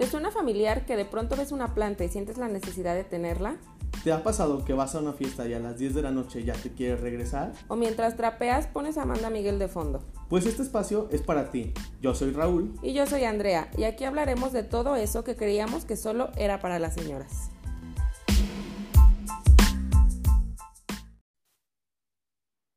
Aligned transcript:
¿Te 0.00 0.06
suena 0.06 0.30
familiar 0.30 0.86
que 0.86 0.96
de 0.96 1.04
pronto 1.04 1.36
ves 1.36 1.52
una 1.52 1.74
planta 1.74 2.04
y 2.04 2.08
sientes 2.08 2.38
la 2.38 2.48
necesidad 2.48 2.94
de 2.94 3.04
tenerla? 3.04 3.58
¿Te 4.02 4.12
ha 4.12 4.22
pasado 4.22 4.64
que 4.64 4.72
vas 4.72 4.94
a 4.94 5.00
una 5.00 5.12
fiesta 5.12 5.46
y 5.46 5.52
a 5.52 5.58
las 5.58 5.76
10 5.76 5.94
de 5.94 6.00
la 6.00 6.10
noche 6.10 6.42
ya 6.42 6.54
te 6.54 6.72
quieres 6.72 7.02
regresar? 7.02 7.52
¿O 7.68 7.76
mientras 7.76 8.16
trapeas 8.16 8.66
pones 8.66 8.96
a 8.96 9.02
Amanda 9.02 9.28
Miguel 9.28 9.58
de 9.58 9.68
fondo? 9.68 10.02
Pues 10.30 10.46
este 10.46 10.62
espacio 10.62 11.06
es 11.12 11.20
para 11.20 11.50
ti. 11.50 11.74
Yo 12.00 12.14
soy 12.14 12.30
Raúl. 12.32 12.72
Y 12.82 12.94
yo 12.94 13.06
soy 13.06 13.24
Andrea, 13.24 13.70
y 13.76 13.84
aquí 13.84 14.04
hablaremos 14.04 14.54
de 14.54 14.62
todo 14.62 14.96
eso 14.96 15.22
que 15.22 15.36
creíamos 15.36 15.84
que 15.84 15.98
solo 15.98 16.30
era 16.38 16.60
para 16.60 16.78
las 16.78 16.94
señoras. 16.94 17.50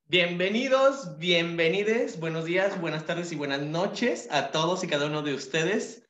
Bienvenidos, 0.09 1.17
bienvenides, 1.19 2.19
buenos 2.19 2.43
días, 2.43 2.81
buenas 2.81 3.05
tardes 3.05 3.31
y 3.31 3.37
buenas 3.37 3.61
noches 3.61 4.27
a 4.29 4.51
todos 4.51 4.83
y 4.83 4.87
cada 4.87 5.05
uno 5.05 5.21
de 5.21 5.33
ustedes 5.33 6.02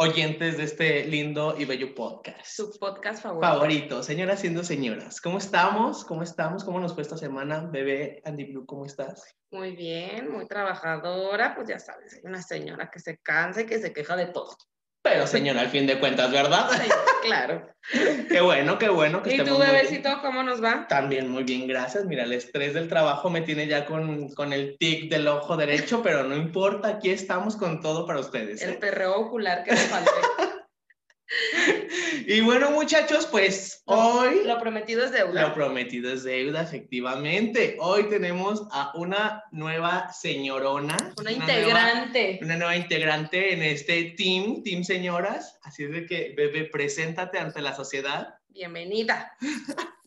oyentes 0.00 0.56
de 0.56 0.64
este 0.64 1.04
lindo 1.04 1.54
y 1.58 1.66
bello 1.66 1.94
podcast. 1.94 2.46
Su 2.46 2.70
podcast 2.78 3.22
favorito. 3.22 3.46
Favorito, 3.46 4.02
señoras 4.02 4.40
siendo 4.40 4.64
señoras. 4.64 5.20
¿Cómo 5.20 5.36
estamos? 5.36 6.06
¿Cómo 6.06 6.22
estamos? 6.22 6.64
¿Cómo 6.64 6.80
nos 6.80 6.94
fue 6.94 7.02
esta 7.02 7.18
semana? 7.18 7.68
Bebé 7.70 8.22
Andy 8.24 8.44
Blue, 8.44 8.64
¿cómo 8.64 8.86
estás? 8.86 9.36
Muy 9.50 9.76
bien, 9.76 10.32
muy 10.32 10.46
trabajadora, 10.46 11.54
pues 11.54 11.68
ya 11.68 11.78
sabes, 11.78 12.18
una 12.24 12.40
señora 12.40 12.90
que 12.90 12.98
se 12.98 13.18
cansa 13.18 13.60
y 13.60 13.66
que 13.66 13.78
se 13.78 13.92
queja 13.92 14.16
de 14.16 14.28
todo. 14.28 14.56
Pero 15.02 15.26
señora, 15.26 15.62
al 15.62 15.68
fin 15.68 15.86
de 15.86 15.98
cuentas, 15.98 16.30
¿verdad? 16.30 16.68
claro. 17.22 17.66
qué 18.28 18.40
bueno, 18.40 18.78
qué 18.78 18.88
bueno. 18.88 19.22
Que 19.22 19.36
¿Y 19.36 19.44
tu 19.44 19.58
bebecito 19.58 20.20
cómo 20.20 20.42
nos 20.42 20.62
va? 20.62 20.86
También 20.88 21.30
muy 21.30 21.44
bien, 21.44 21.66
gracias. 21.66 22.04
Mira, 22.04 22.24
el 22.24 22.32
estrés 22.32 22.74
del 22.74 22.88
trabajo 22.88 23.30
me 23.30 23.40
tiene 23.40 23.66
ya 23.66 23.86
con, 23.86 24.28
con 24.34 24.52
el 24.52 24.76
tic 24.78 25.10
del 25.10 25.26
ojo 25.26 25.56
derecho, 25.56 26.02
pero 26.02 26.24
no 26.24 26.36
importa, 26.36 26.88
aquí 26.88 27.10
estamos 27.10 27.56
con 27.56 27.80
todo 27.80 28.06
para 28.06 28.20
ustedes. 28.20 28.62
El 28.62 28.74
¿eh? 28.74 28.78
perreo 28.78 29.16
ocular 29.16 29.64
que 29.64 29.72
me 29.72 29.78
falta. 29.78 30.10
Y 32.26 32.40
bueno, 32.40 32.70
muchachos, 32.70 33.26
pues 33.26 33.82
hoy... 33.86 34.42
Lo 34.44 34.58
prometido 34.58 35.04
es 35.04 35.12
deuda. 35.12 35.48
Lo 35.48 35.54
prometido 35.54 36.12
es 36.12 36.22
deuda, 36.24 36.62
efectivamente. 36.62 37.76
Hoy 37.80 38.08
tenemos 38.08 38.66
a 38.72 38.92
una 38.94 39.44
nueva 39.52 40.12
señorona. 40.12 40.96
Una, 41.18 41.32
integrante. 41.32 42.38
una 42.42 42.56
nueva 42.56 42.76
integrante 42.76 43.54
en 43.54 43.62
este 43.62 44.14
team, 44.16 44.62
Team 44.62 44.84
Señoras. 44.84 45.58
Así 45.62 45.84
es 45.84 45.92
de 45.92 46.06
que, 46.06 46.34
bebé, 46.36 46.64
preséntate 46.64 47.38
ante 47.38 47.60
la 47.60 47.74
sociedad. 47.74 48.34
Bienvenida. 48.48 49.36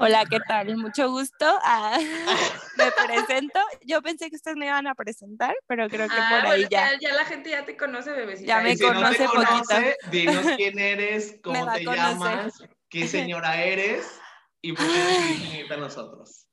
Hola, 0.00 0.24
¿qué 0.30 0.38
tal? 0.46 0.76
Mucho 0.76 1.10
gusto. 1.10 1.44
Ah, 1.62 1.98
me 2.76 2.84
presento. 2.92 3.58
Yo 3.84 4.00
pensé 4.00 4.30
que 4.30 4.36
ustedes 4.36 4.56
me 4.56 4.66
iban 4.66 4.86
a 4.86 4.94
presentar, 4.94 5.54
pero 5.66 5.88
creo 5.88 6.08
que 6.08 6.14
por 6.14 6.22
ah, 6.24 6.50
ahí 6.52 6.66
ya. 6.70 6.96
ya. 7.00 7.14
la 7.14 7.24
gente 7.24 7.50
ya 7.50 7.64
te 7.64 7.76
conoce, 7.76 8.12
bebecita. 8.12 8.46
Ya 8.46 8.60
me 8.60 8.78
conoce 8.78 9.24
no 9.24 9.32
poquito. 9.32 9.74
Dinos 10.10 10.46
quién 10.56 10.78
eres, 10.78 11.38
cómo 11.42 11.72
te 11.72 11.84
llamas, 11.84 12.62
qué 12.88 13.08
señora 13.08 13.62
eres 13.64 14.20
y 14.62 14.72
por 14.72 14.86
qué 14.86 15.66
a 15.68 15.76
nosotros. 15.76 16.46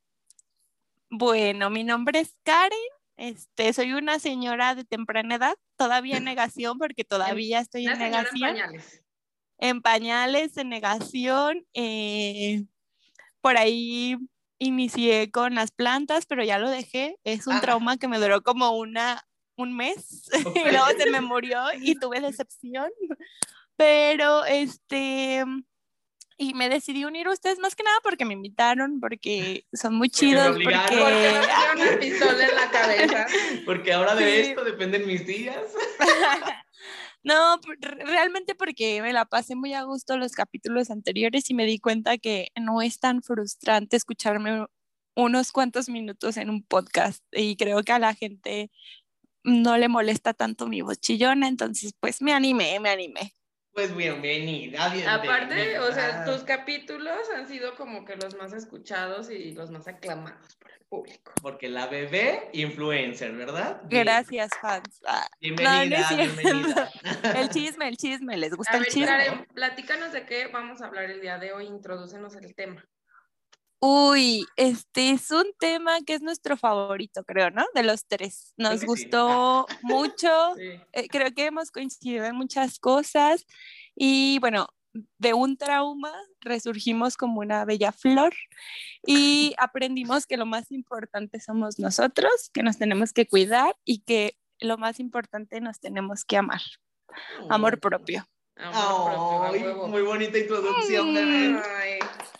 Bueno, 1.09 1.69
mi 1.69 1.83
nombre 1.83 2.19
es 2.19 2.35
Karen. 2.43 2.71
Este, 3.17 3.71
soy 3.73 3.93
una 3.93 4.19
señora 4.19 4.75
de 4.75 4.83
temprana 4.83 5.35
edad, 5.35 5.55
todavía 5.77 6.17
en 6.17 6.23
negación 6.25 6.79
porque 6.79 7.03
todavía 7.03 7.59
estoy 7.59 7.85
en 7.85 7.99
negación. 7.99 8.49
En 8.49 8.55
pañales. 8.55 9.03
En 9.57 9.81
pañales, 9.81 10.57
en 10.57 10.69
negación. 10.69 11.65
Eh, 11.73 12.65
por 13.45 13.57
ahí 13.57 14.17
inicié 14.57 15.29
con 15.29 15.53
las 15.53 15.69
plantas, 15.69 16.25
pero 16.25 16.43
ya 16.43 16.57
lo 16.57 16.67
dejé. 16.67 17.19
Es 17.23 17.45
un 17.45 17.53
ah. 17.53 17.61
trauma 17.61 17.97
que 17.97 18.07
me 18.07 18.17
duró 18.17 18.41
como 18.41 18.71
una, 18.71 19.23
un 19.55 19.77
mes 19.77 20.27
y 20.55 20.71
luego 20.71 20.87
se 20.97 21.11
me 21.11 21.21
murió 21.21 21.61
y 21.79 21.93
tuve 21.93 22.21
decepción. 22.21 22.89
Pero 23.75 24.45
este, 24.45 25.43
y 26.39 26.55
me 26.55 26.69
decidí 26.69 27.05
unir 27.05 27.27
a 27.27 27.33
ustedes 27.33 27.59
más 27.59 27.75
que 27.75 27.83
nada 27.83 27.99
porque 28.01 28.25
me 28.25 28.33
invitaron, 28.33 28.99
porque 28.99 29.67
son 29.73 29.93
muy 29.93 30.09
chidos. 30.09 30.57
Porque, 30.57 30.75
porque... 30.75 30.97
porque 30.97 31.35
una 31.75 31.99
pistola 31.99 32.47
en 32.47 32.55
la 32.55 32.71
cabeza. 32.71 33.27
Porque 33.63 33.93
ahora 33.93 34.15
de 34.15 34.41
esto 34.41 34.63
dependen 34.63 35.05
mis 35.05 35.23
días. 35.27 35.61
No, 37.25 37.59
realmente 37.81 38.53
porque 38.53 39.01
me 39.01 39.11
la 39.11 39.25
pasé 39.25 39.55
muy 39.55 39.73
a 39.73 39.81
gusto 39.81 40.15
los 40.15 40.33
capítulos 40.33 40.91
anteriores 40.91 41.49
y 41.49 41.55
me 41.55 41.65
di 41.65 41.79
cuenta 41.79 42.19
que 42.19 42.49
no 42.55 42.83
es 42.83 42.99
tan 42.99 43.23
frustrante 43.23 43.97
escucharme 43.97 44.67
unos 45.15 45.51
cuantos 45.51 45.89
minutos 45.89 46.37
en 46.37 46.51
un 46.51 46.61
podcast 46.63 47.23
y 47.31 47.55
creo 47.57 47.81
que 47.81 47.93
a 47.93 47.99
la 47.99 48.13
gente 48.13 48.69
no 49.43 49.77
le 49.77 49.89
molesta 49.89 50.33
tanto 50.33 50.67
mi 50.67 50.81
voz 50.81 50.99
chillona, 50.99 51.47
entonces 51.47 51.93
pues 51.99 52.21
me 52.21 52.33
animé, 52.33 52.79
me 52.79 52.89
animé. 52.89 53.33
Pues 53.75 53.93
bienvenida, 53.93 54.87
bienvenida. 54.87 55.15
Aparte, 55.15 55.79
o 55.79 55.91
sea, 55.91 56.23
tus 56.23 56.45
capítulos 56.45 57.29
han 57.35 57.45
sido 57.45 57.75
como 57.75 58.05
que 58.05 58.15
los 58.15 58.33
más 58.37 58.53
escuchados 58.53 59.29
y 59.29 59.51
los 59.51 59.69
más 59.69 59.85
aclamados 59.89 60.55
por 60.55 60.71
el 60.71 60.79
público. 60.87 61.33
Porque 61.41 61.67
la 61.67 61.87
bebé 61.87 62.49
influencer, 62.53 63.33
¿verdad? 63.33 63.81
Gracias, 63.89 64.51
fans. 64.61 65.01
Ah, 65.05 65.27
bienvenida, 65.41 66.07
bienvenida. 66.15 66.89
El 67.35 67.49
chisme, 67.49 67.89
el 67.89 67.97
chisme, 67.97 68.37
¿les 68.37 68.55
gusta 68.55 68.77
el 68.77 68.85
chisme? 68.85 69.45
platícanos 69.53 70.13
de 70.13 70.25
qué 70.25 70.47
vamos 70.47 70.81
a 70.81 70.85
hablar 70.85 71.11
el 71.11 71.19
día 71.19 71.37
de 71.37 71.51
hoy, 71.51 71.65
introdúcenos 71.65 72.33
el 72.37 72.55
tema. 72.55 72.87
Uy, 73.79 74.45
este 74.55 75.11
es 75.11 75.31
un 75.31 75.45
tema 75.59 76.01
que 76.05 76.13
es 76.13 76.21
nuestro 76.21 76.57
favorito, 76.57 77.23
creo, 77.23 77.51
¿no? 77.51 77.65
De 77.73 77.83
los 77.83 78.05
tres. 78.05 78.53
Nos 78.57 78.83
gustó 78.85 79.67
mucho, 79.81 80.29
eh, 80.57 81.07
creo 81.09 81.31
que 81.33 81.45
hemos 81.45 81.71
coincidido 81.71 82.25
en 82.25 82.35
muchas 82.35 82.79
cosas 82.79 83.45
y 83.95 84.39
bueno, 84.39 84.67
de 85.19 85.33
un 85.33 85.57
trauma 85.57 86.11
resurgimos 86.39 87.17
como 87.17 87.41
una 87.41 87.65
bella 87.65 87.91
flor 87.91 88.33
y 89.05 89.53
aprendimos 89.57 90.25
que 90.25 90.37
lo 90.37 90.45
más 90.45 90.71
importante 90.71 91.39
somos 91.39 91.79
nosotros, 91.79 92.49
que 92.53 92.63
nos 92.63 92.77
tenemos 92.77 93.11
que 93.11 93.27
cuidar 93.27 93.75
y 93.83 93.99
que 93.99 94.37
lo 94.59 94.77
más 94.77 94.99
importante 94.99 95.59
nos 95.59 95.79
tenemos 95.79 96.23
que 96.23 96.37
amar. 96.37 96.61
Amor 97.49 97.79
propio. 97.79 98.25
Amor 98.55 99.51
propio 99.51 99.87
muy 99.87 100.01
bonita 100.01 100.37
introducción, 100.37 101.13
mm. 101.13 101.61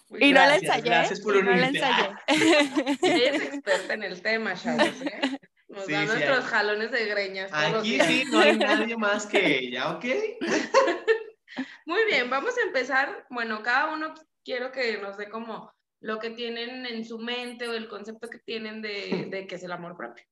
Y 0.10 0.34
no 0.34 0.40
la 0.40 0.56
ensayé. 0.56 0.82
Gracias 0.84 1.22
por 1.22 1.44
no 1.44 1.52
la 1.52 1.68
ensayé. 1.68 2.10
es 2.28 3.42
experta 3.42 3.94
en 3.94 4.04
el 4.04 4.22
tema, 4.22 4.56
chavos, 4.56 5.02
¿eh? 5.02 5.40
Nos 5.68 5.88
da 5.88 6.06
nuestros 6.06 6.46
jalones 6.46 6.92
de 6.92 7.06
greñas. 7.06 7.52
Aquí 7.52 8.00
sí, 8.00 8.24
no 8.32 8.40
hay 8.40 8.58
nadie 8.58 8.96
más 8.96 9.26
que 9.26 9.60
ella, 9.60 9.92
¿ok? 9.92 10.06
Muy 11.86 12.06
bien, 12.06 12.30
vamos 12.30 12.58
a 12.58 12.62
empezar. 12.62 13.26
Bueno, 13.30 13.62
cada 13.64 13.94
uno 13.94 14.14
quiero 14.44 14.72
que 14.72 14.98
nos 14.98 15.18
dé 15.18 15.28
como 15.30 15.74
lo 16.00 16.20
que 16.20 16.30
tienen 16.30 16.86
en 16.86 17.04
su 17.04 17.18
mente 17.18 17.68
o 17.68 17.74
el 17.74 17.88
concepto 17.88 18.30
que 18.30 18.40
tienen 18.40 18.82
de, 18.82 19.28
de 19.30 19.48
qué 19.48 19.56
es 19.56 19.64
el 19.64 19.72
amor 19.72 19.98
propio. 19.98 20.24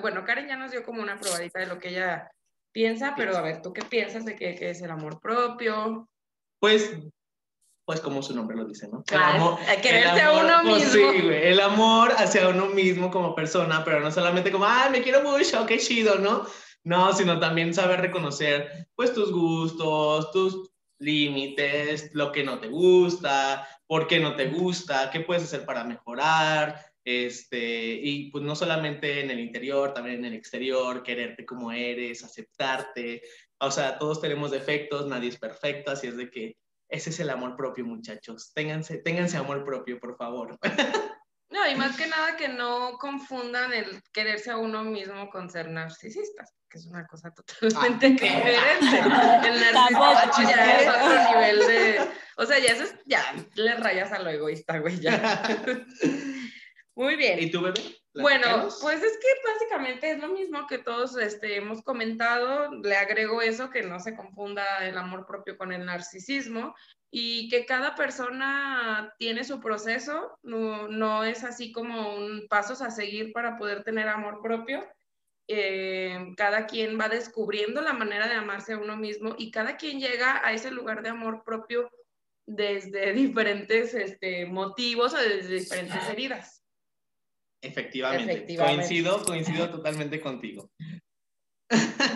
Bueno, 0.00 0.24
Karen 0.24 0.48
ya 0.48 0.56
nos 0.56 0.70
dio 0.70 0.82
como 0.82 1.02
una 1.02 1.18
probadita 1.18 1.60
de 1.60 1.66
lo 1.66 1.78
que 1.78 1.88
ella 1.88 2.30
piensa, 2.72 3.14
pero 3.16 3.36
a 3.36 3.42
ver, 3.42 3.60
¿tú 3.60 3.72
qué 3.72 3.82
piensas 3.82 4.24
de 4.24 4.36
qué, 4.36 4.54
qué 4.54 4.70
es 4.70 4.80
el 4.82 4.90
amor 4.90 5.20
propio? 5.20 6.08
Pues 6.58 6.96
pues 7.92 8.00
como 8.00 8.22
su 8.22 8.34
nombre 8.34 8.56
lo 8.56 8.64
dice, 8.64 8.88
¿no? 8.88 9.04
El 9.06 9.22
amor, 9.22 9.58
quererte 9.82 10.22
a 10.22 10.32
uno 10.32 10.60
pues, 10.62 10.94
mismo. 10.94 11.12
sí, 11.12 11.20
güey, 11.20 11.46
el 11.48 11.60
amor 11.60 12.10
hacia 12.16 12.48
uno 12.48 12.64
mismo 12.68 13.10
como 13.10 13.34
persona, 13.34 13.84
pero 13.84 14.00
no 14.00 14.10
solamente 14.10 14.50
como, 14.50 14.64
ay, 14.64 14.90
me 14.90 15.02
quiero 15.02 15.22
mucho, 15.22 15.66
qué 15.66 15.76
chido, 15.76 16.18
¿no? 16.18 16.46
No, 16.84 17.12
sino 17.12 17.38
también 17.38 17.74
saber 17.74 18.00
reconocer, 18.00 18.88
pues, 18.94 19.12
tus 19.12 19.30
gustos, 19.30 20.30
tus 20.30 20.70
límites, 21.00 22.08
lo 22.14 22.32
que 22.32 22.44
no 22.44 22.60
te 22.60 22.68
gusta, 22.68 23.68
por 23.86 24.06
qué 24.06 24.20
no 24.20 24.36
te 24.36 24.46
gusta, 24.46 25.10
qué 25.10 25.20
puedes 25.20 25.42
hacer 25.42 25.66
para 25.66 25.84
mejorar, 25.84 26.82
este, 27.04 27.92
y 28.02 28.30
pues 28.30 28.42
no 28.42 28.56
solamente 28.56 29.20
en 29.20 29.30
el 29.30 29.40
interior, 29.40 29.92
también 29.92 30.20
en 30.20 30.24
el 30.24 30.34
exterior, 30.34 31.02
quererte 31.02 31.44
como 31.44 31.70
eres, 31.72 32.24
aceptarte, 32.24 33.20
o 33.60 33.70
sea, 33.70 33.98
todos 33.98 34.18
tenemos 34.18 34.50
defectos, 34.50 35.06
nadie 35.06 35.28
es 35.28 35.38
perfecto, 35.38 35.90
así 35.90 36.06
es 36.06 36.16
de 36.16 36.30
que 36.30 36.56
ese 36.92 37.10
es 37.10 37.20
el 37.20 37.30
amor 37.30 37.56
propio, 37.56 37.84
muchachos. 37.84 38.52
Ténganse, 38.54 38.98
ténganse 38.98 39.38
amor 39.38 39.64
propio, 39.64 39.98
por 39.98 40.16
favor. 40.16 40.58
No, 41.52 41.68
y 41.70 41.74
más 41.74 41.98
que 41.98 42.06
nada 42.06 42.34
que 42.38 42.48
no 42.48 42.96
confundan 42.98 43.74
el 43.74 44.02
quererse 44.10 44.50
a 44.50 44.56
uno 44.56 44.84
mismo 44.84 45.28
con 45.28 45.50
ser 45.50 45.68
narcisistas, 45.68 46.54
que 46.66 46.78
es 46.78 46.86
una 46.86 47.06
cosa 47.06 47.30
totalmente 47.30 48.06
ah, 48.06 48.08
diferente. 48.08 49.48
El 49.48 49.60
narcisismo 49.74 50.50
ya 50.50 50.80
es 50.80 50.88
otro 50.88 51.30
nivel 51.30 51.58
de... 51.58 52.00
O 52.38 52.46
sea, 52.46 52.58
ya, 52.58 52.72
eso 52.72 52.84
es, 52.84 52.94
ya 53.04 53.22
le 53.54 53.74
rayas 53.74 54.10
a 54.12 54.20
lo 54.20 54.30
egoísta, 54.30 54.78
güey, 54.78 54.98
ya. 54.98 55.42
Muy 56.94 57.16
bien. 57.16 57.38
¿Y 57.38 57.50
tú, 57.50 57.60
bebé? 57.60 58.01
Bueno, 58.14 58.68
pues 58.80 59.02
es 59.02 59.18
que 59.18 59.50
básicamente 59.52 60.10
es 60.10 60.18
lo 60.18 60.28
mismo 60.28 60.66
que 60.66 60.78
todos 60.78 61.16
este, 61.16 61.56
hemos 61.56 61.82
comentado. 61.82 62.70
Le 62.82 62.96
agrego 62.96 63.40
eso, 63.40 63.70
que 63.70 63.82
no 63.82 64.00
se 64.00 64.14
confunda 64.14 64.86
el 64.86 64.98
amor 64.98 65.26
propio 65.26 65.56
con 65.56 65.72
el 65.72 65.86
narcisismo 65.86 66.74
y 67.10 67.48
que 67.48 67.66
cada 67.66 67.94
persona 67.94 69.14
tiene 69.18 69.44
su 69.44 69.60
proceso, 69.60 70.38
no, 70.42 70.88
no 70.88 71.24
es 71.24 71.44
así 71.44 71.70
como 71.70 72.14
un 72.14 72.46
pasos 72.48 72.80
a 72.80 72.90
seguir 72.90 73.32
para 73.32 73.58
poder 73.58 73.84
tener 73.84 74.08
amor 74.08 74.40
propio. 74.42 74.86
eh, 75.48 76.34
cada 76.36 76.66
quien 76.66 76.98
va 76.98 77.08
descubriendo 77.08 77.82
la 77.82 77.92
manera 77.92 78.28
de 78.28 78.34
amarse 78.34 78.74
a 78.74 78.78
uno 78.78 78.96
mismo 78.96 79.34
y 79.36 79.50
cada 79.50 79.76
quien 79.76 80.00
llega 80.00 80.40
a 80.46 80.52
ese 80.52 80.70
lugar 80.70 81.02
de 81.02 81.10
amor 81.10 81.42
propio 81.44 81.90
desde 82.46 83.12
diferentes 83.12 83.92
este, 83.94 84.46
motivos 84.46 85.12
o 85.14 85.18
desde 85.18 85.54
diferentes 85.54 86.08
heridas. 86.08 86.61
Efectivamente. 87.62 88.56
Coincido, 88.56 89.22
coincido 89.24 89.70
totalmente 89.70 90.20
contigo. 90.20 90.70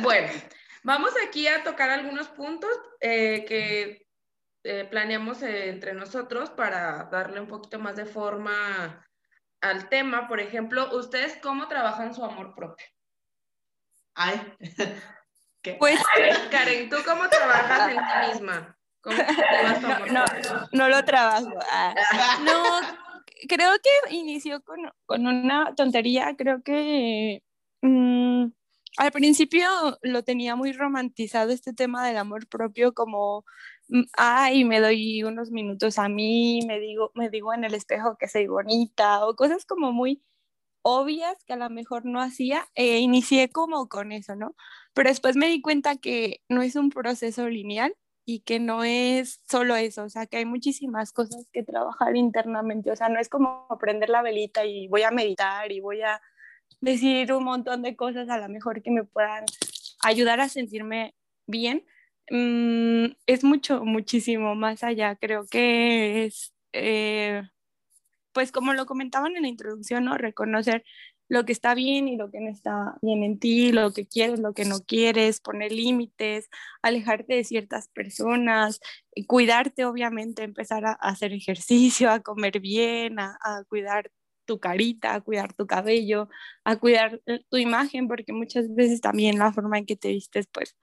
Bueno, 0.02 0.28
vamos 0.82 1.12
aquí 1.26 1.46
a 1.46 1.62
tocar 1.62 1.88
algunos 1.88 2.28
puntos 2.28 2.70
eh, 3.00 3.44
que 3.46 4.06
eh, 4.64 4.84
planeamos 4.84 5.40
entre 5.43 5.94
nosotros 5.94 6.50
para 6.50 7.04
darle 7.04 7.40
un 7.40 7.46
poquito 7.46 7.78
más 7.78 7.94
de 7.94 8.04
forma 8.04 9.06
al 9.60 9.88
tema. 9.88 10.26
Por 10.26 10.40
ejemplo, 10.40 10.94
¿ustedes 10.96 11.38
cómo 11.40 11.69
trabajan 11.69 12.12
su 12.12 12.25
amor 12.25 12.54
propio? 12.54 12.87
Ay, 14.14 14.40
¿qué? 15.62 15.75
Pues, 15.75 16.00
Karen, 16.50 16.90
¿tú 16.90 16.96
cómo 17.06 17.28
trabajas 17.28 17.90
en 17.90 17.96
ti 17.96 18.32
misma? 18.32 18.76
¿Cómo 19.00 19.16
no, 19.16 20.25
no, 20.25 20.69
no, 20.72 20.88
lo 20.88 21.04
trabajo. 21.04 21.52
Ah. 21.70 21.94
No, 22.43 23.06
creo 23.48 23.70
que 23.82 24.14
inició 24.14 24.62
con, 24.62 24.78
con 25.06 25.26
una 25.26 25.74
tontería. 25.74 26.34
Creo 26.36 26.62
que 26.62 27.42
mm, 27.82 28.46
al 28.98 29.12
principio 29.12 29.68
lo 30.02 30.24
tenía 30.24 30.56
muy 30.56 30.72
romantizado 30.72 31.50
este 31.52 31.72
tema 31.74 32.06
del 32.06 32.16
amor 32.18 32.48
propio 32.48 32.94
como 32.94 33.44
mm, 33.88 34.02
ay, 34.16 34.64
me 34.64 34.80
doy 34.80 35.22
unos 35.24 35.50
minutos 35.50 35.98
a 35.98 36.08
mí, 36.08 36.60
me 36.66 36.80
digo, 36.80 37.12
me 37.14 37.30
digo 37.30 37.54
en 37.54 37.64
el 37.64 37.74
espejo 37.74 38.16
que 38.18 38.28
soy 38.28 38.46
bonita 38.46 39.26
o 39.26 39.36
cosas 39.36 39.66
como 39.66 39.92
muy 39.92 40.22
obvias 40.82 41.36
que 41.46 41.54
a 41.54 41.56
lo 41.56 41.68
mejor 41.70 42.04
no 42.06 42.20
hacía, 42.22 42.68
e 42.76 42.98
inicié 43.00 43.48
como 43.50 43.88
con 43.88 44.12
eso, 44.12 44.36
¿no? 44.36 44.54
Pero 44.94 45.10
después 45.10 45.36
me 45.36 45.48
di 45.48 45.60
cuenta 45.60 45.96
que 45.96 46.42
no 46.48 46.62
es 46.62 46.76
un 46.76 46.90
proceso 46.90 47.48
lineal 47.48 47.94
y 48.28 48.40
que 48.40 48.58
no 48.58 48.82
es 48.82 49.40
solo 49.49 49.76
eso, 49.76 50.02
o 50.02 50.08
sea, 50.11 50.26
que 50.26 50.38
hay 50.38 50.44
muchísimas 50.44 51.12
cosas 51.12 51.46
que 51.52 51.62
trabajar 51.62 52.17
internamente, 52.17 52.90
o 52.90 52.96
sea, 52.96 53.08
no 53.08 53.20
es 53.20 53.28
como 53.28 53.69
prender 53.81 54.11
la 54.11 54.20
velita 54.20 54.64
y 54.67 54.88
voy 54.88 55.05
a 55.05 55.12
meditar 55.12 55.70
y 55.70 55.81
voy 55.81 56.02
a 56.02 56.20
decir 56.81 57.32
un 57.32 57.44
montón 57.44 57.82
de 57.82 57.94
cosas 57.94 58.28
a 58.28 58.38
lo 58.38 58.49
mejor 58.49 58.82
que 58.82 58.90
me 58.90 59.05
puedan 59.05 59.44
ayudar 60.02 60.40
a 60.40 60.49
sentirme 60.49 61.14
bien. 61.46 61.87
Mm, 62.28 63.14
es 63.26 63.44
mucho, 63.44 63.84
muchísimo 63.84 64.56
más 64.56 64.82
allá, 64.82 65.17
creo 65.17 65.46
que 65.46 66.26
es... 66.26 66.52
Eh, 66.72 67.43
pues 68.32 68.52
como 68.52 68.75
lo 68.75 68.84
comentaban 68.84 69.34
en 69.37 69.43
la 69.43 69.49
introducción, 69.49 70.05
¿no? 70.05 70.19
Reconocer 70.19 70.84
lo 71.28 71.44
que 71.44 71.52
está 71.52 71.75
bien 71.75 72.08
y 72.08 72.17
lo 72.17 72.31
que 72.31 72.40
no 72.40 72.50
está 72.50 72.96
bien 73.02 73.23
en 73.23 73.38
ti, 73.38 73.73
lo 73.73 73.93
que 73.93 74.06
quieres, 74.06 74.38
lo 74.40 74.55
que 74.55 74.64
no 74.64 74.81
quieres, 74.81 75.40
poner 75.40 75.73
límites, 75.73 76.49
alejarte 76.82 77.34
de 77.34 77.44
ciertas 77.44 77.88
personas, 77.88 78.81
cuidarte, 79.26 79.84
obviamente, 79.84 80.44
empezar 80.44 80.84
a, 80.87 80.93
hacer 80.93 81.32
ejercicio, 81.32 82.11
a 82.11 82.20
comer 82.20 82.61
bien, 82.61 83.19
a, 83.19 83.37
cuidar 83.69 84.11
tu 84.44 84.61
carita, 84.61 85.14
a 85.14 85.20
cuidar 85.20 85.52
tu 85.55 85.67
cabello, 85.67 86.28
a 86.64 86.76
cuidar 86.76 87.20
eh, 87.26 87.40
tu 87.50 87.56
imagen, 87.56 88.06
porque 88.08 88.32
muchas 88.32 88.72
veces 88.75 89.00
también 89.00 89.38
la 89.38 89.52
forma 89.52 89.79
en 89.79 89.87
que 89.87 89.96
te 89.96 90.08
vistes, 90.11 90.46
pues 90.52 90.76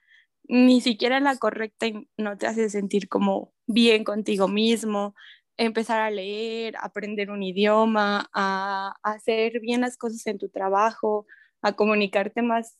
ni 0.45 0.81
siquiera 0.81 1.19
la 1.21 1.37
correcta 1.37 1.87
y 1.87 2.09
no 2.17 2.37
te 2.37 2.47
hace 2.47 2.69
sentir 2.69 3.07
como 3.07 3.53
bien 3.65 4.03
contigo 4.03 4.49
mismo 4.49 5.15
empezar 5.57 6.01
a 6.01 6.11
leer, 6.11 6.75
aprender 6.81 7.31
un 7.31 7.43
idioma, 7.43 8.29
a, 8.33 8.95
hacer 9.03 9.59
bien 9.59 9.81
las 9.81 9.97
cosas 9.97 10.25
en 10.27 10.37
tu 10.39 10.49
trabajo, 10.49 11.25
a 11.61 11.73
comunicarte 11.75 12.41
más 12.41 12.77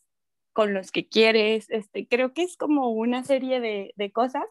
con 0.53 0.73
los 0.73 0.91
que 0.91 1.07
quieres. 1.07 1.69
Este, 1.69 2.07
creo 2.07 2.33
que 2.33 2.43
es 2.43 2.57
como 2.57 2.89
una 2.91 3.23
serie 3.23 3.59
de, 3.59 3.93
de 3.97 4.11
cosas 4.11 4.43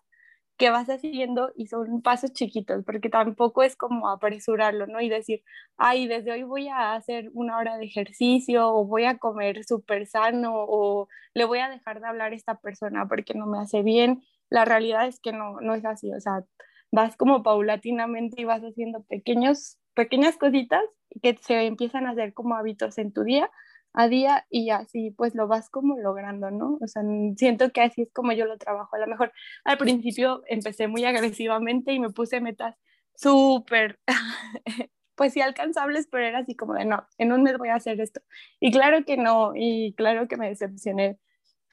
que 0.63 0.71
vas 0.71 0.89
haciendo 0.89 1.53
y 1.57 1.67
son 1.67 2.03
pasos 2.03 2.33
chiquitos, 2.33 2.85
porque 2.85 3.09
tampoco 3.09 3.63
es 3.63 3.77
como 3.77 4.09
apresurarlo, 4.09 4.87
¿no? 4.87 5.01
Y 5.01 5.09
decir, 5.09 5.43
ay, 5.77 6.07
desde 6.07 6.33
hoy 6.33 6.43
voy 6.45 6.69
a 6.69 6.95
hacer 6.95 7.31
una 7.33 7.59
hora 7.59 7.79
de 7.79 7.87
ejercicio 7.87 8.69
o 8.73 8.85
voy 8.85 9.05
a 9.05 9.19
comer 9.19 9.65
súper 9.65 10.07
sano 10.07 10.53
o 10.55 11.09
le 11.35 11.45
voy 11.47 11.59
a 11.59 11.69
dejar 11.69 12.01
de 12.01 12.07
hablar 12.07 12.33
a 12.33 12.37
esta 12.37 12.61
persona 12.61 13.09
porque 13.09 13.35
no 13.35 13.47
me 13.47 13.59
hace 13.59 13.83
bien. 13.83 14.23
La 14.51 14.65
realidad 14.65 15.07
es 15.09 15.19
que 15.21 15.33
no, 15.33 15.61
no 15.61 15.75
es 15.75 15.85
así, 15.85 16.13
o 16.13 16.21
sea, 16.21 16.45
vas 16.93 17.17
como 17.17 17.43
paulatinamente 17.43 18.41
y 18.41 18.45
vas 18.45 18.63
haciendo 18.63 19.03
pequeños, 19.05 19.79
pequeñas 19.95 20.37
cositas 20.37 20.85
que 21.23 21.37
se 21.41 21.67
empiezan 21.67 22.07
a 22.07 22.11
hacer 22.11 22.35
como 22.35 22.55
hábitos 22.55 22.99
en 22.99 23.13
tu 23.13 23.25
día 23.25 23.51
a 23.95 24.09
día 24.09 24.47
y 24.51 24.71
así 24.71 25.11
pues 25.11 25.35
lo 25.35 25.49
vas 25.49 25.69
como 25.69 25.99
logrando, 25.99 26.51
¿no? 26.51 26.79
O 26.81 26.87
sea, 26.87 27.03
siento 27.37 27.71
que 27.73 27.83
así 27.83 28.03
es 28.03 28.13
como 28.13 28.33
yo 28.33 28.47
lo 28.47 28.57
trabajo. 28.59 28.97
A 28.97 28.99
lo 28.99 29.07
mejor 29.07 29.33
al 29.65 29.79
principio 29.79 30.43
empecé 30.47 30.87
muy 30.89 31.05
agresivamente 31.05 31.93
y 31.93 32.01
me 32.01 32.11
puse 32.11 32.41
metas 32.41 32.77
súper, 33.15 33.99
pues 35.15 35.33
sí 35.35 35.41
alcanzables, 35.41 36.09
pero 36.11 36.27
era 36.27 36.39
así 36.39 36.57
como 36.57 36.75
de 36.75 36.85
no, 36.85 37.07
en 37.19 37.33
un 37.33 37.43
mes 37.43 37.59
voy 37.59 37.69
a 37.69 37.77
hacer 37.77 38.01
esto. 38.01 38.21
Y 38.61 38.71
claro 38.71 39.05
que 39.05 39.17
no, 39.17 39.53
y 39.55 39.95
claro 39.97 40.29
que 40.29 40.37
me 40.37 40.49
decepcioné 40.49 41.19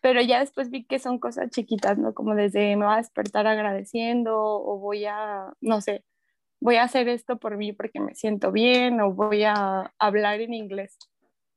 pero 0.02 0.22
ya 0.22 0.40
después 0.40 0.70
vi 0.70 0.86
que 0.86 1.00
son 1.00 1.20
cosas 1.20 1.50
chiquitas, 1.52 1.98
¿no? 1.98 2.14
Como 2.14 2.36
desde 2.36 2.76
me 2.76 2.86
voy 2.86 2.94
a 2.96 2.98
despertar 2.98 3.48
agradeciendo 3.48 4.38
o 4.38 4.80
voy 4.80 5.06
a, 5.06 5.54
no 5.62 5.82
sé, 5.82 6.06
voy 6.62 6.78
a 6.78 6.84
hacer 6.84 7.08
esto 7.10 7.38
por 7.40 7.58
mí 7.58 7.74
porque 7.74 8.00
me 8.00 8.16
siento 8.16 8.52
bien 8.52 9.02
o 9.02 9.14
voy 9.14 9.44
a 9.44 9.94
hablar 10.00 10.42
en 10.42 10.54
inglés 10.54 10.98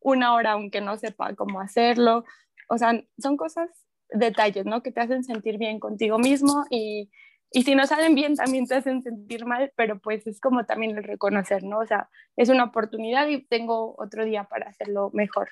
una 0.02 0.34
hora 0.34 0.52
aunque 0.52 0.80
no 0.80 0.96
sepa 0.96 1.34
cómo 1.34 1.60
hacerlo. 1.60 2.24
O 2.68 2.78
sea, 2.78 2.92
son 3.18 3.36
cosas, 3.36 3.70
detalles, 4.10 4.66
¿no? 4.66 4.82
Que 4.82 4.92
te 4.92 5.00
hacen 5.00 5.24
sentir 5.24 5.58
bien 5.58 5.80
contigo 5.80 6.18
mismo 6.18 6.64
y, 6.70 7.10
y 7.50 7.62
si 7.62 7.74
no 7.74 7.86
salen 7.86 8.14
bien 8.14 8.34
también 8.34 8.66
te 8.66 8.74
hacen 8.74 9.02
sentir 9.02 9.46
mal, 9.46 9.72
pero 9.76 9.98
pues 10.00 10.26
es 10.26 10.40
como 10.40 10.66
también 10.66 10.96
el 10.96 11.04
reconocer, 11.04 11.64
¿no? 11.64 11.78
O 11.78 11.86
sea, 11.86 12.08
es 12.36 12.48
una 12.48 12.64
oportunidad 12.64 13.28
y 13.28 13.42
tengo 13.46 13.94
otro 13.98 14.24
día 14.24 14.44
para 14.44 14.68
hacerlo 14.68 15.10
mejor 15.12 15.50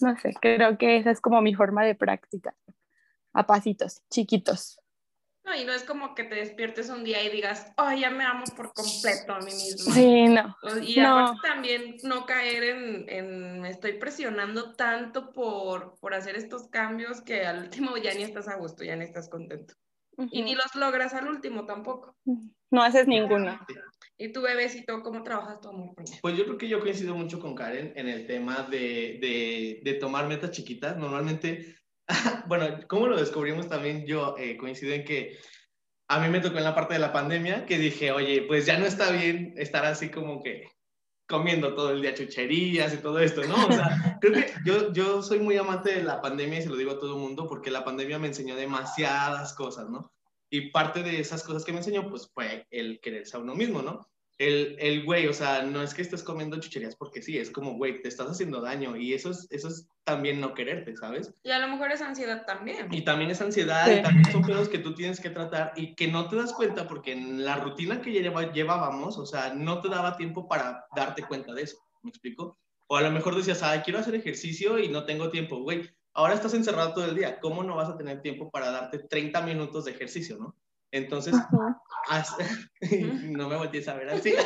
no 0.00 0.16
sé, 0.18 0.34
creo 0.40 0.78
que 0.78 0.96
esa 0.96 1.10
es 1.10 1.20
como 1.20 1.40
mi 1.40 1.54
forma 1.54 1.84
de 1.84 1.94
práctica, 1.94 2.54
a 3.32 3.46
pasitos, 3.46 4.02
chiquitos. 4.10 4.78
No, 5.44 5.54
y 5.54 5.64
no 5.64 5.74
es 5.74 5.84
como 5.84 6.14
que 6.14 6.24
te 6.24 6.36
despiertes 6.36 6.88
un 6.88 7.04
día 7.04 7.22
y 7.22 7.28
digas, 7.28 7.70
oh, 7.76 7.92
ya 7.92 8.08
me 8.08 8.24
amo 8.24 8.44
por 8.56 8.72
completo 8.72 9.34
a 9.34 9.40
mí 9.40 9.52
misma. 9.52 9.92
Sí, 9.92 10.24
no. 10.24 10.56
Y 10.80 10.98
aparte 11.00 11.38
también 11.42 11.96
no 12.02 12.24
caer 12.24 12.64
en, 12.64 13.04
en, 13.10 13.60
me 13.60 13.68
estoy 13.68 13.98
presionando 13.98 14.72
tanto 14.72 15.32
por, 15.32 15.96
por 16.00 16.14
hacer 16.14 16.36
estos 16.36 16.68
cambios 16.68 17.20
que 17.20 17.44
al 17.44 17.64
último 17.64 17.98
ya 17.98 18.14
ni 18.14 18.22
estás 18.22 18.48
a 18.48 18.56
gusto, 18.56 18.84
ya 18.84 18.96
ni 18.96 19.04
estás 19.04 19.28
contento. 19.28 19.74
Y 20.30 20.42
ni 20.42 20.54
los 20.54 20.74
logras 20.76 21.12
al 21.12 21.28
último 21.28 21.66
tampoco. 21.66 22.16
No 22.70 22.82
haces 22.82 23.06
ninguna. 23.06 23.66
¿Y 24.16 24.32
tu 24.32 24.42
bebecito, 24.42 25.02
cómo 25.02 25.22
trabajas 25.22 25.60
tu 25.60 25.68
amor 25.68 25.94
Pues 26.22 26.36
yo 26.36 26.44
creo 26.44 26.58
que 26.58 26.68
yo 26.68 26.80
coincido 26.80 27.14
mucho 27.14 27.40
con 27.40 27.54
Karen 27.54 27.92
en 27.96 28.08
el 28.08 28.26
tema 28.26 28.62
de, 28.70 29.18
de, 29.20 29.80
de 29.82 29.94
tomar 29.94 30.28
metas 30.28 30.52
chiquitas. 30.52 30.96
Normalmente, 30.96 31.76
bueno, 32.46 32.78
como 32.88 33.08
lo 33.08 33.16
descubrimos 33.16 33.68
también, 33.68 34.06
yo 34.06 34.36
eh, 34.38 34.56
coincido 34.56 34.92
en 34.92 35.04
que 35.04 35.36
a 36.08 36.20
mí 36.20 36.28
me 36.28 36.40
tocó 36.40 36.58
en 36.58 36.64
la 36.64 36.74
parte 36.74 36.94
de 36.94 37.00
la 37.00 37.12
pandemia 37.12 37.66
que 37.66 37.78
dije, 37.78 38.12
oye, 38.12 38.42
pues 38.42 38.66
ya 38.66 38.78
no 38.78 38.86
está 38.86 39.10
bien 39.10 39.54
estar 39.56 39.84
así 39.84 40.10
como 40.10 40.42
que 40.42 40.68
comiendo 41.26 41.74
todo 41.74 41.90
el 41.90 42.02
día 42.02 42.14
chucherías 42.14 42.92
y 42.94 42.98
todo 42.98 43.18
esto, 43.18 43.42
¿no? 43.44 43.66
O 43.66 43.72
sea, 43.72 44.18
creo 44.20 44.34
que 44.34 44.52
yo, 44.64 44.92
yo 44.92 45.22
soy 45.22 45.40
muy 45.40 45.56
amante 45.56 45.94
de 45.94 46.04
la 46.04 46.20
pandemia 46.20 46.58
y 46.58 46.62
se 46.62 46.68
lo 46.68 46.76
digo 46.76 46.92
a 46.92 46.98
todo 46.98 47.14
el 47.14 47.20
mundo 47.20 47.48
porque 47.48 47.70
la 47.70 47.84
pandemia 47.84 48.18
me 48.18 48.28
enseñó 48.28 48.54
demasiadas 48.54 49.54
cosas, 49.54 49.88
¿no? 49.88 50.13
Y 50.54 50.70
parte 50.70 51.02
de 51.02 51.18
esas 51.18 51.42
cosas 51.42 51.64
que 51.64 51.72
me 51.72 51.78
enseñó, 51.78 52.08
pues 52.08 52.30
fue 52.32 52.64
el 52.70 53.00
quererse 53.00 53.36
a 53.36 53.40
uno 53.40 53.56
mismo, 53.56 53.82
¿no? 53.82 54.08
El, 54.38 54.76
el 54.78 55.04
güey, 55.04 55.26
o 55.26 55.32
sea, 55.32 55.62
no 55.62 55.82
es 55.82 55.94
que 55.94 56.02
estés 56.02 56.22
comiendo 56.22 56.60
chucherías 56.60 56.94
porque 56.94 57.22
sí, 57.22 57.36
es 57.38 57.50
como, 57.50 57.74
güey, 57.74 58.00
te 58.00 58.06
estás 58.06 58.30
haciendo 58.30 58.60
daño 58.60 58.96
y 58.96 59.14
eso 59.14 59.30
es, 59.30 59.48
eso 59.50 59.66
es 59.66 59.88
también 60.04 60.40
no 60.40 60.54
quererte, 60.54 60.96
¿sabes? 60.96 61.34
Y 61.42 61.50
a 61.50 61.58
lo 61.58 61.66
mejor 61.66 61.90
es 61.90 62.02
ansiedad 62.02 62.46
también. 62.46 62.86
Y 62.92 63.02
también 63.02 63.32
es 63.32 63.40
ansiedad 63.40 63.90
y 63.90 64.00
también 64.00 64.30
son 64.30 64.44
pedos 64.46 64.68
que 64.68 64.78
tú 64.78 64.94
tienes 64.94 65.18
que 65.18 65.30
tratar 65.30 65.72
y 65.74 65.96
que 65.96 66.06
no 66.06 66.28
te 66.28 66.36
das 66.36 66.52
cuenta 66.52 66.86
porque 66.86 67.10
en 67.10 67.44
la 67.44 67.56
rutina 67.56 68.00
que 68.00 68.12
ya 68.12 68.52
llevábamos, 68.52 69.18
o 69.18 69.26
sea, 69.26 69.52
no 69.54 69.80
te 69.80 69.88
daba 69.88 70.16
tiempo 70.16 70.46
para 70.46 70.86
darte 70.94 71.24
cuenta 71.24 71.52
de 71.52 71.62
eso, 71.62 71.78
¿me 72.04 72.10
explico? 72.10 72.56
O 72.86 72.96
a 72.96 73.02
lo 73.02 73.10
mejor 73.10 73.34
decías, 73.34 73.64
ay, 73.64 73.80
quiero 73.80 73.98
hacer 73.98 74.14
ejercicio 74.14 74.78
y 74.78 74.88
no 74.88 75.04
tengo 75.04 75.30
tiempo, 75.30 75.58
güey, 75.62 75.90
ahora 76.14 76.34
estás 76.34 76.54
encerrado 76.54 76.94
todo 76.94 77.04
el 77.04 77.16
día, 77.16 77.38
¿cómo 77.40 77.62
no 77.62 77.76
vas 77.76 77.90
a 77.90 77.96
tener 77.96 78.22
tiempo 78.22 78.50
para 78.50 78.70
darte 78.70 79.00
30 79.00 79.42
minutos 79.42 79.84
de 79.84 79.90
ejercicio, 79.90 80.38
no? 80.38 80.56
Entonces, 80.92 81.34
no 83.22 83.48
me 83.48 83.56
voltees 83.56 83.88
a 83.88 83.94
ver 83.94 84.10
así. 84.10 84.32
no, 84.32 84.38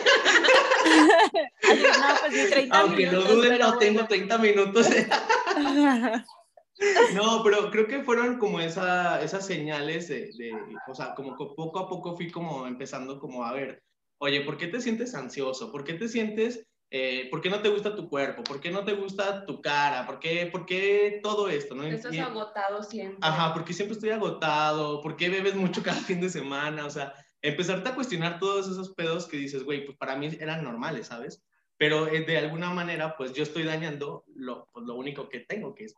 pues 2.21 2.51
30 2.51 2.81
Aunque 2.81 3.13
no 3.13 3.21
duden, 3.21 3.59
no 3.59 3.77
tengo 3.77 4.07
30 4.07 4.39
minutos. 4.39 4.89
no, 7.15 7.43
pero 7.45 7.71
creo 7.71 7.87
que 7.87 8.03
fueron 8.03 8.39
como 8.39 8.61
esa, 8.61 9.23
esas 9.23 9.45
señales 9.45 10.09
de, 10.09 10.31
de, 10.39 10.53
o 10.89 10.95
sea, 10.95 11.15
como 11.15 11.37
que 11.37 11.45
poco 11.55 11.81
a 11.81 11.89
poco 11.89 12.17
fui 12.17 12.31
como 12.31 12.67
empezando 12.67 13.21
como 13.21 13.45
a 13.45 13.53
ver, 13.53 13.83
oye, 14.19 14.41
¿por 14.41 14.57
qué 14.57 14.69
te 14.69 14.81
sientes 14.81 15.15
ansioso? 15.15 15.71
¿Por 15.71 15.85
qué 15.85 15.93
te 15.95 16.09
sientes 16.09 16.67
eh, 16.91 17.29
¿por 17.31 17.43
qué 17.43 17.51
no 17.51 17.61
te 17.61 17.69
gusta 17.69 17.95
tu 17.95 18.09
cuerpo? 18.09 18.43
¿Por 18.43 18.61
qué 18.61 18.71
no 18.71 18.85
te 18.85 18.95
gusta 18.95 19.45
tu 19.45 19.61
cara? 19.61 20.07
¿Por 20.07 20.19
qué, 20.19 20.47
por 20.47 20.65
qué 20.65 21.21
todo 21.23 21.49
esto? 21.49 21.75
¿no? 21.75 21.85
Estás 21.85 22.17
agotado 22.19 22.83
siempre. 22.83 23.19
Ajá, 23.21 23.53
porque 23.53 23.75
siempre 23.75 23.95
estoy 23.95 24.11
agotado, 24.11 25.03
¿por 25.03 25.17
qué 25.17 25.29
bebes 25.29 25.55
mucho 25.55 25.83
cada 25.83 26.01
fin 26.01 26.21
de 26.21 26.31
semana? 26.31 26.87
O 26.87 26.91
sea, 26.91 27.13
empezarte 27.43 27.91
a 27.91 27.95
cuestionar 27.95 28.39
todos 28.39 28.69
esos 28.69 28.95
pedos 28.95 29.27
que 29.27 29.37
dices, 29.37 29.65
güey, 29.65 29.85
pues 29.85 29.99
para 29.99 30.17
mí 30.17 30.31
eran 30.41 30.65
normales, 30.65 31.09
¿sabes? 31.09 31.45
Pero 31.77 32.09
eh, 32.09 32.25
de 32.25 32.39
alguna 32.39 32.71
manera, 32.71 33.17
pues 33.17 33.35
yo 33.35 33.43
estoy 33.43 33.65
dañando 33.65 34.25
lo, 34.35 34.69
pues, 34.73 34.87
lo 34.87 34.97
único 34.97 35.29
que 35.29 35.41
tengo, 35.41 35.75
que 35.75 35.85
es 35.85 35.95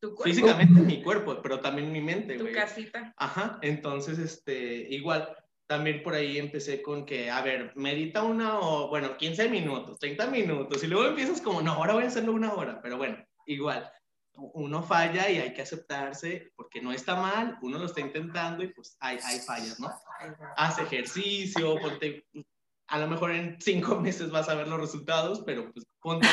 pues, 0.00 0.14
físicamente 0.22 0.80
mi 0.80 1.02
cuerpo, 1.02 1.40
pero 1.42 1.60
también 1.60 1.92
mi 1.92 2.00
mente, 2.00 2.38
güey. 2.38 2.52
Tu 2.52 2.58
casita. 2.58 3.12
Ajá, 3.16 3.58
entonces, 3.60 4.18
este, 4.18 4.88
igual, 4.90 5.36
también 5.66 6.02
por 6.02 6.14
ahí 6.14 6.38
empecé 6.38 6.82
con 6.82 7.06
que, 7.06 7.30
a 7.30 7.40
ver, 7.42 7.72
medita 7.76 8.22
una 8.22 8.58
o, 8.58 8.88
bueno, 8.88 9.16
15 9.16 9.48
minutos, 9.48 9.98
30 9.98 10.26
minutos, 10.26 10.82
y 10.84 10.86
luego 10.86 11.08
empiezas 11.08 11.40
como, 11.40 11.62
no, 11.62 11.72
ahora 11.72 11.94
voy 11.94 12.04
a 12.04 12.08
hacerlo 12.08 12.32
una 12.32 12.52
hora, 12.52 12.80
pero 12.82 12.98
bueno, 12.98 13.16
igual, 13.46 13.90
uno 14.34 14.82
falla 14.82 15.30
y 15.30 15.38
hay 15.38 15.52
que 15.52 15.62
aceptarse 15.62 16.52
porque 16.56 16.80
no 16.80 16.92
está 16.92 17.16
mal, 17.16 17.58
uno 17.62 17.78
lo 17.78 17.86
está 17.86 18.00
intentando 18.00 18.62
y 18.62 18.68
pues 18.68 18.96
hay, 19.00 19.18
hay 19.24 19.40
fallas, 19.40 19.78
¿no? 19.78 19.90
Haz 20.56 20.78
ejercicio, 20.78 21.78
ponte, 21.78 22.26
a 22.88 22.98
lo 22.98 23.08
mejor 23.08 23.30
en 23.32 23.58
cinco 23.60 23.96
meses 24.00 24.30
vas 24.30 24.48
a 24.48 24.54
ver 24.54 24.68
los 24.68 24.80
resultados, 24.80 25.42
pero 25.44 25.72
pues 25.72 25.86
ponte 26.00 26.26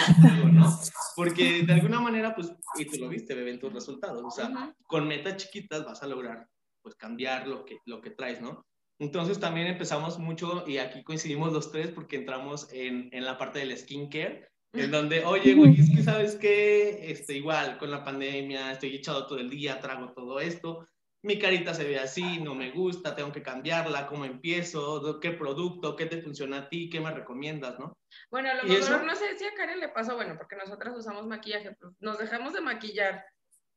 ¿no? 0.51 0.79
Porque 1.15 1.63
de 1.63 1.73
alguna 1.73 1.99
manera, 1.99 2.35
pues, 2.35 2.51
y 2.75 2.85
tú 2.85 2.97
lo 2.97 3.09
viste, 3.09 3.33
ven 3.35 3.59
tus 3.59 3.73
resultados, 3.73 4.23
o 4.23 4.31
sea, 4.31 4.73
con 4.87 5.07
metas 5.07 5.37
chiquitas 5.37 5.85
vas 5.85 6.01
a 6.03 6.07
lograr, 6.07 6.47
pues, 6.81 6.95
cambiar 6.95 7.47
lo 7.47 7.65
que, 7.65 7.79
lo 7.85 8.01
que 8.01 8.11
traes, 8.11 8.41
¿no? 8.41 8.65
Entonces 8.99 9.39
también 9.39 9.67
empezamos 9.67 10.19
mucho, 10.19 10.65
y 10.67 10.77
aquí 10.77 11.03
coincidimos 11.03 11.53
los 11.53 11.71
tres 11.71 11.89
porque 11.89 12.17
entramos 12.17 12.71
en, 12.73 13.09
en 13.13 13.25
la 13.25 13.37
parte 13.37 13.59
del 13.59 13.77
skincare, 13.77 14.49
en 14.73 14.91
donde, 14.91 15.23
oye, 15.23 15.55
güey, 15.55 15.79
es 15.79 15.89
que 15.89 16.03
sabes 16.03 16.35
que, 16.35 17.09
este, 17.09 17.35
igual, 17.35 17.77
con 17.77 17.89
la 17.89 18.03
pandemia, 18.03 18.73
estoy 18.73 18.95
echado 18.95 19.25
todo 19.25 19.39
el 19.39 19.49
día, 19.49 19.79
trago 19.79 20.11
todo 20.13 20.39
esto, 20.39 20.85
mi 21.21 21.37
carita 21.37 21.73
se 21.73 21.85
ve 21.85 21.99
así, 21.99 22.39
no 22.39 22.55
me 22.55 22.71
gusta, 22.71 23.15
tengo 23.15 23.31
que 23.31 23.41
cambiarla, 23.41 24.07
cómo 24.07 24.25
empiezo, 24.25 25.19
qué 25.19 25.31
producto, 25.31 25.95
qué 25.95 26.05
te 26.05 26.21
funciona 26.21 26.59
a 26.59 26.69
ti, 26.69 26.89
qué 26.89 26.99
me 27.01 27.11
recomiendas, 27.11 27.77
¿no? 27.79 27.97
Bueno, 28.31 28.49
a 28.51 28.55
lo 28.55 28.63
mejor 28.63 29.03
no 29.03 29.15
sé 29.15 29.37
si 29.37 29.45
a 29.45 29.53
Karen 29.53 29.79
le 29.79 29.89
pasó, 29.89 30.15
bueno, 30.15 30.35
porque 30.37 30.55
nosotras 30.55 30.95
usamos 30.95 31.25
maquillaje, 31.25 31.75
nos 31.99 32.19
dejamos 32.19 32.53
de 32.53 32.61
maquillar 32.61 33.25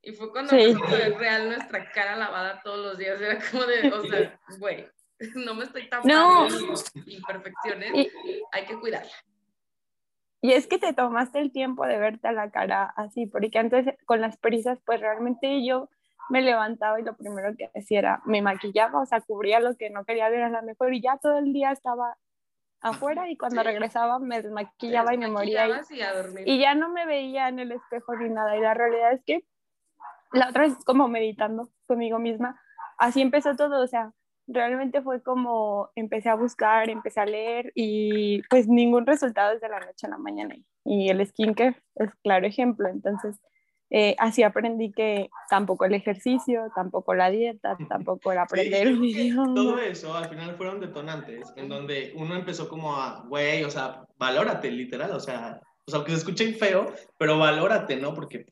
y 0.02 0.12
fue 0.12 0.30
cuando 0.30 0.50
sí. 0.50 0.74
real 1.18 1.48
nuestra 1.48 1.90
cara 1.90 2.16
lavada 2.16 2.60
todos 2.62 2.78
los 2.78 2.98
días, 2.98 3.20
era 3.20 3.38
como 3.50 3.64
de, 3.66 3.88
o 3.90 4.02
sea, 4.04 4.40
güey, 4.58 4.86
no 5.46 5.54
me 5.54 5.64
estoy 5.64 5.88
tapando 5.88 6.14
no. 6.14 6.48
imperfecciones, 7.06 8.12
hay 8.52 8.64
que 8.66 8.78
cuidarla. 8.78 9.12
Y 10.40 10.52
es 10.52 10.66
que 10.66 10.78
te 10.78 10.92
tomaste 10.92 11.38
el 11.38 11.52
tiempo 11.52 11.86
de 11.86 11.98
verte 11.98 12.26
a 12.26 12.32
la 12.32 12.50
cara 12.50 12.92
así, 12.96 13.26
porque 13.26 13.56
antes 13.58 13.86
con 14.06 14.20
las 14.20 14.36
prisas, 14.36 14.80
pues 14.84 15.00
realmente 15.00 15.64
yo 15.64 15.88
me 16.30 16.42
levantaba 16.42 16.98
y 16.98 17.04
lo 17.04 17.16
primero 17.16 17.54
que 17.56 17.70
hacía 17.78 18.00
era, 18.00 18.22
me 18.24 18.42
maquillaba, 18.42 19.00
o 19.00 19.06
sea, 19.06 19.20
cubría 19.20 19.60
lo 19.60 19.76
que 19.76 19.90
no 19.90 20.04
quería 20.04 20.28
ver 20.28 20.42
a 20.42 20.48
la 20.48 20.62
mejor 20.62 20.92
y 20.94 21.00
ya 21.00 21.16
todo 21.18 21.38
el 21.38 21.52
día 21.52 21.70
estaba 21.70 22.16
afuera 22.80 23.30
y 23.30 23.36
cuando 23.36 23.62
regresaba 23.62 24.18
me 24.18 24.42
desmaquillaba 24.42 25.14
y 25.14 25.18
me 25.18 25.28
moría 25.28 25.68
y, 25.68 26.54
y 26.54 26.58
ya 26.58 26.74
no 26.74 26.88
me 26.88 27.06
veía 27.06 27.48
en 27.48 27.60
el 27.60 27.70
espejo 27.70 28.16
ni 28.16 28.28
nada 28.28 28.56
y 28.56 28.60
la 28.60 28.74
realidad 28.74 29.12
es 29.12 29.22
que 29.24 29.44
la 30.32 30.48
otra 30.48 30.62
vez 30.62 30.74
como 30.84 31.06
meditando 31.06 31.68
conmigo 31.86 32.18
misma, 32.18 32.60
así 32.98 33.20
empezó 33.20 33.54
todo, 33.54 33.82
o 33.82 33.86
sea, 33.86 34.12
realmente 34.46 35.02
fue 35.02 35.22
como 35.22 35.90
empecé 35.94 36.28
a 36.28 36.34
buscar, 36.34 36.90
empecé 36.90 37.20
a 37.20 37.26
leer 37.26 37.72
y 37.75 38.42
pues 38.49 38.68
ningún 38.68 39.06
resultado 39.06 39.52
desde 39.52 39.68
la 39.68 39.80
noche 39.80 40.06
a 40.06 40.11
la 40.11 40.18
mañana. 40.18 40.56
Y 40.84 41.08
el 41.08 41.25
skincare 41.26 41.76
es 41.96 42.14
claro 42.22 42.46
ejemplo. 42.46 42.88
Entonces, 42.88 43.40
eh, 43.94 44.16
así 44.18 44.42
aprendí 44.42 44.90
que 44.90 45.28
tampoco 45.50 45.84
el 45.84 45.94
ejercicio, 45.94 46.72
tampoco 46.75 47.14
la 47.14 47.30
dieta, 47.30 47.76
tampoco 47.88 48.32
el 48.32 48.38
aprender 48.38 48.88
sí, 48.88 49.34
Todo 49.34 49.78
eso 49.78 50.14
al 50.16 50.30
final 50.30 50.56
fueron 50.56 50.80
detonantes 50.80 51.52
en 51.56 51.68
donde 51.68 52.12
uno 52.16 52.34
empezó 52.34 52.68
como 52.68 52.96
a, 52.96 53.25
güey, 53.28 53.64
o 53.64 53.70
sea, 53.70 54.04
valórate 54.16 54.70
literal, 54.70 55.11
o 55.11 55.20
sea, 55.20 55.61
o 55.84 55.90
sea, 55.90 56.04
que 56.04 56.12
se 56.12 56.18
escuche 56.18 56.54
feo, 56.54 56.92
pero 57.18 57.38
valórate, 57.38 57.96
¿no? 57.96 58.14
Porque 58.14 58.46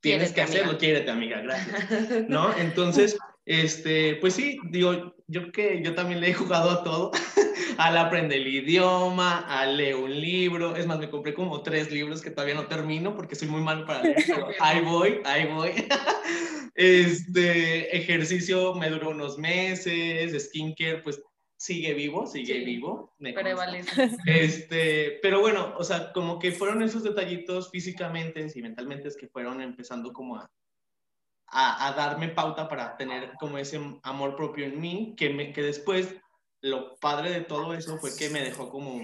tienes 0.00 0.32
que 0.32 0.42
hacerlo, 0.42 0.76
quiérete, 0.76 1.10
amiga, 1.10 1.40
gracias. 1.40 1.74
¿No? 2.28 2.54
Entonces, 2.54 3.16
este, 3.46 4.16
pues 4.16 4.34
sí, 4.34 4.58
digo, 4.70 5.14
yo 5.26 5.52
que 5.52 5.82
yo 5.82 5.94
también 5.94 6.20
le 6.20 6.30
he 6.30 6.34
jugado 6.34 6.70
a 6.70 6.84
todo, 6.84 7.10
al 7.78 7.98
aprender 7.98 8.38
el 8.40 8.48
idioma, 8.48 9.40
a 9.40 9.66
leer 9.66 9.96
un 9.96 10.18
libro, 10.18 10.76
es 10.76 10.86
más, 10.86 10.98
me 10.98 11.10
compré 11.10 11.34
como 11.34 11.62
tres 11.62 11.90
libros 11.90 12.22
que 12.22 12.30
todavía 12.30 12.54
no 12.54 12.66
termino 12.66 13.14
porque 13.14 13.34
soy 13.34 13.48
muy 13.48 13.60
malo 13.60 13.86
para 13.86 14.02
leer, 14.02 14.24
pero 14.26 14.48
ahí 14.60 14.80
voy, 14.82 15.20
ahí 15.24 15.46
voy. 15.46 15.72
Este, 16.76 17.96
ejercicio 17.96 18.74
me 18.74 18.90
duró 18.90 19.10
unos 19.10 19.38
meses, 19.38 20.48
skincare, 20.48 21.02
pues 21.02 21.22
sigue 21.56 21.94
vivo, 21.94 22.26
sigue 22.26 22.64
vivo. 22.64 23.14
Este, 24.26 25.20
pero 25.22 25.38
bueno, 25.38 25.72
o 25.78 25.84
sea, 25.84 26.12
como 26.12 26.40
que 26.40 26.50
fueron 26.50 26.82
esos 26.82 27.04
detallitos 27.04 27.70
físicamente 27.70 28.44
y 28.52 28.60
mentalmente 28.60 29.06
es 29.06 29.16
que 29.16 29.28
fueron 29.28 29.60
empezando 29.60 30.12
como 30.12 30.36
a, 30.36 30.50
a, 31.54 31.92
darme 31.92 32.28
pauta 32.28 32.68
para 32.68 32.96
tener 32.96 33.32
como 33.38 33.58
ese 33.58 33.80
amor 34.02 34.34
propio 34.36 34.66
en 34.66 34.80
mí, 34.80 35.14
que, 35.16 35.30
me, 35.30 35.52
que 35.52 35.62
después 35.62 36.14
lo 36.60 36.96
padre 36.96 37.30
de 37.30 37.40
todo 37.42 37.74
eso 37.74 37.96
fue 37.98 38.16
que 38.16 38.28
me 38.30 38.42
dejó 38.42 38.70
como, 38.70 39.00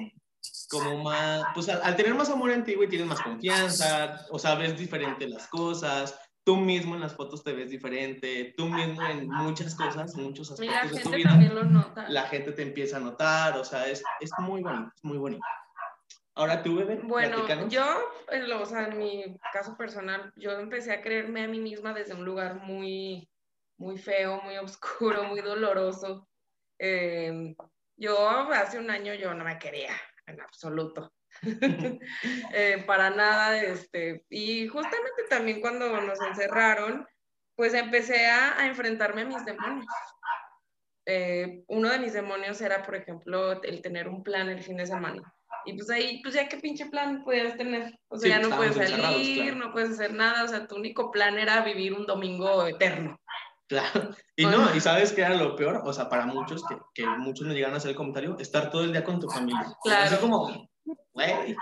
como 0.69 1.05
más, 1.05 1.45
pues 1.55 1.69
al, 1.69 1.97
tener 1.97 2.15
más 2.15 2.29
amor 2.29 2.51
en 2.51 2.65
ti, 2.65 2.75
güey, 2.75 2.89
tienes 2.89 3.07
más 3.07 3.21
confianza, 3.21 4.27
o 4.31 4.39
sea, 4.39 4.57
ves 4.57 4.77
diferente 4.77 5.29
las 5.29 5.47
cosas, 5.47 6.19
tú 6.43 6.57
mismo 6.57 6.97
en 6.97 7.03
las 7.03 7.15
fotos 7.15 7.45
te 7.45 7.53
ves 7.53 7.71
diferente, 7.71 8.53
tú 8.57 8.67
mismo 8.67 9.01
en 9.03 9.29
muchas 9.29 9.75
cosas, 9.77 10.17
muchos 10.17 10.51
aspectos 10.51 10.91
de 10.91 11.03
tu 11.03 11.11
vida. 11.11 11.37
Lo 11.53 11.65
nota. 11.65 12.09
La 12.09 12.23
gente 12.25 12.51
te 12.53 12.63
empieza 12.63 12.97
a 12.97 13.01
notar, 13.01 13.57
o 13.59 13.65
sea, 13.65 13.87
es, 13.87 14.03
es 14.21 14.31
muy 14.39 14.63
bonito, 14.63 14.91
es 14.97 15.05
muy 15.05 15.19
bonito. 15.19 15.45
Ahora 16.35 16.63
tú, 16.63 16.77
bebé. 16.77 17.01
Bueno, 17.03 17.47
yo, 17.69 17.85
o 18.61 18.67
sea, 18.67 18.87
en 18.87 18.99
mi 18.99 19.39
caso 19.53 19.77
personal, 19.77 20.33
yo 20.37 20.53
empecé 20.53 20.93
a 20.93 21.03
creerme 21.03 21.43
a 21.45 21.49
mí 21.49 21.59
misma 21.59 21.93
desde 21.93 22.15
un 22.15 22.25
lugar 22.25 22.63
muy, 22.63 23.29
muy 23.79 23.99
feo, 23.99 24.41
muy 24.43 24.57
oscuro, 24.57 25.25
muy 25.25 25.41
doloroso. 25.41 26.29
Em, 26.79 27.55
yo 27.97 28.29
hace 28.29 28.79
un 28.79 28.91
año 28.91 29.13
yo 29.15 29.35
no 29.35 29.45
me 29.45 29.59
quería 29.59 29.93
en 30.27 30.41
absoluto. 30.41 31.13
eh, 32.53 32.83
para 32.87 33.11
nada, 33.11 33.61
este, 33.63 34.25
y 34.29 34.67
justamente 34.69 35.25
también 35.29 35.61
cuando 35.61 36.01
nos 36.01 36.21
encerraron, 36.23 37.07
pues 37.55 37.75
empecé 37.75 38.27
a, 38.27 38.59
a 38.59 38.67
enfrentarme 38.67 39.23
a 39.23 39.27
mis 39.27 39.45
demonios. 39.45 39.87
Eh, 41.07 41.65
uno 41.69 41.91
de 41.91 41.99
mis 41.99 42.13
demonios 42.13 42.61
era, 42.61 42.83
por 42.83 42.95
ejemplo, 42.95 43.63
el 43.63 43.83
tener 43.83 44.09
un 44.09 44.23
plan 44.23 44.49
el 44.49 44.63
fin 44.63 44.77
de 44.77 44.87
semana. 44.87 45.35
Y 45.65 45.75
pues 45.75 45.91
ahí, 45.91 46.21
pues 46.23 46.35
ya 46.35 46.49
qué 46.49 46.57
pinche 46.59 46.87
plan 46.87 47.23
podías 47.23 47.57
tener. 47.57 47.99
O 48.09 48.17
sea, 48.17 48.41
ya 48.41 48.49
no 48.49 48.57
puedes 48.57 48.75
salir, 48.75 49.57
no 49.57 49.73
puedes 49.73 49.91
hacer 49.91 50.15
nada. 50.15 50.45
O 50.45 50.49
sea, 50.49 50.67
tu 50.67 50.77
único 50.77 51.11
plan 51.11 51.39
era 51.39 51.63
vivir 51.63 51.93
un 51.93 52.07
domingo 52.07 52.67
eterno. 52.67 53.19
Claro. 53.69 54.11
Y 54.35 54.47
no, 54.47 54.75
y 54.75 54.81
sabes 54.81 55.13
qué 55.13 55.21
era 55.21 55.37
lo 55.37 55.55
peor, 55.55 55.83
o 55.85 55.93
sea, 55.93 56.09
para 56.09 56.27
muchos, 56.27 56.65
que, 56.67 56.77
que 56.93 57.07
muchos 57.07 57.47
me 57.47 57.55
llegan 57.55 57.73
a 57.73 57.77
hacer 57.77 57.91
el 57.91 57.97
comentario, 57.97 58.37
estar 58.39 58.69
todo 58.69 58.83
el 58.83 58.91
día 58.91 59.05
con 59.05 59.21
tu 59.21 59.29
familia. 59.29 59.65
Claro. 59.85 60.07
Así 60.07 60.17
como, 60.17 60.69
güey. 61.13 61.57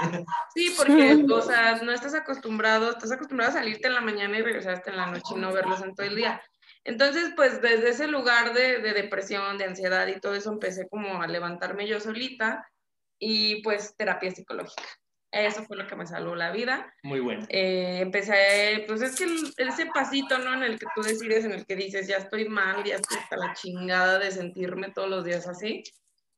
Sí, 0.54 0.73
porque, 0.75 1.26
o 1.30 1.42
sea, 1.42 1.76
no 1.83 1.92
estás 1.92 2.14
acostumbrado, 2.14 2.92
estás 2.92 3.12
acostumbrado 3.12 3.50
a 3.50 3.54
salirte 3.54 3.88
en 3.88 3.95
la 3.95 4.00
mañana 4.00 4.38
y 4.38 4.42
regresarte 4.42 4.88
en 4.88 4.97
la 4.97 5.07
noche 5.07 5.35
y 5.37 5.38
no 5.38 5.52
verlos 5.52 5.83
en 5.83 5.95
todo 5.95 6.07
el 6.07 6.16
día. 6.16 6.40
Entonces, 6.85 7.33
pues 7.37 7.61
desde 7.61 7.90
ese 7.90 8.07
lugar 8.07 8.54
de, 8.54 8.78
de 8.78 8.95
depresión, 8.95 9.59
de 9.59 9.66
ansiedad 9.66 10.07
y 10.07 10.18
todo 10.18 10.35
eso, 10.35 10.50
empecé 10.50 10.88
como 10.88 11.21
a 11.21 11.26
levantarme 11.26 11.87
yo 11.87 12.00
solita 12.00 12.66
y 13.18 13.62
pues 13.62 13.94
terapia 13.96 14.30
psicológica. 14.30 14.84
Eso 15.30 15.62
fue 15.64 15.76
lo 15.76 15.87
que 15.87 15.96
me 15.96 16.06
salvó 16.06 16.34
la 16.34 16.52
vida. 16.52 16.94
Muy 17.02 17.20
bueno. 17.20 17.44
Eh, 17.50 17.98
empecé, 18.00 18.84
pues 18.87 19.02
es 19.02 19.16
que 19.16 19.26
ese 19.58 19.87
pasito, 19.87 20.38
¿no? 20.38 20.54
En 20.54 20.62
el 20.62 20.78
que 20.78 20.87
tú 20.94 21.02
decides, 21.02 21.44
en 21.44 21.52
el 21.52 21.66
que 21.66 21.76
dices, 21.76 22.08
ya 22.08 22.16
estoy 22.16 22.48
mal, 22.48 22.82
ya 22.84 22.96
estoy 22.96 23.18
hasta 23.18 23.37
la 23.37 23.52
chingada 23.52 24.18
de 24.18 24.30
sentirme 24.30 24.90
todos 24.90 25.10
los 25.10 25.25
días 25.25 25.46
así. 25.46 25.82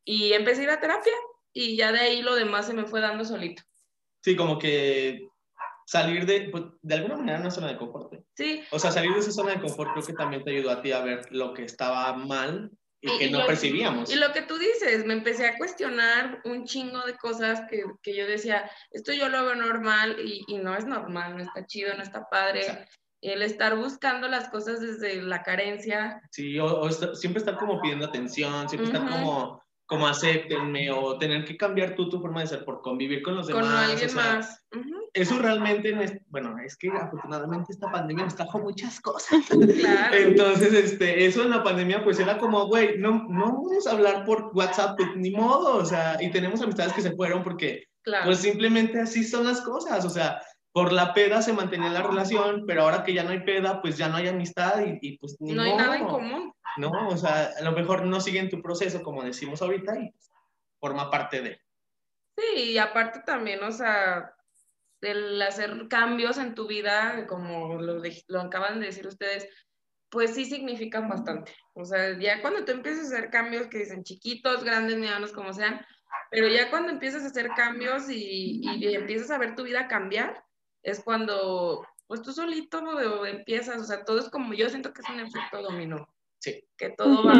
Y 0.05 0.33
empecé 0.33 0.63
a 0.63 0.65
ir 0.65 0.71
a 0.71 0.81
terapia 0.81 1.13
y 1.53 1.77
ya 1.77 1.93
de 1.93 2.01
ahí 2.01 2.23
lo 2.23 2.35
demás 2.35 2.67
se 2.67 2.75
me 2.75 2.85
fue 2.85 3.01
dando 3.01 3.25
solito. 3.25 3.63
Sí, 4.23 4.35
como 4.35 4.59
que 4.59 5.29
salir 5.87 6.27
de, 6.27 6.49
pues, 6.51 6.65
de 6.83 6.95
alguna 6.97 7.17
manera, 7.17 7.41
una 7.41 7.51
zona 7.51 7.69
de 7.69 7.77
confort. 7.77 8.13
Sí. 8.35 8.63
O 8.73 8.79
sea, 8.79 8.91
salir 8.91 9.13
de 9.13 9.21
esa 9.21 9.31
zona 9.31 9.53
de 9.53 9.61
confort 9.61 9.93
creo 9.93 10.05
que 10.05 10.13
también 10.15 10.43
te 10.43 10.51
ayudó 10.51 10.71
a 10.73 10.83
ti 10.83 10.91
a 10.91 11.01
ver 11.01 11.31
lo 11.31 11.55
que 11.55 11.65
estaba 11.65 12.13
mal 12.15 12.73
y, 13.01 13.19
que 13.19 13.31
no 13.31 13.47
percibíamos. 13.47 14.13
Y 14.13 14.17
lo 14.17 14.33
que 14.33 14.43
tú 14.43 14.59
dices, 14.59 15.05
me 15.07 15.15
empecé 15.15 15.47
a 15.47 15.57
cuestionar 15.57 16.41
un 16.45 16.65
chingo 16.65 17.01
de 17.07 17.15
cosas 17.15 17.63
que, 17.71 17.85
que 18.03 18.15
yo 18.15 18.27
decía, 18.27 18.71
esto 18.91 19.13
yo 19.13 19.29
lo 19.29 19.45
veo 19.45 19.55
normal 19.55 20.17
y, 20.23 20.45
y, 20.47 20.59
no 20.59 20.75
es 20.77 20.85
normal, 20.87 21.37
no 21.37 21.43
está 21.43 21.67
chido, 21.67 21.95
no 21.95 22.03
está 22.03 22.29
padre. 22.29 22.87
El 23.23 23.43
estar 23.43 23.77
buscando 23.77 24.29
las 24.29 24.49
cosas 24.49 24.81
desde 24.81 25.21
la 25.23 25.43
carencia. 25.43 26.23
Sí, 26.31 26.59
o, 26.59 26.91
siempre 26.91 27.41
estar 27.41 27.57
como 27.59 27.81
pidiendo 27.81 28.07
atención, 28.07 28.69
siempre 28.69 28.93
estar 28.93 29.09
como, 29.09 29.63
como 29.87 30.07
acéptenme 30.07 30.91
o 30.91 31.19
tener 31.19 31.45
que 31.45 31.57
cambiar 31.57 31.95
tú 31.95 32.09
tu 32.09 32.21
forma 32.21 32.41
de 32.41 32.47
ser 32.47 32.65
por 32.65 32.81
convivir 32.81 33.23
con 33.23 33.37
los 33.37 33.47
demás. 33.47 33.63
Con 33.63 33.75
alguien 33.75 34.15
más. 34.15 34.63
Eso 35.15 35.39
realmente, 35.39 36.23
bueno, 36.29 36.57
es 36.65 36.77
que 36.77 36.89
afortunadamente 36.89 37.73
esta 37.73 37.91
pandemia 37.91 38.25
nos 38.25 38.37
trajo 38.37 38.59
muchas 38.59 39.01
cosas. 39.01 39.41
Claro. 39.81 40.17
Entonces, 40.17 40.73
este, 40.73 41.27
eso 41.27 41.43
en 41.43 41.51
la 41.51 41.63
pandemia 41.63 42.05
pues 42.05 42.19
era 42.19 42.39
como, 42.39 42.67
güey, 42.67 42.99
no, 42.99 43.27
no 43.29 43.47
vamos 43.47 43.87
a 43.87 43.93
hablar 43.93 44.25
por 44.25 44.51
WhatsApp, 44.53 44.97
pues, 44.97 45.17
ni 45.17 45.31
modo, 45.31 45.77
o 45.77 45.85
sea, 45.85 46.17
y 46.21 46.31
tenemos 46.31 46.61
amistades 46.61 46.93
que 46.93 47.03
se 47.03 47.13
fueron 47.13 47.43
porque 47.43 47.85
pues 48.25 48.39
simplemente 48.39 49.01
así 49.01 49.25
son 49.25 49.45
las 49.45 49.61
cosas, 49.61 50.05
o 50.05 50.11
sea, 50.11 50.41
por 50.73 50.93
la 50.93 51.13
peda 51.13 51.43
se 51.43 51.53
mantenía 51.53 51.91
la 51.91 52.03
relación, 52.03 52.65
pero 52.67 52.83
ahora 52.83 53.03
que 53.03 53.13
ya 53.13 53.25
no 53.25 53.31
hay 53.31 53.41
peda, 53.41 53.83
pues 53.83 53.97
ya 53.97 54.09
no 54.09 54.17
hay 54.17 54.29
amistad 54.29 54.83
y, 55.01 55.19
pues 55.19 55.37
ni 55.41 55.53
No 55.53 55.63
hay 55.63 55.77
nada 55.77 55.97
en 55.97 56.07
común. 56.07 56.53
No, 56.77 57.09
o 57.09 57.17
sea, 57.17 57.51
a 57.59 57.63
lo 57.63 57.73
mejor 57.73 58.05
no 58.05 58.21
siguen 58.21 58.49
tu 58.49 58.63
proceso 58.63 59.03
como 59.03 59.25
decimos 59.25 59.61
ahorita 59.63 59.99
y 59.99 60.15
forma 60.79 61.11
parte 61.11 61.43
de. 61.43 61.61
Sí, 62.37 62.73
y 62.73 62.79
aparte 62.79 63.21
también, 63.27 63.63
o 63.65 63.73
sea, 63.73 64.33
el 65.01 65.41
hacer 65.43 65.89
cambios 65.89 66.39
en 66.39 66.55
tu 66.55 66.67
vida, 66.67 67.27
como 67.27 67.81
lo, 67.81 68.03
lo 68.29 68.41
acaban 68.41 68.81
de 68.81 68.87
decir 68.87 69.07
ustedes, 69.07 69.49
pues 70.11 70.35
sí 70.35 70.45
significan 70.45 71.09
bastante. 71.09 71.55
O 71.75 71.85
sea, 71.85 72.19
ya 72.19 72.41
cuando 72.41 72.65
tú 72.65 72.73
empiezas 72.73 73.05
a 73.05 73.17
hacer 73.17 73.31
cambios 73.31 73.69
que 73.69 73.79
dicen 73.79 74.03
chiquitos, 74.03 74.65
grandes, 74.65 74.99
medianos, 74.99 75.33
como 75.33 75.53
sean, 75.53 75.81
pero 76.31 76.49
ya 76.49 76.71
cuando 76.71 76.93
empiezas 76.93 77.23
a 77.23 77.29
hacer 77.29 77.51
cambios 77.57 78.11
y, 78.11 78.61
y 78.63 78.95
empiezas 78.95 79.31
a 79.31 79.39
ver 79.39 79.55
tu 79.55 79.63
vida 79.63 79.89
cambiar, 79.89 80.45
es 80.83 81.03
cuando, 81.03 81.87
pues 82.07 82.23
tú 82.23 82.33
solito 82.33 83.27
empiezas, 83.27 83.81
o 83.81 83.85
sea, 83.85 84.05
todo 84.05 84.19
es 84.19 84.29
como, 84.29 84.55
yo 84.55 84.69
siento 84.69 84.93
que 84.93 85.03
es 85.03 85.09
un 85.09 85.21
efecto 85.21 85.63
dominó. 85.63 86.09
Sí. 86.39 86.65
Que 86.77 86.91
todo 86.91 87.25
va 87.25 87.35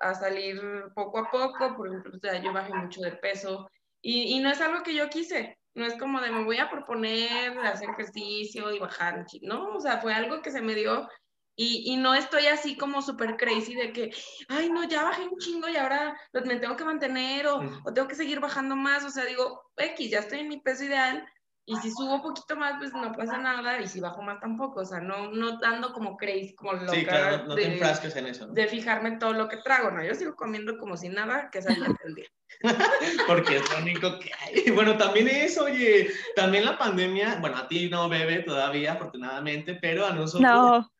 a, 0.00 0.14
salir 0.14 0.60
poco 0.94 1.18
a 1.18 1.30
poco, 1.30 1.74
por 1.76 1.88
ejemplo, 1.88 2.12
o 2.14 2.18
sea, 2.20 2.42
yo 2.42 2.52
bajé 2.52 2.74
mucho 2.74 3.00
de 3.00 3.12
peso 3.12 3.70
y, 4.02 4.36
y, 4.36 4.40
no 4.40 4.50
es 4.50 4.60
algo 4.60 4.82
que 4.82 4.94
yo 4.94 5.08
quise, 5.08 5.58
no 5.74 5.86
es 5.86 5.94
como 5.98 6.20
de 6.20 6.30
me 6.30 6.44
voy 6.44 6.58
a 6.58 6.70
proponer 6.70 7.58
hacer 7.60 7.90
ejercicio 7.90 8.72
y 8.72 8.78
bajar, 8.78 9.26
no, 9.42 9.74
o 9.74 9.80
sea, 9.80 9.98
fue 10.00 10.12
algo 10.12 10.42
que 10.42 10.50
se 10.50 10.60
me 10.60 10.74
dio 10.74 11.08
y, 11.54 11.92
y, 11.92 11.96
no 11.96 12.14
estoy 12.14 12.46
así 12.46 12.78
como 12.78 13.02
súper 13.02 13.36
crazy 13.36 13.74
de 13.74 13.92
que, 13.92 14.10
ay, 14.48 14.70
no, 14.70 14.84
ya 14.84 15.02
bajé 15.02 15.28
un 15.28 15.38
chingo 15.38 15.68
y 15.68 15.76
ahora 15.76 16.18
me 16.44 16.56
tengo 16.56 16.76
que 16.76 16.84
mantener 16.84 17.46
o, 17.46 17.60
o, 17.84 17.92
tengo 17.92 18.08
que 18.08 18.14
seguir 18.14 18.40
bajando 18.40 18.74
más. 18.74 19.04
O 19.04 19.10
sea, 19.10 19.26
digo, 19.26 19.62
X, 19.76 20.10
ya 20.10 20.20
estoy 20.20 20.40
en 20.40 20.48
mi 20.48 20.60
peso 20.60 20.84
ideal, 20.84 21.26
y 21.64 21.76
si 21.76 21.90
subo 21.92 22.16
un 22.16 22.22
poquito 22.22 22.56
más, 22.56 22.74
pues 22.78 22.92
no 22.92 23.12
pasa 23.12 23.38
nada, 23.38 23.80
y 23.80 23.86
si 23.86 24.00
bajo 24.00 24.20
más 24.20 24.40
tampoco, 24.40 24.80
o 24.80 24.84
sea, 24.84 25.00
no, 25.00 25.30
no 25.30 25.58
dando 25.58 25.92
como 25.92 26.16
crazy, 26.16 26.54
como 26.56 26.72
loca. 26.72 26.92
Sí, 26.92 27.04
claro, 27.04 27.46
no 27.46 27.54
te 27.54 27.74
enfrasques 27.74 28.16
en 28.16 28.26
eso. 28.26 28.48
De 28.48 28.66
fijarme 28.66 29.18
todo 29.18 29.32
lo 29.32 29.48
que 29.48 29.58
trago, 29.58 29.92
¿no? 29.92 30.02
Yo 30.02 30.14
sigo 30.14 30.34
comiendo 30.34 30.76
como 30.76 30.96
si 30.96 31.08
nada, 31.08 31.50
que 31.50 31.60
es 31.60 31.66
el 31.66 32.14
día. 32.14 32.26
Porque 33.28 33.56
es 33.58 33.70
lo 33.70 33.78
único 33.78 34.18
que 34.18 34.32
hay. 34.40 34.70
Bueno, 34.72 34.96
también 34.96 35.28
es, 35.28 35.56
oye, 35.56 36.10
también 36.34 36.64
la 36.64 36.76
pandemia, 36.78 37.38
bueno, 37.40 37.56
a 37.56 37.68
ti 37.68 37.88
no 37.88 38.08
bebe 38.08 38.40
todavía, 38.40 38.94
afortunadamente, 38.94 39.78
pero 39.80 40.04
a 40.04 40.12
nosotros, 40.12 40.42
no. 40.50 40.90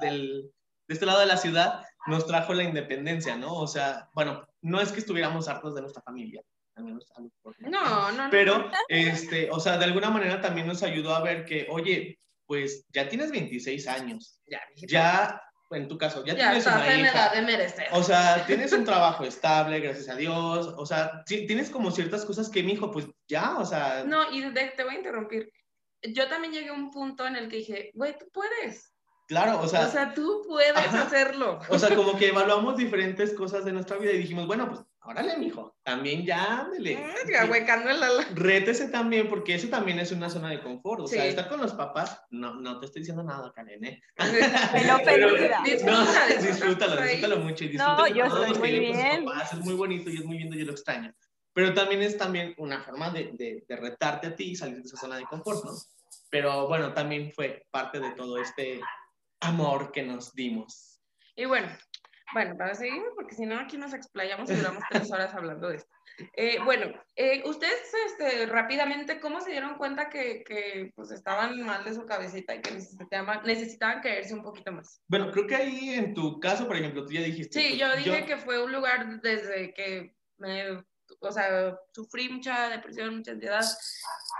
del, 0.00 0.52
de 0.88 0.94
este 0.94 1.06
lado 1.06 1.20
de 1.20 1.26
la 1.26 1.36
ciudad, 1.36 1.84
nos 2.06 2.26
trajo 2.26 2.54
la 2.54 2.64
independencia, 2.64 3.36
¿no? 3.36 3.54
O 3.54 3.68
sea, 3.68 4.10
bueno, 4.14 4.44
no 4.62 4.80
es 4.80 4.90
que 4.90 4.98
estuviéramos 4.98 5.48
hartos 5.48 5.74
de 5.76 5.82
nuestra 5.82 6.02
familia, 6.02 6.42
no, 6.76 8.12
no, 8.12 8.28
Pero, 8.30 8.70
este, 8.88 9.50
o 9.50 9.60
sea, 9.60 9.78
de 9.78 9.84
alguna 9.84 10.10
manera 10.10 10.40
también 10.40 10.66
nos 10.66 10.82
ayudó 10.82 11.14
a 11.14 11.22
ver 11.22 11.44
que, 11.44 11.66
oye, 11.70 12.18
pues 12.46 12.86
ya 12.92 13.08
tienes 13.08 13.30
26 13.30 13.86
años. 13.88 14.40
Ya, 14.46 14.60
ya 14.76 15.42
en 15.70 15.88
tu 15.88 15.98
caso, 15.98 16.24
ya, 16.24 16.34
tienes 16.34 16.66
una 16.66 16.94
en 16.94 17.06
edad 17.06 17.32
de 17.32 17.42
merecer. 17.42 17.86
O 17.92 18.02
sea, 18.02 18.44
tienes 18.46 18.72
un 18.72 18.84
trabajo 18.84 19.24
estable, 19.24 19.80
gracias 19.80 20.08
a 20.08 20.16
Dios. 20.16 20.74
O 20.76 20.86
sea, 20.86 21.22
tienes 21.24 21.70
como 21.70 21.90
ciertas 21.90 22.24
cosas 22.24 22.48
que 22.48 22.62
mi 22.62 22.72
hijo, 22.72 22.90
pues 22.90 23.06
ya, 23.28 23.56
o 23.58 23.64
sea. 23.64 24.04
No, 24.04 24.30
y 24.32 24.42
te 24.52 24.84
voy 24.84 24.94
a 24.94 24.98
interrumpir. 24.98 25.52
Yo 26.02 26.28
también 26.28 26.52
llegué 26.52 26.70
a 26.70 26.74
un 26.74 26.90
punto 26.90 27.26
en 27.26 27.36
el 27.36 27.48
que 27.48 27.56
dije, 27.56 27.90
güey, 27.94 28.16
tú 28.18 28.26
puedes. 28.32 28.92
Claro, 29.28 29.60
o 29.60 29.68
sea. 29.68 29.86
O 29.86 29.90
sea, 29.90 30.12
tú 30.14 30.42
puedes 30.46 30.76
hacerlo. 30.76 31.60
O 31.68 31.78
sea, 31.78 31.94
como 31.94 32.18
que 32.18 32.28
evaluamos 32.28 32.76
diferentes 32.76 33.32
cosas 33.34 33.64
de 33.64 33.72
nuestra 33.72 33.96
vida 33.96 34.12
y 34.12 34.18
dijimos, 34.18 34.46
bueno, 34.46 34.68
pues 34.68 34.80
órale, 35.04 35.36
mijo, 35.36 35.76
también 35.82 36.24
ya, 36.24 36.60
ándale. 36.60 36.96
Mm, 36.96 37.26
Rétese 38.34 38.88
también, 38.88 39.28
porque 39.28 39.54
eso 39.54 39.68
también 39.68 39.98
es 39.98 40.12
una 40.12 40.30
zona 40.30 40.50
de 40.50 40.62
confort. 40.62 41.02
O 41.02 41.06
sea, 41.06 41.26
estar 41.26 41.48
con 41.48 41.60
los 41.60 41.72
papás, 41.74 42.22
no, 42.30 42.54
no 42.54 42.78
te 42.78 42.86
estoy 42.86 43.02
diciendo 43.02 43.22
nada, 43.22 43.52
Karen, 43.52 43.84
¿eh? 43.84 44.02
Pero, 44.72 44.98
pero, 45.04 45.28
disfrútalo, 45.64 46.42
disfrútalo, 46.42 47.02
disfrútalo 47.02 47.38
mucho 47.38 47.64
y 47.64 47.68
disfrútalo 47.68 48.08
no, 48.08 48.14
yo 48.14 48.24
estoy 48.26 48.58
muy 48.58 48.78
bien. 48.78 49.26
Es 49.42 49.54
muy 49.58 49.74
bonito 49.74 50.10
y 50.10 50.16
es 50.16 50.24
muy 50.24 50.38
lindo, 50.38 50.56
yo 50.56 50.66
lo 50.66 50.72
extraño. 50.72 51.14
Pero 51.54 51.74
también 51.74 52.02
es 52.02 52.16
también 52.16 52.54
una 52.56 52.82
forma 52.82 53.10
de, 53.10 53.32
de, 53.34 53.64
de 53.68 53.76
retarte 53.76 54.28
a 54.28 54.34
ti 54.34 54.52
y 54.52 54.56
salir 54.56 54.76
de 54.76 54.82
esa 54.82 54.96
zona 54.96 55.16
de 55.16 55.24
confort, 55.24 55.64
¿no? 55.64 55.72
Pero 56.30 56.66
bueno, 56.66 56.94
también 56.94 57.30
fue 57.32 57.66
parte 57.70 58.00
de 58.00 58.12
todo 58.12 58.38
este 58.38 58.80
amor 59.40 59.92
que 59.92 60.02
nos 60.02 60.34
dimos. 60.34 61.00
Y 61.36 61.44
bueno, 61.44 61.68
bueno, 62.32 62.56
para 62.56 62.74
seguir, 62.74 63.02
porque 63.14 63.34
si 63.34 63.46
no 63.46 63.58
aquí 63.58 63.76
nos 63.76 63.92
explayamos 63.94 64.50
y 64.50 64.54
duramos 64.54 64.82
tres 64.90 65.10
horas 65.10 65.34
hablando 65.34 65.68
de 65.68 65.76
esto. 65.76 65.90
Eh, 66.34 66.58
bueno, 66.64 66.92
eh, 67.16 67.42
ustedes 67.46 67.92
este, 68.06 68.46
rápidamente, 68.46 69.20
¿cómo 69.20 69.40
se 69.40 69.50
dieron 69.50 69.76
cuenta 69.76 70.08
que, 70.08 70.44
que 70.44 70.92
pues, 70.94 71.10
estaban 71.10 71.60
mal 71.62 71.84
de 71.84 71.94
su 71.94 72.04
cabecita 72.06 72.54
y 72.54 72.60
que 72.60 72.72
necesitaban, 72.72 73.42
necesitaban 73.44 74.00
caerse 74.00 74.34
un 74.34 74.42
poquito 74.42 74.72
más? 74.72 75.02
Bueno, 75.08 75.30
creo 75.30 75.46
que 75.46 75.56
ahí 75.56 75.90
en 75.90 76.14
tu 76.14 76.38
caso, 76.40 76.66
por 76.66 76.76
ejemplo, 76.76 77.04
tú 77.04 77.12
ya 77.12 77.22
dijiste. 77.22 77.60
Sí, 77.60 77.78
yo 77.78 77.94
dije 77.96 78.24
que 78.26 78.36
fue 78.36 78.62
un 78.62 78.72
lugar 78.72 79.20
desde 79.20 79.72
que 79.74 80.14
me, 80.38 80.84
o 81.20 81.32
sea, 81.32 81.78
sufrí 81.92 82.28
mucha 82.28 82.68
depresión, 82.68 83.16
mucha 83.16 83.32
ansiedad, 83.32 83.64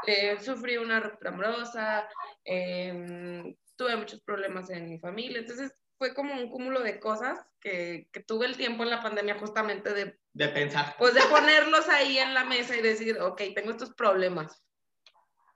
eh, 0.07 0.39
sufrí 0.41 0.77
una 0.77 1.01
ruptura 1.01 1.31
amorosa, 1.31 2.09
em, 2.45 3.55
tuve 3.77 3.97
muchos 3.97 4.21
problemas 4.23 4.71
en 4.71 4.89
mi 4.89 4.99
familia, 4.99 5.41
entonces 5.41 5.73
fue 6.03 6.15
como 6.15 6.35
un 6.35 6.51
cúmulo 6.51 6.81
de 6.81 6.99
cosas 6.99 7.39
que, 7.61 8.09
que, 8.13 8.19
tuve 8.19 8.47
el 8.47 8.57
tiempo 8.57 8.83
en 8.83 8.91
la 8.91 9.01
pandemia 9.01 9.39
justamente 9.39 9.95
de... 9.95 10.19
De 10.33 10.49
pensar. 10.49 10.97
Pues 10.99 11.15
de 11.15 11.21
ponerlos 11.31 11.89
ahí 11.89 12.19
en 12.19 12.35
la 12.35 12.43
mesa 12.43 12.77
y 12.77 12.83
decir, 12.83 13.21
ok, 13.21 13.41
tengo 13.55 13.71
estos 13.71 13.95
problemas, 13.95 14.65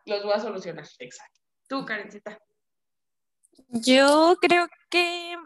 los 0.04 0.22
voy 0.22 0.34
a 0.34 0.38
solucionar. 0.38 0.86
Exacto. 1.00 1.40
Tú, 1.68 1.84
Karencita. 1.84 2.38
Yo 3.70 4.36
creo 4.40 4.68
que... 4.88 5.36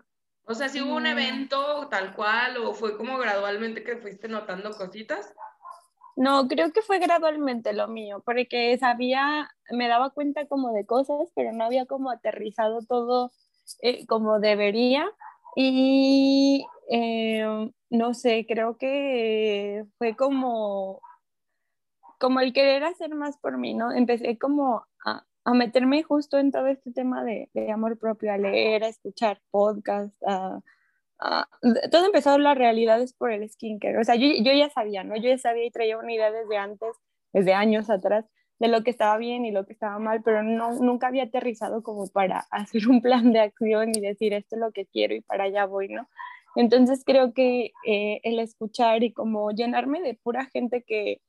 O 0.44 0.52
sea, 0.52 0.68
si 0.68 0.82
hubo 0.82 0.96
un 0.96 1.04
mm. 1.04 1.06
evento 1.06 1.88
tal 1.88 2.14
cual 2.14 2.58
o 2.58 2.74
fue 2.74 2.98
como 2.98 3.16
gradualmente 3.16 3.82
que 3.82 3.96
fuiste 3.96 4.28
notando 4.28 4.70
cositas. 4.72 5.32
No, 6.14 6.46
creo 6.46 6.74
que 6.74 6.82
fue 6.82 6.98
gradualmente 6.98 7.72
lo 7.72 7.88
mío, 7.88 8.22
porque 8.26 8.76
sabía, 8.76 9.50
me 9.70 9.88
daba 9.88 10.10
cuenta 10.10 10.46
como 10.46 10.74
de 10.74 10.84
cosas, 10.84 11.30
pero 11.34 11.52
no 11.52 11.64
había 11.64 11.86
como 11.86 12.10
aterrizado 12.10 12.80
todo 12.82 13.32
eh, 13.82 14.06
como 14.06 14.40
debería. 14.40 15.10
Y 15.56 16.64
eh, 16.90 17.70
no 17.90 18.14
sé, 18.14 18.46
creo 18.48 18.76
que 18.78 19.84
fue 19.98 20.16
como, 20.16 21.00
como 22.18 22.40
el 22.40 22.52
querer 22.52 22.84
hacer 22.84 23.14
más 23.14 23.38
por 23.38 23.58
mí, 23.58 23.74
¿no? 23.74 23.92
Empecé 23.92 24.38
como 24.38 24.86
a, 25.04 25.24
a 25.44 25.54
meterme 25.54 26.02
justo 26.02 26.38
en 26.38 26.52
todo 26.52 26.68
este 26.68 26.92
tema 26.92 27.24
de, 27.24 27.50
de, 27.54 27.70
amor 27.72 27.98
propio, 27.98 28.32
a 28.32 28.38
leer, 28.38 28.84
a 28.84 28.88
escuchar 28.88 29.40
podcasts, 29.50 30.18
a, 30.26 30.60
a, 31.20 31.48
todo 31.90 32.06
empezó 32.06 32.38
las 32.38 32.56
realidades 32.56 33.12
por 33.12 33.32
el 33.32 33.48
skincare. 33.48 33.98
O 33.98 34.04
sea, 34.04 34.16
yo, 34.16 34.28
yo 34.42 34.52
ya 34.52 34.70
sabía, 34.70 35.04
¿no? 35.04 35.16
Yo 35.16 35.28
ya 35.30 35.38
sabía 35.38 35.66
y 35.66 35.70
traía 35.70 35.98
una 35.98 36.12
idea 36.12 36.30
desde 36.30 36.56
antes, 36.56 36.96
desde 37.32 37.54
años 37.54 37.90
atrás, 37.90 38.24
de 38.60 38.68
lo 38.68 38.84
que 38.84 38.90
estaba 38.90 39.16
bien 39.16 39.44
y 39.46 39.50
lo 39.50 39.66
que 39.66 39.72
estaba 39.72 39.98
mal, 39.98 40.22
pero 40.22 40.42
no, 40.42 40.74
nunca 40.74 41.08
había 41.08 41.24
aterrizado 41.24 41.82
como 41.82 42.06
para 42.08 42.46
hacer 42.50 42.88
un 42.88 43.02
plan 43.02 43.32
de 43.32 43.40
acción 43.40 43.90
y 43.94 44.00
decir 44.00 44.34
esto 44.34 44.54
es 44.56 44.60
lo 44.60 44.70
que 44.70 44.86
quiero 44.86 45.14
y 45.14 45.22
para 45.22 45.44
allá 45.44 45.64
voy, 45.64 45.88
¿no? 45.88 46.08
Entonces 46.56 47.02
creo 47.04 47.32
que 47.32 47.72
eh, 47.86 48.20
el 48.22 48.38
escuchar 48.38 49.02
y 49.02 49.12
como 49.12 49.50
llenarme 49.52 50.02
de 50.02 50.14
pura 50.14 50.46
gente 50.46 50.82
que 50.82 51.20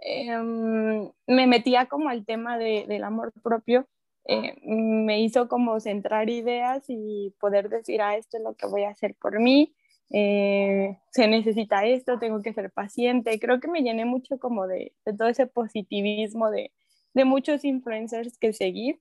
em, 0.00 1.10
me 1.26 1.46
metía 1.46 1.86
como 1.86 2.10
al 2.10 2.24
tema 2.26 2.58
de, 2.58 2.84
del 2.86 3.04
amor 3.04 3.32
propio, 3.42 3.88
eh, 4.26 4.56
me 4.62 5.20
hizo 5.22 5.48
como 5.48 5.80
centrar 5.80 6.28
ideas 6.30 6.84
y 6.88 7.34
poder 7.40 7.70
decir, 7.70 8.02
ah, 8.02 8.16
esto 8.16 8.36
es 8.36 8.42
lo 8.42 8.54
que 8.54 8.66
voy 8.66 8.84
a 8.84 8.90
hacer 8.90 9.14
por 9.16 9.40
mí, 9.40 9.74
eh, 10.10 10.98
se 11.10 11.28
necesita 11.28 11.84
esto, 11.84 12.18
tengo 12.18 12.42
que 12.42 12.54
ser 12.54 12.70
paciente. 12.70 13.38
Creo 13.38 13.60
que 13.60 13.68
me 13.68 13.82
llené 13.82 14.04
mucho 14.04 14.38
como 14.38 14.66
de, 14.66 14.94
de 15.04 15.12
todo 15.12 15.28
ese 15.28 15.46
positivismo 15.46 16.50
de, 16.50 16.72
de, 17.14 17.24
muchos 17.24 17.64
influencers 17.64 18.38
que 18.38 18.52
seguir. 18.52 19.00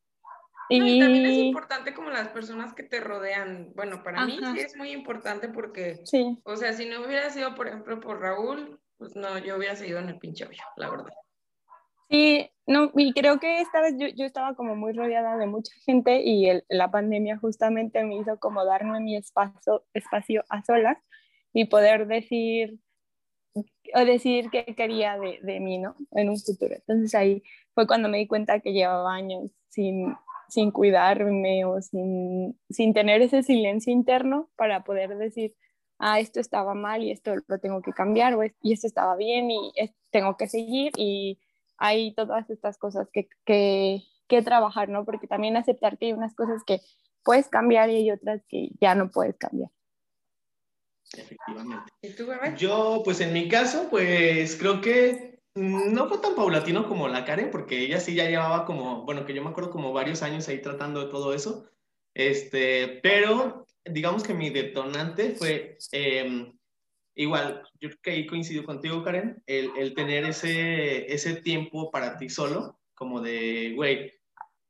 Y... 0.69 0.99
también 0.99 1.25
es 1.25 1.37
importante 1.37 1.93
como 1.93 2.09
las 2.09 2.27
personas 2.29 2.73
que 2.73 2.83
te 2.83 2.99
rodean. 2.99 3.71
Bueno, 3.75 4.03
para 4.03 4.25
mí 4.25 4.37
sí 4.37 4.59
es 4.59 4.75
muy 4.75 4.91
importante 4.91 5.47
porque, 5.47 6.01
sí. 6.03 6.37
o 6.43 6.57
sea, 6.57 6.73
si 6.73 6.85
no 6.85 7.05
hubiera 7.05 7.29
sido, 7.29 7.55
por 7.55 7.67
ejemplo, 7.67 7.99
por 8.01 8.19
Raúl, 8.19 8.77
pues 8.97 9.15
no, 9.15 9.37
yo 9.37 9.55
hubiera 9.55 9.75
seguido 9.75 9.99
en 9.99 10.09
el 10.09 10.19
pinche 10.19 10.45
hoyo, 10.45 10.63
la 10.75 10.89
verdad. 10.89 11.13
Sí, 12.09 12.49
no, 12.65 12.91
y 12.95 13.13
creo 13.13 13.39
que 13.39 13.59
esta 13.61 13.81
vez 13.81 13.95
yo, 13.97 14.07
yo 14.07 14.25
estaba 14.25 14.55
como 14.55 14.75
muy 14.75 14.93
rodeada 14.93 15.37
de 15.37 15.45
mucha 15.47 15.73
gente 15.85 16.21
y 16.23 16.49
el, 16.49 16.63
la 16.69 16.89
pandemia 16.89 17.37
justamente 17.37 18.03
me 18.03 18.17
hizo 18.17 18.39
como 18.39 18.63
darme 18.65 18.99
mi 19.01 19.15
espacio, 19.17 19.85
espacio 19.93 20.43
a 20.49 20.63
solas 20.63 20.97
y 21.53 21.65
poder 21.65 22.07
decir, 22.07 22.79
o 23.95 24.05
decidir 24.05 24.49
qué 24.51 24.65
quería 24.75 25.17
de, 25.17 25.39
de, 25.41 25.59
mí, 25.59 25.77
¿no? 25.79 25.95
En 26.11 26.29
un 26.29 26.39
futuro. 26.39 26.75
Entonces 26.75 27.13
ahí 27.15 27.43
fue 27.73 27.87
cuando 27.87 28.09
me 28.09 28.19
di 28.19 28.27
cuenta 28.27 28.59
que 28.59 28.73
llevaba 28.73 29.13
años 29.13 29.51
sin, 29.69 30.15
sin 30.49 30.71
cuidarme 30.71 31.65
o 31.65 31.81
sin, 31.81 32.59
sin 32.69 32.93
tener 32.93 33.21
ese 33.21 33.43
silencio 33.43 33.91
interno 33.93 34.49
para 34.55 34.83
poder 34.83 35.17
decir, 35.17 35.55
ah, 35.99 36.19
esto 36.19 36.39
estaba 36.39 36.73
mal 36.73 37.03
y 37.03 37.11
esto 37.11 37.35
lo 37.47 37.59
tengo 37.59 37.81
que 37.81 37.93
cambiar, 37.93 38.35
o 38.35 38.43
y 38.61 38.73
esto 38.73 38.87
estaba 38.87 39.15
bien 39.15 39.51
y 39.51 39.71
tengo 40.11 40.37
que 40.37 40.47
seguir 40.47 40.91
y 40.97 41.39
hay 41.77 42.13
todas 42.13 42.49
estas 42.49 42.77
cosas 42.77 43.09
que, 43.11 43.29
que, 43.45 44.03
que 44.27 44.41
trabajar, 44.41 44.89
¿no? 44.89 45.05
Porque 45.05 45.27
también 45.27 45.57
aceptar 45.57 45.97
que 45.97 46.07
hay 46.07 46.13
unas 46.13 46.35
cosas 46.35 46.63
que 46.65 46.81
puedes 47.23 47.49
cambiar 47.49 47.89
y 47.89 47.95
hay 47.95 48.11
otras 48.11 48.41
que 48.47 48.69
ya 48.79 48.95
no 48.95 49.09
puedes 49.09 49.37
cambiar. 49.37 49.69
Efectivamente. 51.13 51.91
¿Y 52.01 52.15
tú, 52.15 52.27
Yo, 52.57 53.01
pues 53.03 53.21
en 53.21 53.33
mi 53.33 53.47
caso, 53.47 53.87
pues 53.89 54.55
creo 54.57 54.81
que 54.81 55.39
no 55.55 56.07
fue 56.07 56.19
tan 56.19 56.35
paulatino 56.35 56.87
como 56.87 57.07
la 57.07 57.25
Karen, 57.25 57.49
porque 57.51 57.79
ella 57.79 57.99
sí 57.99 58.13
ya 58.13 58.29
llevaba 58.29 58.65
como, 58.65 59.03
bueno, 59.03 59.25
que 59.25 59.33
yo 59.33 59.43
me 59.43 59.49
acuerdo 59.49 59.71
como 59.71 59.93
varios 59.93 60.21
años 60.21 60.47
ahí 60.47 60.61
tratando 60.61 61.05
de 61.05 61.11
todo 61.11 61.33
eso. 61.33 61.69
Este, 62.13 62.99
pero 63.01 63.65
digamos 63.85 64.23
que 64.23 64.33
mi 64.33 64.49
detonante 64.49 65.31
fue 65.31 65.77
em, 65.91 66.56
igual, 67.17 67.63
yo 67.79 67.89
creo 67.89 68.01
que 68.01 68.11
ahí 68.11 68.27
coincido 68.27 68.63
contigo, 68.63 69.03
Karen, 69.03 69.41
el, 69.45 69.71
el, 69.77 69.93
tener 69.93 70.23
ese, 70.25 71.11
ese 71.13 71.35
tiempo 71.35 71.91
para 71.91 72.17
ti 72.17 72.29
solo, 72.29 72.79
como 72.93 73.21
de, 73.21 73.73
güey, 73.75 74.13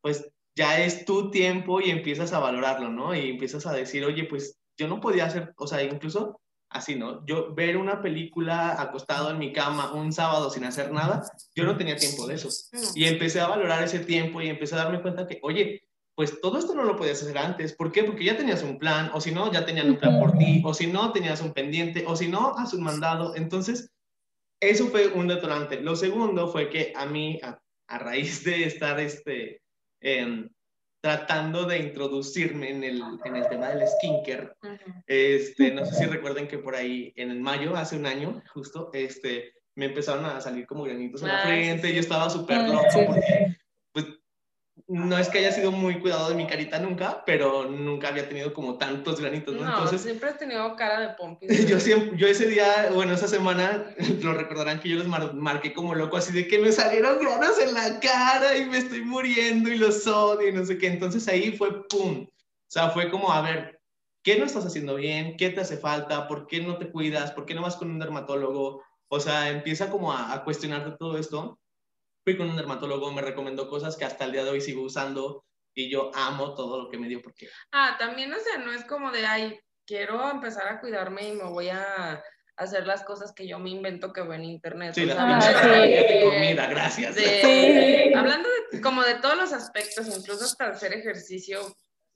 pues 0.02 0.30
ya 0.56 0.84
es 0.84 1.06
tu 1.06 1.30
tiempo 1.30 1.82
y 1.82 1.92
empiezas 1.92 2.34
a 2.34 2.40
valorarlo, 2.40 2.90
¿no? 2.90 3.14
Y 3.14 3.30
empiezas 3.32 3.68
a 3.68 3.74
decir, 3.74 4.04
oye, 4.06 4.24
pues 4.24 4.58
yo 4.78 4.88
no 4.88 5.00
podía 5.00 5.26
hacer, 5.26 5.54
o 5.58 5.68
sea, 5.68 5.84
incluso 5.84 6.42
así, 6.70 6.96
¿no? 6.96 7.26
Yo 7.26 7.54
ver 7.54 7.78
una 7.78 8.02
película 8.02 8.82
acostado 8.82 9.32
en 9.32 9.40
mi 9.40 9.54
cama 9.54 9.94
un 9.94 10.12
sábado 10.12 10.50
sin 10.50 10.64
hacer 10.64 10.92
nada, 10.92 11.24
yo 11.56 11.64
no 11.64 11.78
tenía 11.78 11.96
tiempo 11.96 12.28
de 12.28 12.36
eso. 12.36 12.50
Mm. 12.72 12.78
Y 12.96 13.06
empecé 13.06 13.40
a 13.40 13.48
valorar 13.48 13.84
ese 13.84 14.00
tiempo 14.00 14.42
y 14.42 14.50
empecé 14.50 14.76
a 14.76 14.80
darme 14.80 15.02
cuenta 15.02 15.28
que, 15.28 15.40
oye, 15.44 15.87
pues 16.18 16.42
todo 16.42 16.58
esto 16.58 16.74
no 16.74 16.84
lo 16.84 16.96
podías 16.96 17.22
hacer 17.22 17.38
antes. 17.38 17.74
¿Por 17.74 17.92
qué? 17.92 18.04
Porque 18.04 18.24
ya 18.24 18.36
tenías 18.36 18.64
un 18.64 18.80
plan, 18.80 19.12
o 19.14 19.22
si 19.22 19.32
no, 19.32 19.54
ya 19.54 19.68
tenían 19.68 19.92
un 19.92 19.98
plan 19.98 20.20
por 20.20 20.36
ti, 20.36 20.64
o 20.66 20.74
si 20.74 20.88
no, 20.88 21.12
tenías 21.12 21.44
un 21.44 21.54
pendiente, 21.54 22.06
o 22.08 22.16
si 22.16 22.28
no, 22.28 22.58
has 22.58 22.74
un 22.74 22.82
mandado. 22.82 23.36
Entonces, 23.36 23.92
eso 24.60 24.88
fue 24.88 25.10
un 25.10 25.28
detonante. 25.28 25.80
Lo 25.80 25.96
segundo 25.96 26.48
fue 26.48 26.72
que 26.72 26.92
a 26.96 27.06
mí, 27.06 27.40
a, 27.44 27.62
raíz 28.00 28.44
de 28.44 28.64
estar 28.64 29.00
este, 29.00 29.62
em, 30.02 30.50
tratando 31.02 31.66
de 31.66 31.78
introducirme 31.78 32.72
en 32.72 32.84
el, 32.84 33.04
en 33.24 33.36
el 33.36 33.48
tema 33.48 33.70
del 33.70 33.88
skincare. 33.88 34.54
este, 35.06 35.72
no 35.72 35.86
sé 35.86 35.94
si 35.94 36.06
recuerden 36.06 36.48
que 36.48 36.58
por 36.58 36.76
ahí 36.76 37.14
en 37.16 37.40
mayo, 37.44 37.76
hace 37.76 37.96
un 37.96 38.08
año, 38.08 38.42
justo, 38.52 38.90
este, 38.92 39.54
me 39.76 39.86
empezaron 39.86 40.26
a 40.26 40.42
salir 40.42 40.66
como 40.66 40.84
granitos 40.84 41.22
en 41.22 41.28
la 41.28 41.42
frente 41.44 41.94
yo 41.94 42.00
estaba 42.00 42.32
súper 42.32 42.58
ah, 42.58 42.68
loco 42.68 43.06
porque 43.06 43.56
no 44.88 45.18
es 45.18 45.28
que 45.30 45.40
haya 45.40 45.52
sido 45.52 45.72
muy 45.72 46.00
cuidado 46.00 46.30
de 46.30 46.36
mi 46.36 46.48
carita 46.48 46.80
nunca, 46.80 47.24
pero 47.26 47.66
nunca 47.66 48.08
había 48.08 48.30
tenido 48.30 48.54
como 48.54 48.78
tantos 48.78 49.20
granitos, 49.20 49.56
¿no? 49.56 49.64
no 49.64 49.70
Entonces, 49.70 50.02
siempre 50.02 50.30
has 50.30 50.38
tenido 50.38 50.76
cara 50.76 51.00
de 51.00 51.10
pompi. 51.16 51.48
Yo, 51.68 51.80
siempre, 51.80 52.18
yo 52.18 52.28
ese 52.28 52.48
día, 52.48 52.90
bueno, 52.94 53.14
esa 53.14 53.28
semana, 53.28 53.86
lo 54.22 54.34
recordarán 54.34 54.80
que 54.80 54.90
yo 54.90 54.98
los 54.98 55.08
marqué 55.34 55.74
como 55.74 55.96
loco, 55.96 56.18
así 56.18 56.32
de 56.32 56.48
que 56.48 56.60
me 56.60 56.72
salieron 56.72 57.20
granos 57.20 57.60
en 57.60 57.74
la 57.74 58.00
cara 58.00 58.56
y 58.58 58.66
me 58.66 58.78
estoy 58.78 59.02
muriendo 59.02 59.70
y 59.70 59.78
los 59.78 60.06
odio 60.08 60.48
y 60.48 60.54
no 60.54 60.66
sé 60.66 60.78
qué. 60.78 60.88
Entonces 60.88 61.28
ahí 61.28 61.52
fue 61.52 61.88
pum. 61.88 62.26
O 62.26 62.70
sea, 62.70 62.90
fue 62.90 63.10
como, 63.10 63.32
a 63.32 63.42
ver, 63.42 63.82
¿qué 64.24 64.38
no 64.38 64.46
estás 64.46 64.66
haciendo 64.66 64.96
bien? 64.96 65.36
¿Qué 65.38 65.50
te 65.50 65.62
hace 65.62 65.78
falta? 65.78 66.28
¿Por 66.28 66.48
qué 66.48 66.62
no 66.62 66.78
te 66.78 66.92
cuidas? 66.92 67.32
¿Por 67.32 67.46
qué 67.46 67.56
no 67.56 67.62
vas 67.62 67.76
con 67.76 67.90
un 67.90 68.00
dermatólogo? 68.00 68.84
O 69.10 69.20
sea, 69.20 69.50
empieza 69.50 69.90
como 69.90 70.14
a, 70.14 70.34
a 70.34 70.44
cuestionarte 70.44 70.98
todo 70.98 71.18
esto 71.18 71.60
fui 72.28 72.36
con 72.36 72.50
un 72.50 72.58
dermatólogo, 72.58 73.10
me 73.14 73.22
recomendó 73.22 73.70
cosas 73.70 73.96
que 73.96 74.04
hasta 74.04 74.26
el 74.26 74.34
día 74.34 74.44
de 74.44 74.50
hoy 74.50 74.60
sigo 74.60 74.84
usando 74.84 75.46
y 75.74 75.90
yo 75.90 76.12
amo 76.14 76.56
todo 76.56 76.78
lo 76.78 76.90
que 76.90 76.98
me 76.98 77.08
dio 77.08 77.22
porque... 77.22 77.48
Ah, 77.72 77.96
también, 77.98 78.34
o 78.34 78.38
sea, 78.38 78.58
no 78.58 78.74
es 78.74 78.84
como 78.84 79.12
de, 79.12 79.26
ay, 79.26 79.58
quiero 79.86 80.30
empezar 80.30 80.68
a 80.68 80.82
cuidarme 80.82 81.30
y 81.30 81.32
me 81.32 81.46
voy 81.46 81.70
a 81.70 82.22
hacer 82.58 82.86
las 82.86 83.06
cosas 83.06 83.32
que 83.32 83.48
yo 83.48 83.60
me 83.60 83.70
invento 83.70 84.12
que 84.12 84.24
veo 84.24 84.34
en 84.34 84.44
internet. 84.44 84.92
Sí, 84.94 85.06
las 85.06 85.16
de, 85.64 86.22
comida, 86.26 86.68
gracias. 86.68 87.16
Hablando 88.14 88.50
de, 88.74 88.82
como 88.82 89.04
de 89.04 89.16
todos 89.16 89.38
los 89.38 89.54
aspectos, 89.54 90.06
incluso 90.08 90.44
hasta 90.44 90.68
hacer 90.68 90.92
ejercicio, 90.92 91.62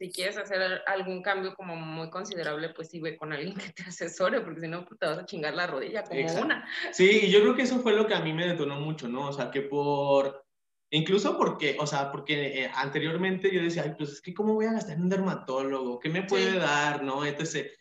si 0.01 0.11
quieres 0.11 0.35
hacer 0.35 0.81
algún 0.87 1.21
cambio 1.21 1.53
como 1.53 1.75
muy 1.75 2.09
considerable, 2.09 2.69
pues 2.69 2.89
sí 2.89 2.99
ve 2.99 3.15
con 3.15 3.33
alguien 3.33 3.53
que 3.53 3.69
te 3.69 3.83
asesore, 3.83 4.41
porque 4.41 4.61
si 4.61 4.67
no 4.67 4.83
pues, 4.83 4.99
te 4.99 5.05
vas 5.05 5.19
a 5.19 5.25
chingar 5.27 5.53
la 5.53 5.67
rodilla 5.67 6.03
como 6.03 6.19
una. 6.41 6.67
Sí, 6.91 7.19
y 7.25 7.29
yo 7.29 7.41
creo 7.41 7.55
que 7.55 7.61
eso 7.61 7.81
fue 7.81 7.93
lo 7.93 8.07
que 8.07 8.15
a 8.15 8.19
mí 8.19 8.33
me 8.33 8.47
detonó 8.47 8.79
mucho, 8.79 9.07
¿no? 9.07 9.27
O 9.27 9.31
sea, 9.31 9.51
que 9.51 9.61
por, 9.61 10.43
incluso 10.89 11.37
porque, 11.37 11.77
o 11.79 11.85
sea, 11.85 12.11
porque 12.11 12.63
eh, 12.63 12.71
anteriormente 12.73 13.53
yo 13.53 13.61
decía, 13.61 13.83
ay, 13.83 13.93
pues 13.95 14.09
es 14.09 14.21
que 14.23 14.33
cómo 14.33 14.55
voy 14.55 14.65
a 14.65 14.73
gastar 14.73 14.95
en 14.95 15.03
un 15.03 15.09
dermatólogo, 15.09 15.99
¿qué 15.99 16.09
me 16.09 16.23
puede 16.23 16.57
dar, 16.57 17.03
no? 17.03 17.23
Entonces, 17.23 17.71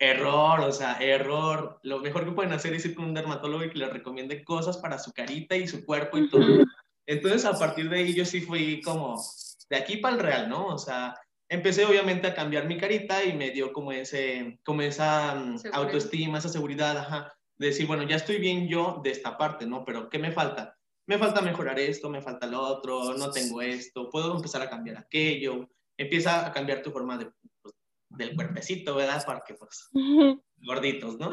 error, 0.00 0.58
o 0.58 0.72
sea, 0.72 0.94
error. 0.98 1.78
Lo 1.84 2.00
mejor 2.00 2.24
que 2.24 2.32
pueden 2.32 2.52
hacer 2.52 2.74
es 2.74 2.84
ir 2.84 2.96
con 2.96 3.04
un 3.04 3.14
dermatólogo 3.14 3.62
y 3.62 3.70
que 3.70 3.78
le 3.78 3.88
recomiende 3.88 4.42
cosas 4.42 4.76
para 4.78 4.98
su 4.98 5.12
carita 5.12 5.54
y 5.54 5.68
su 5.68 5.86
cuerpo 5.86 6.18
y 6.18 6.28
todo. 6.28 6.64
Entonces, 7.06 7.44
a 7.44 7.56
partir 7.56 7.88
de 7.88 7.98
ahí 7.98 8.12
yo 8.12 8.24
sí 8.24 8.40
fui 8.40 8.80
como 8.80 9.22
de 9.68 9.76
aquí 9.76 9.98
para 9.98 10.16
el 10.16 10.20
real, 10.20 10.48
¿no? 10.48 10.66
O 10.66 10.78
sea, 10.78 11.14
empecé 11.50 11.84
obviamente 11.84 12.28
a 12.28 12.34
cambiar 12.34 12.66
mi 12.66 12.78
carita 12.78 13.22
y 13.24 13.34
me 13.34 13.50
dio 13.50 13.72
como, 13.72 13.92
ese, 13.92 14.60
como 14.64 14.82
esa 14.82 15.34
mm, 15.34 15.58
autoestima, 15.72 16.38
esa 16.38 16.48
seguridad, 16.48 16.96
ajá, 16.96 17.36
de 17.58 17.66
decir, 17.66 17.86
bueno, 17.86 18.04
ya 18.04 18.16
estoy 18.16 18.38
bien 18.38 18.68
yo 18.68 19.00
de 19.02 19.10
esta 19.10 19.36
parte, 19.36 19.66
¿no? 19.66 19.84
Pero 19.84 20.08
¿qué 20.08 20.18
me 20.18 20.32
falta? 20.32 20.78
Me 21.06 21.18
falta 21.18 21.42
mejorar 21.42 21.78
esto, 21.78 22.08
me 22.08 22.22
falta 22.22 22.46
lo 22.46 22.60
otro, 22.60 23.14
no 23.14 23.32
tengo 23.32 23.60
esto, 23.60 24.08
puedo 24.08 24.36
empezar 24.36 24.62
a 24.62 24.70
cambiar 24.70 24.96
aquello, 24.96 25.68
empieza 25.98 26.46
a 26.46 26.52
cambiar 26.52 26.82
tu 26.82 26.92
forma 26.92 27.18
de, 27.18 27.32
pues, 27.60 27.74
del 28.10 28.36
cuerpecito, 28.36 28.94
¿verdad? 28.94 29.24
Para 29.26 29.40
que, 29.40 29.54
pues, 29.54 29.88
gorditos, 30.56 31.18
¿no? 31.18 31.32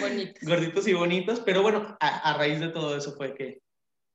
bonitos. 0.00 0.48
gorditos 0.48 0.88
y 0.88 0.94
bonitos, 0.94 1.40
pero 1.40 1.60
bueno, 1.60 1.98
a, 2.00 2.32
raíz 2.38 2.60
de 2.60 2.68
todo 2.68 2.96
eso 2.96 3.12
fue 3.12 3.34
que, 3.34 3.60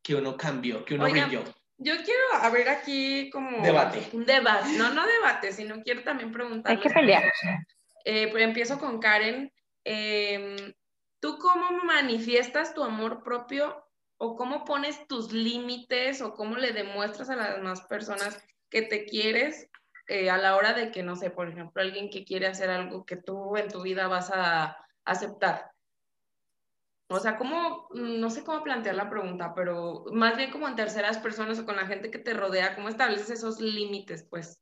que 0.01 0.15
uno 0.15 0.35
cambió, 0.35 0.83
que 0.83 0.95
uno 0.95 1.07
brilló. 1.09 1.43
Yo 1.83 1.95
quiero 1.97 2.33
abrir 2.41 2.69
aquí 2.69 3.29
como 3.29 3.61
debate. 3.61 4.07
un 4.13 4.25
debate, 4.25 4.69
no, 4.77 4.93
no 4.93 5.05
debate, 5.05 5.51
sino 5.51 5.81
quiero 5.83 6.03
también 6.03 6.31
preguntar. 6.31 6.71
Hay 6.71 6.79
que 6.79 6.89
pelear. 6.89 7.23
Eh, 8.05 8.29
pues 8.31 8.43
empiezo 8.43 8.79
con 8.79 8.99
Karen. 8.99 9.51
Em, 9.83 10.55
¿Tú 11.19 11.37
cómo 11.39 11.83
manifiestas 11.83 12.73
tu 12.73 12.83
amor 12.83 13.23
propio 13.23 13.85
o 14.17 14.35
cómo 14.35 14.65
pones 14.65 15.07
tus 15.07 15.31
límites 15.33 16.21
o 16.21 16.33
cómo 16.33 16.55
le 16.55 16.71
demuestras 16.71 17.29
a 17.29 17.35
las 17.35 17.55
demás 17.55 17.81
personas 17.81 18.41
que 18.69 18.81
te 18.81 19.05
quieres 19.05 19.69
eh, 20.07 20.29
a 20.29 20.37
la 20.37 20.55
hora 20.55 20.73
de 20.73 20.91
que, 20.91 21.03
no 21.03 21.15
sé, 21.15 21.29
por 21.29 21.49
ejemplo, 21.49 21.81
alguien 21.81 22.09
que 22.09 22.25
quiere 22.25 22.47
hacer 22.47 22.69
algo 22.69 23.05
que 23.05 23.17
tú 23.17 23.57
en 23.57 23.69
tu 23.69 23.81
vida 23.81 24.07
vas 24.07 24.31
a 24.33 24.77
aceptar? 25.05 25.72
O 27.07 27.19
sea, 27.19 27.37
¿cómo, 27.37 27.87
mm, 27.91 28.19
no 28.19 28.29
sé 28.29 28.43
cómo 28.43 28.63
plantear 28.63 28.95
la 28.95 29.09
pregunta, 29.09 29.53
pero 29.55 30.05
más 30.11 30.37
bien 30.37 30.51
como 30.51 30.67
en 30.67 30.75
terceras 30.75 31.17
personas 31.17 31.59
o 31.59 31.65
con 31.65 31.75
la 31.75 31.85
gente 31.85 32.09
que 32.09 32.19
te 32.19 32.33
rodea, 32.33 32.75
¿cómo 32.75 32.89
estableces 32.89 33.29
esos 33.29 33.59
límites, 33.59 34.25
pues? 34.29 34.59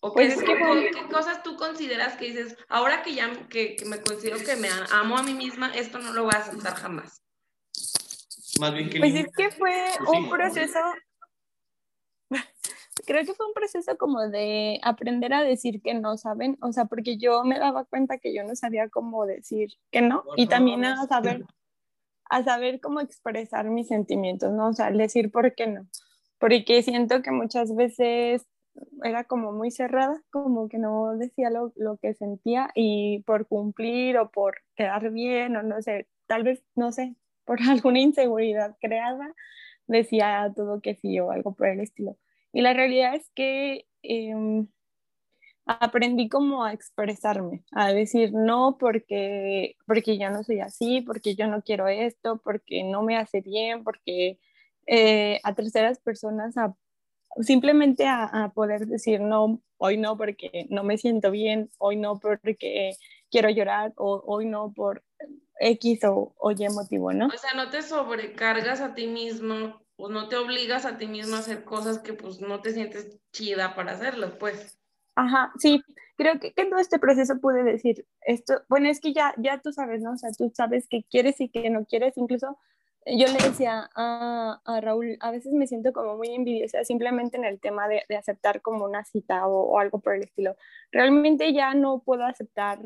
¿O 0.00 0.12
qué, 0.12 0.34
pues 0.34 0.42
qué, 0.42 1.08
cosas 1.10 1.42
tú 1.42 1.56
consideras 1.56 2.16
que 2.16 2.26
dices, 2.26 2.56
ahora 2.68 3.02
que 3.02 3.14
ya 3.14 3.48
que, 3.48 3.76
me 3.86 4.00
considero 4.02 4.38
que 4.38 4.56
me 4.56 4.68
amo 4.90 5.16
a 5.16 5.22
mí 5.22 5.32
misma, 5.32 5.72
esto 5.74 5.98
no 5.98 6.12
lo 6.12 6.24
voy 6.24 6.32
a 6.34 6.38
aceptar 6.38 6.74
jamás? 6.74 7.22
Más 8.60 8.74
bien 8.74 8.90
que 8.90 8.98
pues 8.98 9.14
es 9.14 9.26
que 9.36 9.50
fue 9.52 9.86
un 10.08 10.28
proceso 10.28 10.80
creo 13.06 13.24
que 13.24 13.34
fue 13.34 13.46
un 13.46 13.54
proceso 13.54 13.96
como 13.96 14.28
de 14.28 14.80
aprender 14.82 15.32
a 15.32 15.42
decir 15.42 15.80
que 15.82 15.94
no, 15.94 16.16
¿saben? 16.16 16.58
O 16.60 16.72
sea, 16.72 16.86
porque 16.86 17.16
yo 17.16 17.44
me 17.44 17.58
daba 17.58 17.84
cuenta 17.84 18.18
que 18.18 18.34
yo 18.34 18.44
no 18.44 18.54
sabía 18.54 18.88
cómo 18.88 19.26
decir 19.26 19.70
que 19.90 20.02
no 20.02 20.24
y 20.36 20.46
también 20.46 20.84
a 20.84 21.06
saber, 21.06 21.44
a 22.28 22.42
saber 22.42 22.80
cómo 22.80 23.00
expresar 23.00 23.68
mis 23.70 23.88
sentimientos, 23.88 24.52
¿no? 24.52 24.68
O 24.68 24.72
sea, 24.72 24.90
decir 24.90 25.30
por 25.30 25.54
qué 25.54 25.66
no. 25.66 25.86
Porque 26.38 26.82
siento 26.82 27.22
que 27.22 27.30
muchas 27.30 27.74
veces 27.74 28.46
era 29.04 29.24
como 29.24 29.52
muy 29.52 29.70
cerrada, 29.70 30.22
como 30.30 30.68
que 30.68 30.78
no 30.78 31.16
decía 31.16 31.50
lo, 31.50 31.72
lo 31.76 31.98
que 31.98 32.14
sentía 32.14 32.70
y 32.74 33.22
por 33.24 33.46
cumplir 33.46 34.18
o 34.18 34.30
por 34.30 34.58
quedar 34.74 35.10
bien 35.10 35.56
o 35.56 35.62
no 35.62 35.82
sé, 35.82 36.08
tal 36.26 36.42
vez, 36.42 36.62
no 36.74 36.92
sé, 36.92 37.14
por 37.44 37.58
alguna 37.68 38.00
inseguridad 38.00 38.76
creada, 38.80 39.34
decía 39.86 40.50
todo 40.54 40.80
que 40.80 40.94
sí 40.94 41.20
o 41.20 41.30
algo 41.30 41.54
por 41.54 41.68
el 41.68 41.80
estilo. 41.80 42.16
Y 42.52 42.60
la 42.60 42.74
realidad 42.74 43.14
es 43.14 43.30
que 43.34 43.86
em, 44.02 44.68
aprendí 45.64 46.28
como 46.28 46.64
a 46.64 46.72
expresarme, 46.72 47.64
a 47.72 47.92
decir 47.92 48.32
no 48.32 48.76
porque, 48.78 49.76
porque 49.86 50.18
yo 50.18 50.30
no 50.30 50.42
soy 50.42 50.60
así, 50.60 51.00
porque 51.02 51.34
yo 51.34 51.46
no 51.46 51.62
quiero 51.62 51.88
esto, 51.88 52.40
porque 52.44 52.84
no 52.84 53.02
me 53.02 53.16
hace 53.16 53.40
bien, 53.40 53.84
porque 53.84 54.38
eh, 54.86 55.40
a 55.44 55.54
terceras 55.54 56.00
personas 56.00 56.56
a, 56.56 56.74
simplemente 57.40 58.06
a, 58.06 58.52
poder 58.54 58.86
decir 58.86 59.20
no, 59.20 59.62
hoy 59.78 59.96
no 59.96 60.16
porque 60.16 60.66
no 60.70 60.84
me 60.84 60.98
siento 60.98 61.30
bien, 61.30 61.70
hoy 61.78 61.96
no 61.96 62.18
porque 62.18 62.92
quiero 63.30 63.48
llorar 63.50 63.92
o 63.96 64.22
hoy 64.26 64.46
no 64.46 64.72
por 64.72 65.02
X 65.60 66.04
o, 66.04 66.34
o 66.36 66.50
Y 66.50 66.68
motivo, 66.70 67.12
¿no? 67.12 67.28
O 67.28 67.38
sea, 67.38 67.54
no 67.54 67.70
te 67.70 67.82
sobrecargas 67.82 68.80
a 68.80 68.94
ti 68.94 69.06
mismo, 69.06 69.81
o 70.02 70.08
no 70.08 70.28
te 70.28 70.36
obligas 70.36 70.84
a 70.84 70.98
ti 70.98 71.06
mismo 71.06 71.36
a 71.36 71.38
hacer 71.38 71.62
cosas 71.62 72.00
que 72.00 72.12
pues 72.12 72.40
no 72.40 72.60
te 72.60 72.72
sientes 72.72 73.20
chida 73.30 73.76
para 73.76 73.92
hacerlas, 73.92 74.32
pues. 74.32 74.76
Ajá, 75.14 75.52
sí, 75.60 75.80
creo 76.16 76.40
que, 76.40 76.52
en 76.56 76.70
todo 76.70 76.80
este 76.80 76.98
proceso 76.98 77.38
pude 77.38 77.62
decir 77.62 78.04
esto, 78.22 78.62
bueno, 78.68 78.88
es 78.88 78.98
que 78.98 79.12
ya, 79.12 79.32
ya 79.36 79.60
tú 79.60 79.72
sabes, 79.72 80.02
¿no? 80.02 80.14
O 80.14 80.16
sea, 80.16 80.30
tú 80.36 80.50
sabes 80.56 80.88
que 80.88 81.04
quieres 81.08 81.40
y 81.40 81.50
que 81.50 81.70
no 81.70 81.84
quieres, 81.84 82.16
incluso 82.16 82.58
yo 83.06 83.28
le 83.28 83.48
decía 83.48 83.90
a, 83.94 84.60
a, 84.64 84.80
Raúl, 84.80 85.18
a 85.20 85.30
veces 85.30 85.52
me 85.52 85.68
siento 85.68 85.92
como 85.92 86.16
muy 86.16 86.34
envidiosa 86.34 86.82
simplemente 86.82 87.36
en 87.36 87.44
el 87.44 87.60
tema 87.60 87.86
de, 87.86 88.02
de 88.08 88.16
aceptar 88.16 88.60
como 88.60 88.84
una 88.84 89.04
cita 89.04 89.46
o, 89.46 89.78
algo 89.78 90.00
por 90.00 90.16
el 90.16 90.24
estilo. 90.24 90.56
Realmente 90.90 91.52
ya 91.52 91.74
no 91.74 92.00
puedo 92.00 92.24
aceptar 92.24 92.80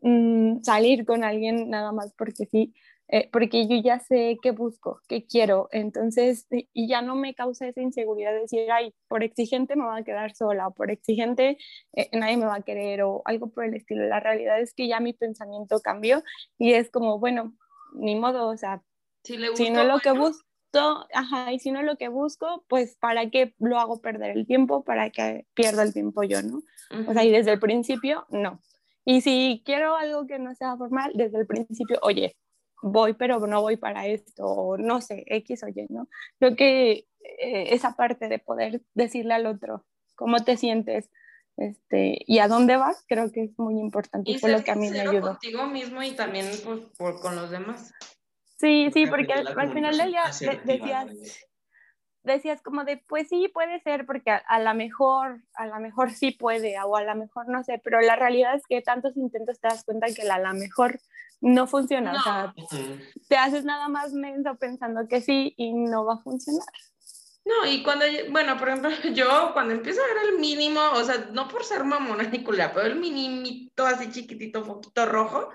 mmm, 0.00 0.62
salir 0.62 1.04
con 1.04 1.22
alguien 1.22 1.68
nada 1.68 1.92
más 1.92 2.14
porque 2.16 2.46
sí, 2.46 2.72
eh, 3.08 3.28
porque 3.30 3.68
yo 3.68 3.76
ya 3.76 4.00
sé 4.00 4.38
qué 4.42 4.50
busco, 4.50 5.00
qué 5.08 5.24
quiero, 5.26 5.68
entonces, 5.70 6.46
y 6.50 6.88
ya 6.88 7.02
no 7.02 7.14
me 7.14 7.34
causa 7.34 7.68
esa 7.68 7.80
inseguridad 7.80 8.32
de 8.32 8.40
decir, 8.40 8.70
ay, 8.72 8.92
por 9.08 9.22
exigente 9.22 9.76
me 9.76 9.84
va 9.84 9.98
a 9.98 10.04
quedar 10.04 10.34
sola, 10.34 10.68
o 10.68 10.74
por 10.74 10.90
exigente 10.90 11.58
eh, 11.92 12.08
nadie 12.12 12.36
me 12.36 12.46
va 12.46 12.56
a 12.56 12.62
querer, 12.62 13.02
o 13.02 13.22
algo 13.24 13.50
por 13.50 13.64
el 13.64 13.74
estilo. 13.74 14.06
La 14.06 14.20
realidad 14.20 14.60
es 14.60 14.74
que 14.74 14.88
ya 14.88 14.98
mi 15.00 15.12
pensamiento 15.12 15.80
cambió 15.80 16.22
y 16.58 16.72
es 16.72 16.90
como, 16.90 17.18
bueno, 17.18 17.54
ni 17.94 18.16
modo, 18.16 18.48
o 18.48 18.56
sea, 18.56 18.82
si, 19.22 19.36
le 19.36 19.54
si 19.56 19.70
no 19.70 19.82
es 19.82 19.88
lo 19.88 19.98
que 19.98 20.12
busco, 20.12 20.42
ajá, 21.12 21.52
y 21.52 21.58
si 21.58 21.70
no 21.70 21.80
es 21.80 21.86
lo 21.86 21.96
que 21.96 22.08
busco, 22.08 22.64
pues 22.68 22.96
para 22.96 23.30
qué 23.30 23.54
lo 23.58 23.78
hago 23.78 24.00
perder 24.00 24.36
el 24.36 24.46
tiempo, 24.46 24.84
para 24.84 25.10
que 25.10 25.46
pierda 25.54 25.82
el 25.84 25.92
tiempo 25.92 26.22
yo, 26.24 26.42
¿no? 26.42 26.56
Uh 26.56 26.62
-huh. 26.90 27.10
O 27.10 27.12
sea, 27.12 27.24
y 27.24 27.30
desde 27.30 27.52
el 27.52 27.60
principio, 27.60 28.26
no. 28.30 28.60
Y 29.04 29.20
si 29.20 29.62
quiero 29.64 29.94
algo 29.94 30.26
que 30.26 30.40
no 30.40 30.54
sea 30.56 30.76
formal, 30.76 31.12
desde 31.14 31.38
el 31.38 31.46
principio, 31.46 31.98
oye, 32.02 32.36
voy, 32.82 33.14
pero 33.14 33.46
no 33.46 33.60
voy 33.60 33.76
para 33.76 34.06
esto, 34.06 34.44
o 34.44 34.78
no 34.78 35.00
sé, 35.00 35.24
X 35.26 35.62
o 35.64 35.68
Y, 35.68 35.86
¿no? 35.88 36.08
Creo 36.38 36.56
que 36.56 37.06
eh, 37.38 37.74
esa 37.74 37.96
parte 37.96 38.28
de 38.28 38.38
poder 38.38 38.82
decirle 38.94 39.34
al 39.34 39.46
otro 39.46 39.84
cómo 40.14 40.44
te 40.44 40.56
sientes 40.56 41.10
este, 41.56 42.18
y 42.26 42.38
a 42.38 42.48
dónde 42.48 42.76
vas, 42.76 43.04
creo 43.08 43.32
que 43.32 43.44
es 43.44 43.58
muy 43.58 43.78
importante. 43.78 44.30
Y 44.30 44.38
fue 44.38 44.50
lo 44.50 44.62
que 44.62 44.70
a 44.70 44.74
mí 44.74 44.90
me 44.90 45.00
ayudó. 45.00 45.28
contigo 45.28 45.66
mismo 45.66 46.02
y 46.02 46.12
también 46.12 46.46
pues, 46.64 46.80
por, 46.98 47.20
con 47.20 47.34
los 47.34 47.50
demás. 47.50 47.92
Sí, 48.58 48.90
sí, 48.92 49.06
porque 49.06 49.32
al, 49.32 49.58
al 49.58 49.72
final 49.72 49.96
del 49.96 50.10
día 50.10 50.24
de, 50.40 50.60
decías, 50.64 51.10
decías 52.22 52.62
como 52.62 52.84
de, 52.84 52.98
pues 53.08 53.28
sí, 53.28 53.48
puede 53.48 53.80
ser, 53.80 54.04
porque 54.04 54.30
a, 54.30 54.36
a 54.36 54.60
lo 54.60 54.74
mejor, 54.74 55.42
a 55.54 55.66
lo 55.66 55.78
mejor 55.80 56.10
sí 56.10 56.30
puede, 56.32 56.78
o 56.82 56.96
a 56.96 57.02
lo 57.02 57.14
mejor 57.14 57.48
no 57.48 57.64
sé, 57.64 57.80
pero 57.82 58.00
la 58.00 58.16
realidad 58.16 58.54
es 58.54 58.66
que 58.66 58.82
tantos 58.82 59.16
intentos 59.16 59.60
te 59.60 59.68
das 59.68 59.84
cuenta 59.84 60.06
que 60.14 60.28
a 60.28 60.38
lo 60.38 60.52
mejor 60.54 60.98
no 61.40 61.66
funciona, 61.66 62.12
No. 62.12 62.18
o 62.18 62.22
sea, 62.22 62.54
te 63.28 63.36
haces 63.36 63.64
nada 63.64 63.88
más 63.88 64.12
menso 64.12 64.56
pensando 64.56 65.06
que 65.08 65.20
sí 65.20 65.54
y 65.56 65.72
no 65.72 66.04
va 66.04 66.14
a 66.14 66.18
funcionar. 66.18 66.66
No, 67.44 67.64
y 67.64 67.82
cuando, 67.84 68.04
bueno, 68.30 68.58
por 68.58 68.68
ejemplo, 68.68 68.90
yo 69.14 69.52
cuando 69.52 69.72
empiezo 69.74 70.00
a 70.02 70.14
ver 70.14 70.32
el 70.32 70.38
mínimo, 70.40 70.80
o 70.94 71.04
sea, 71.04 71.28
no 71.32 71.46
por 71.48 71.64
ser 71.64 71.84
mamona 71.84 72.24
ni 72.24 72.42
culera, 72.42 72.72
pero 72.74 72.86
el 72.86 72.96
minimito 72.96 73.86
así 73.86 74.10
chiquitito, 74.10 74.64
poquito 74.64 75.06
rojo, 75.06 75.50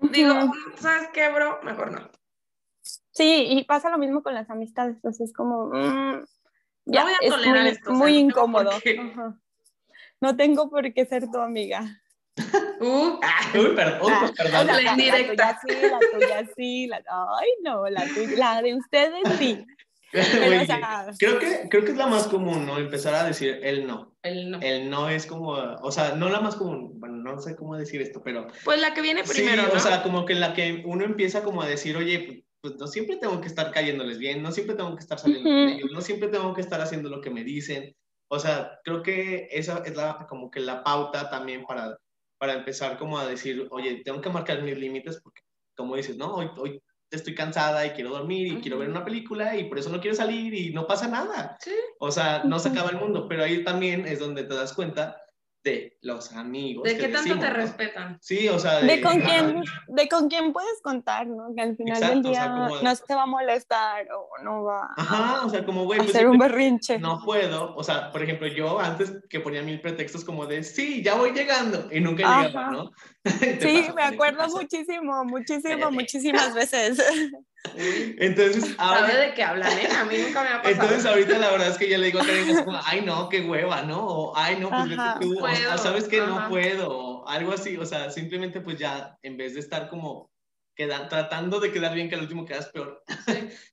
digo, 0.00 0.32
Ujú. 0.34 0.54
¿sabes 0.76 1.08
qué, 1.12 1.28
bro? 1.30 1.60
Mejor 1.62 1.92
no. 1.92 2.10
Sí, 3.12 3.46
y 3.50 3.64
pasa 3.64 3.90
lo 3.90 3.98
mismo 3.98 4.22
con 4.22 4.34
las 4.34 4.50
amistades, 4.50 4.96
entonces 4.96 5.28
es 5.28 5.36
como, 5.36 5.66
mm, 5.66 6.24
No 6.86 7.02
voy 7.02 7.12
a 7.12 7.16
es 7.20 7.30
tolerar 7.30 7.60
muy, 7.60 7.68
esto, 7.68 7.90
o 7.90 7.94
sea, 7.94 7.98
muy 7.98 8.12
no 8.12 8.16
tengo 8.16 8.30
incómodo. 8.30 8.70
Ajá. 8.70 9.38
No 10.20 10.36
tengo 10.36 10.68
por 10.70 10.92
qué 10.92 11.06
ser 11.06 11.30
tu 11.30 11.38
amiga. 11.38 11.99
Uh, 12.80 13.20
ah, 13.22 13.52
Uy, 13.54 13.74
perdón, 13.76 13.98
pues, 14.00 14.14
Ah, 14.14 14.32
perdón. 14.34 14.66
La 14.66 14.72
la, 14.72 14.80
la 14.80 14.94
tuya 14.94 14.96
sí, 14.96 15.36
la 15.36 16.00
tuya 16.18 16.50
sí, 16.56 16.86
la, 16.86 16.96
ay 17.38 17.48
no, 17.62 17.86
la, 17.90 18.06
tuya, 18.06 18.36
la 18.36 18.62
de 18.62 18.74
ustedes 18.74 19.22
sí. 19.38 19.66
Pero, 20.12 20.46
Oye, 20.46 20.62
o 20.62 20.66
sea, 20.66 21.06
creo, 21.18 21.38
que, 21.38 21.68
creo 21.68 21.84
que 21.84 21.92
es 21.92 21.96
la 21.96 22.08
más 22.08 22.26
común, 22.26 22.66
¿no? 22.66 22.78
Empezar 22.78 23.14
a 23.14 23.24
decir 23.24 23.60
el 23.62 23.86
no. 23.86 24.16
el 24.24 24.50
no. 24.50 24.58
El 24.60 24.90
no 24.90 25.08
es 25.08 25.24
como, 25.24 25.50
o 25.50 25.92
sea, 25.92 26.16
no 26.16 26.28
la 26.28 26.40
más 26.40 26.56
común, 26.56 26.98
bueno, 26.98 27.18
no 27.18 27.40
sé 27.40 27.54
cómo 27.54 27.76
decir 27.76 28.02
esto, 28.02 28.20
pero 28.24 28.48
Pues 28.64 28.80
la 28.80 28.92
que 28.92 29.02
viene 29.02 29.22
primero, 29.22 29.62
sí, 29.62 29.68
¿no? 29.68 29.76
o 29.76 29.80
sea, 29.80 30.02
como 30.02 30.24
que 30.24 30.32
en 30.32 30.40
la 30.40 30.52
que 30.52 30.82
uno 30.84 31.04
empieza 31.04 31.44
como 31.44 31.62
a 31.62 31.68
decir, 31.68 31.96
oye, 31.96 32.44
pues 32.60 32.74
no 32.76 32.88
siempre 32.88 33.16
tengo 33.16 33.40
que 33.40 33.46
estar 33.46 33.70
cayéndoles 33.70 34.18
bien, 34.18 34.42
no 34.42 34.50
siempre 34.50 34.74
tengo 34.74 34.94
que 34.94 35.00
estar 35.00 35.18
saliendo 35.18 35.48
con 35.48 35.58
Ujú. 35.64 35.74
ellos, 35.74 35.90
no 35.92 36.00
siempre 36.00 36.28
tengo 36.28 36.54
que 36.54 36.60
estar 36.60 36.80
haciendo 36.80 37.08
lo 37.08 37.20
que 37.20 37.30
me 37.30 37.44
dicen. 37.44 37.94
O 38.32 38.38
sea, 38.38 38.78
creo 38.84 39.02
que 39.02 39.48
esa 39.50 39.82
es 39.84 39.96
la, 39.96 40.26
como 40.28 40.50
que 40.50 40.60
la 40.60 40.82
pauta 40.82 41.30
también 41.30 41.64
para, 41.64 41.96
para 42.40 42.54
empezar 42.54 42.96
como 42.96 43.18
a 43.18 43.26
decir, 43.26 43.68
oye, 43.70 44.00
tengo 44.02 44.22
que 44.22 44.30
marcar 44.30 44.62
mis 44.62 44.78
límites 44.78 45.20
porque, 45.22 45.42
como 45.76 45.94
dices, 45.94 46.16
no, 46.16 46.36
hoy, 46.36 46.48
hoy 46.56 46.82
estoy 47.10 47.34
cansada 47.34 47.84
y 47.84 47.90
quiero 47.90 48.10
dormir 48.10 48.46
y 48.46 48.60
quiero 48.62 48.78
ver 48.78 48.88
una 48.88 49.04
película 49.04 49.54
y 49.56 49.64
por 49.64 49.78
eso 49.78 49.90
no 49.90 50.00
quiero 50.00 50.16
salir 50.16 50.54
y 50.54 50.72
no 50.72 50.86
pasa 50.86 51.06
nada. 51.06 51.58
Sí. 51.60 51.74
O 51.98 52.10
sea, 52.10 52.42
no 52.44 52.58
se 52.58 52.70
acaba 52.70 52.88
el 52.88 52.96
mundo, 52.96 53.28
pero 53.28 53.44
ahí 53.44 53.62
también 53.62 54.06
es 54.06 54.20
donde 54.20 54.44
te 54.44 54.54
das 54.54 54.72
cuenta 54.72 55.19
de 55.62 55.98
los 56.02 56.32
amigos. 56.32 56.84
¿De 56.84 56.96
qué 56.96 57.08
tanto 57.08 57.18
decimos, 57.18 57.40
te 57.40 57.50
¿no? 57.50 57.54
respetan? 57.54 58.18
Sí, 58.20 58.48
o 58.48 58.58
sea, 58.58 58.80
de 58.80 59.00
con 59.00 59.20
quién, 59.20 59.62
de 59.88 60.08
con 60.08 60.28
quién 60.28 60.52
puedes 60.52 60.80
contar, 60.82 61.26
¿no? 61.26 61.54
Que 61.54 61.62
al 61.62 61.76
final 61.76 62.00
del 62.00 62.18
Exacto, 62.18 62.30
o 62.30 62.34
sea, 62.34 62.44
día 62.44 62.80
no 62.82 62.94
se 62.96 63.14
va 63.14 63.22
a 63.22 63.26
molestar 63.26 64.06
o 64.12 64.42
no 64.42 64.64
va 64.64 64.88
Ajá, 64.96 65.44
o 65.44 65.50
sea, 65.50 65.64
como, 65.64 65.84
güey, 65.84 66.00
a 66.00 66.02
pues 66.04 66.14
hacer 66.14 66.28
un 66.28 66.38
berrinche. 66.38 66.98
no 66.98 67.20
puedo, 67.24 67.74
o 67.76 67.84
sea, 67.84 68.10
por 68.10 68.22
ejemplo, 68.22 68.46
yo 68.46 68.80
antes 68.80 69.12
que 69.28 69.40
ponía 69.40 69.62
mil 69.62 69.80
pretextos 69.80 70.24
como 70.24 70.46
de, 70.46 70.62
sí, 70.62 71.02
ya 71.02 71.14
voy 71.16 71.32
llegando, 71.32 71.88
y 71.92 72.00
nunca 72.00 72.26
Ajá. 72.26 72.46
llegaba, 72.46 72.70
¿no? 72.70 72.90
Sí, 73.60 73.88
me 73.94 74.02
acuerdo 74.02 74.48
muchísimo, 74.48 75.24
muchísimo, 75.24 75.90
muchísimas 75.90 76.54
veces. 76.54 76.98
Entonces, 77.76 78.74
¿Sabe 78.76 78.76
ahora, 78.78 79.16
de 79.18 79.34
qué 79.34 79.42
hablan, 79.42 79.78
eh? 79.78 79.86
A 79.94 80.04
mí 80.04 80.16
nunca 80.16 80.42
me 80.42 80.48
ha 80.48 80.62
pasado. 80.62 80.70
entonces 80.82 81.04
ahorita 81.06 81.38
la 81.38 81.50
verdad 81.50 81.68
es 81.68 81.76
que 81.76 81.88
ya 81.90 81.98
le 81.98 82.06
digo 82.06 82.20
a 82.20 82.24
Karen 82.24 82.48
así 82.48 82.64
como, 82.64 82.80
ay, 82.84 83.02
no, 83.02 83.28
qué 83.28 83.42
hueva, 83.42 83.82
¿no? 83.82 84.06
O, 84.06 84.36
ay, 84.36 84.56
no, 84.58 84.70
pues 84.70 84.90
Ajá. 84.92 85.14
vete 85.18 85.26
tú, 85.26 85.36
o, 85.36 85.40
Puedo, 85.40 85.70
"Ah, 85.70 85.76
sabes 85.78 86.08
que 86.08 86.20
no 86.22 86.48
puedo, 86.48 86.88
o 86.90 87.28
algo 87.28 87.52
así, 87.52 87.76
o 87.76 87.84
sea, 87.84 88.10
simplemente 88.10 88.60
pues 88.62 88.78
ya, 88.78 89.18
en 89.22 89.36
vez 89.36 89.52
de 89.54 89.60
estar 89.60 89.90
como 89.90 90.30
queda- 90.74 91.06
tratando 91.08 91.60
de 91.60 91.70
quedar 91.70 91.92
bien, 91.94 92.08
que 92.08 92.14
al 92.14 92.22
último 92.22 92.46
quedas 92.46 92.70
peor, 92.70 93.02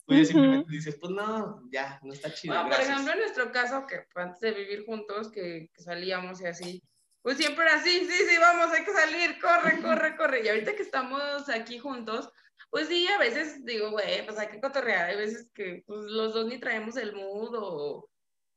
pues 0.05 0.19
ya 0.19 0.25
simplemente 0.25 0.69
dices, 0.69 0.97
pues 0.99 1.13
no, 1.13 1.61
ya, 1.71 1.97
no 2.03 2.11
está 2.11 2.33
chido, 2.33 2.55
Bueno, 2.55 2.69
por 2.69 2.81
ejemplo, 2.81 3.13
en 3.13 3.19
nuestro 3.19 3.51
caso, 3.53 3.85
que 3.87 4.01
fue 4.09 4.23
antes 4.23 4.41
de 4.41 4.51
vivir 4.51 4.85
juntos, 4.85 5.31
que, 5.31 5.69
que 5.73 5.81
salíamos 5.81 6.41
y 6.41 6.45
así, 6.47 6.83
pues 7.21 7.37
siempre 7.37 7.65
era 7.65 7.75
así, 7.75 8.05
sí, 8.05 8.25
sí, 8.29 8.37
vamos, 8.37 8.71
hay 8.73 8.83
que 8.83 8.93
salir, 8.93 9.39
corre, 9.39 9.81
corre, 9.81 10.15
corre. 10.15 10.43
Y 10.43 10.49
ahorita 10.49 10.75
que 10.75 10.83
estamos 10.83 11.49
aquí 11.49 11.79
juntos, 11.79 12.29
pues 12.69 12.87
sí, 12.87 13.07
a 13.07 13.17
veces 13.17 13.65
digo, 13.65 13.91
güey, 13.91 14.25
pues 14.25 14.37
hay 14.37 14.47
que 14.47 14.61
cotorrear. 14.61 15.09
Hay 15.09 15.17
veces 15.17 15.49
que 15.53 15.83
pues, 15.85 15.99
los 16.05 16.33
dos 16.33 16.45
ni 16.47 16.59
traemos 16.59 16.95
el 16.97 17.13
mood 17.13 17.55
o, 17.55 18.09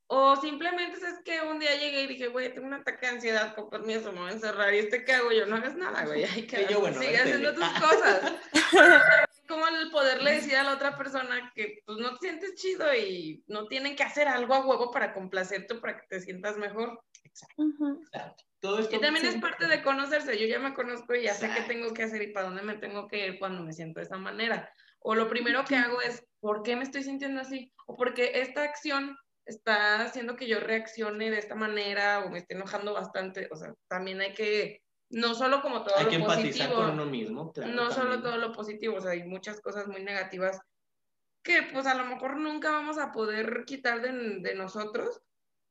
o 0.07 0.37
simplemente 0.37 0.99
es 0.99 1.23
que 1.25 1.41
un 1.43 1.59
día 1.59 1.77
llegué 1.77 2.03
y 2.03 2.07
dije, 2.09 2.29
güey, 2.29 2.53
tengo 2.53 2.67
un 2.67 2.75
ataque 2.75 3.07
de 3.07 3.13
ansiedad, 3.13 3.55
con 3.55 3.71
permiso, 3.71 4.13
me 4.13 4.21
voy 4.21 4.31
a 4.31 4.35
encerrar. 4.35 4.75
¿Y 4.75 4.79
este 4.79 5.05
qué 5.05 5.13
hago 5.15 5.33
yo? 5.33 5.47
No 5.47 5.57
hagas 5.57 5.77
nada, 5.77 6.05
güey. 6.05 6.25
Hay 6.25 6.47
que 6.47 6.67
yo, 6.69 6.81
bueno, 6.81 7.01
sigue 7.01 7.19
haciendo 7.19 7.55
tus 7.55 7.69
cosas. 7.69 8.35
como 9.51 9.67
el 9.67 9.91
poderle 9.91 10.37
decir 10.37 10.57
a 10.57 10.63
la 10.63 10.75
otra 10.75 10.97
persona 10.97 11.53
que 11.55 11.83
pues 11.85 11.99
no 11.99 12.17
te 12.17 12.29
sientes 12.29 12.55
chido 12.55 12.95
y 12.95 13.43
no 13.49 13.67
tienen 13.67 13.97
que 13.97 14.05
hacer 14.05 14.29
algo 14.29 14.55
a 14.55 14.65
huevo 14.65 14.93
para 14.93 15.13
complacerte 15.13 15.75
o 15.75 15.81
para 15.81 16.01
que 16.01 16.07
te 16.07 16.21
sientas 16.21 16.57
mejor. 16.57 17.03
Ujú. 17.57 18.03
Todo 18.61 18.79
esto, 18.79 18.97
Y 18.97 19.01
también 19.01 19.25
es 19.25 19.37
parte 19.37 19.67
de 19.67 19.83
conocerse. 19.83 20.39
Yo 20.39 20.47
ya 20.47 20.59
me 20.59 20.75
conozco 20.75 21.15
y 21.15 21.23
ya 21.23 21.35
sé 21.35 21.47
qué 21.47 21.53
Exacto. 21.53 21.73
tengo 21.73 21.95
que 21.95 22.03
hacer 22.03 22.23
y 22.23 22.33
para 22.33 22.47
dónde 22.47 22.63
me 22.63 22.77
tengo 22.77 23.09
que 23.09 23.27
ir 23.27 23.39
cuando 23.39 23.63
me 23.63 23.73
siento 23.73 24.01
de 24.01 24.07
esa 24.07 24.19
manera. 24.19 24.71
O 24.99 25.15
lo 25.15 25.29
primero 25.29 25.65
que 25.65 25.77
hago 25.77 26.03
es, 26.03 26.27
¿por 26.41 26.63
qué 26.63 26.77
me 26.77 26.83
estoy 26.83 27.03
sintiendo 27.03 27.41
así? 27.41 27.73
O 27.87 27.97
porque 27.97 28.33
esta 28.41 28.63
acción 28.63 29.17
está 29.47 30.03
haciendo 30.03 30.37
que 30.37 30.47
yo 30.47 30.61
reaccione 30.61 31.31
de 31.31 31.39
esta 31.39 31.55
manera 31.55 32.21
o 32.21 32.31
me 32.31 32.39
esté 32.39 32.55
enojando 32.55 32.93
bastante. 32.93 33.49
O 33.51 33.57
sea, 33.57 33.75
también 33.89 34.21
hay 34.21 34.35
que, 34.35 34.83
no 35.09 35.35
solo 35.35 35.63
como 35.63 35.83
todo 35.83 35.97
hay 35.97 36.05
lo 36.05 36.11
que 36.11 36.17
empatizar 36.17 36.69
positivo, 36.69 36.75
con 36.75 36.91
uno 36.91 37.07
mismo, 37.07 37.53
claro. 37.53 37.73
no 37.73 37.91
solo 37.91 38.11
también. 38.11 38.23
todo 38.23 38.37
lo 38.37 38.53
positivo, 38.53 38.97
o 38.97 39.01
sea, 39.01 39.13
hay 39.13 39.25
muchas 39.25 39.61
cosas 39.61 39.89
muy 39.89 40.03
negativas 40.05 40.61
que 41.43 41.63
pues 41.73 41.87
a 41.87 41.95
lo 41.95 42.05
mejor 42.05 42.37
nunca 42.37 42.71
vamos 42.71 42.99
a 42.99 43.13
poder 43.13 43.65
quitar 43.67 44.03
de, 44.03 44.41
de 44.41 44.55
nosotros, 44.55 45.23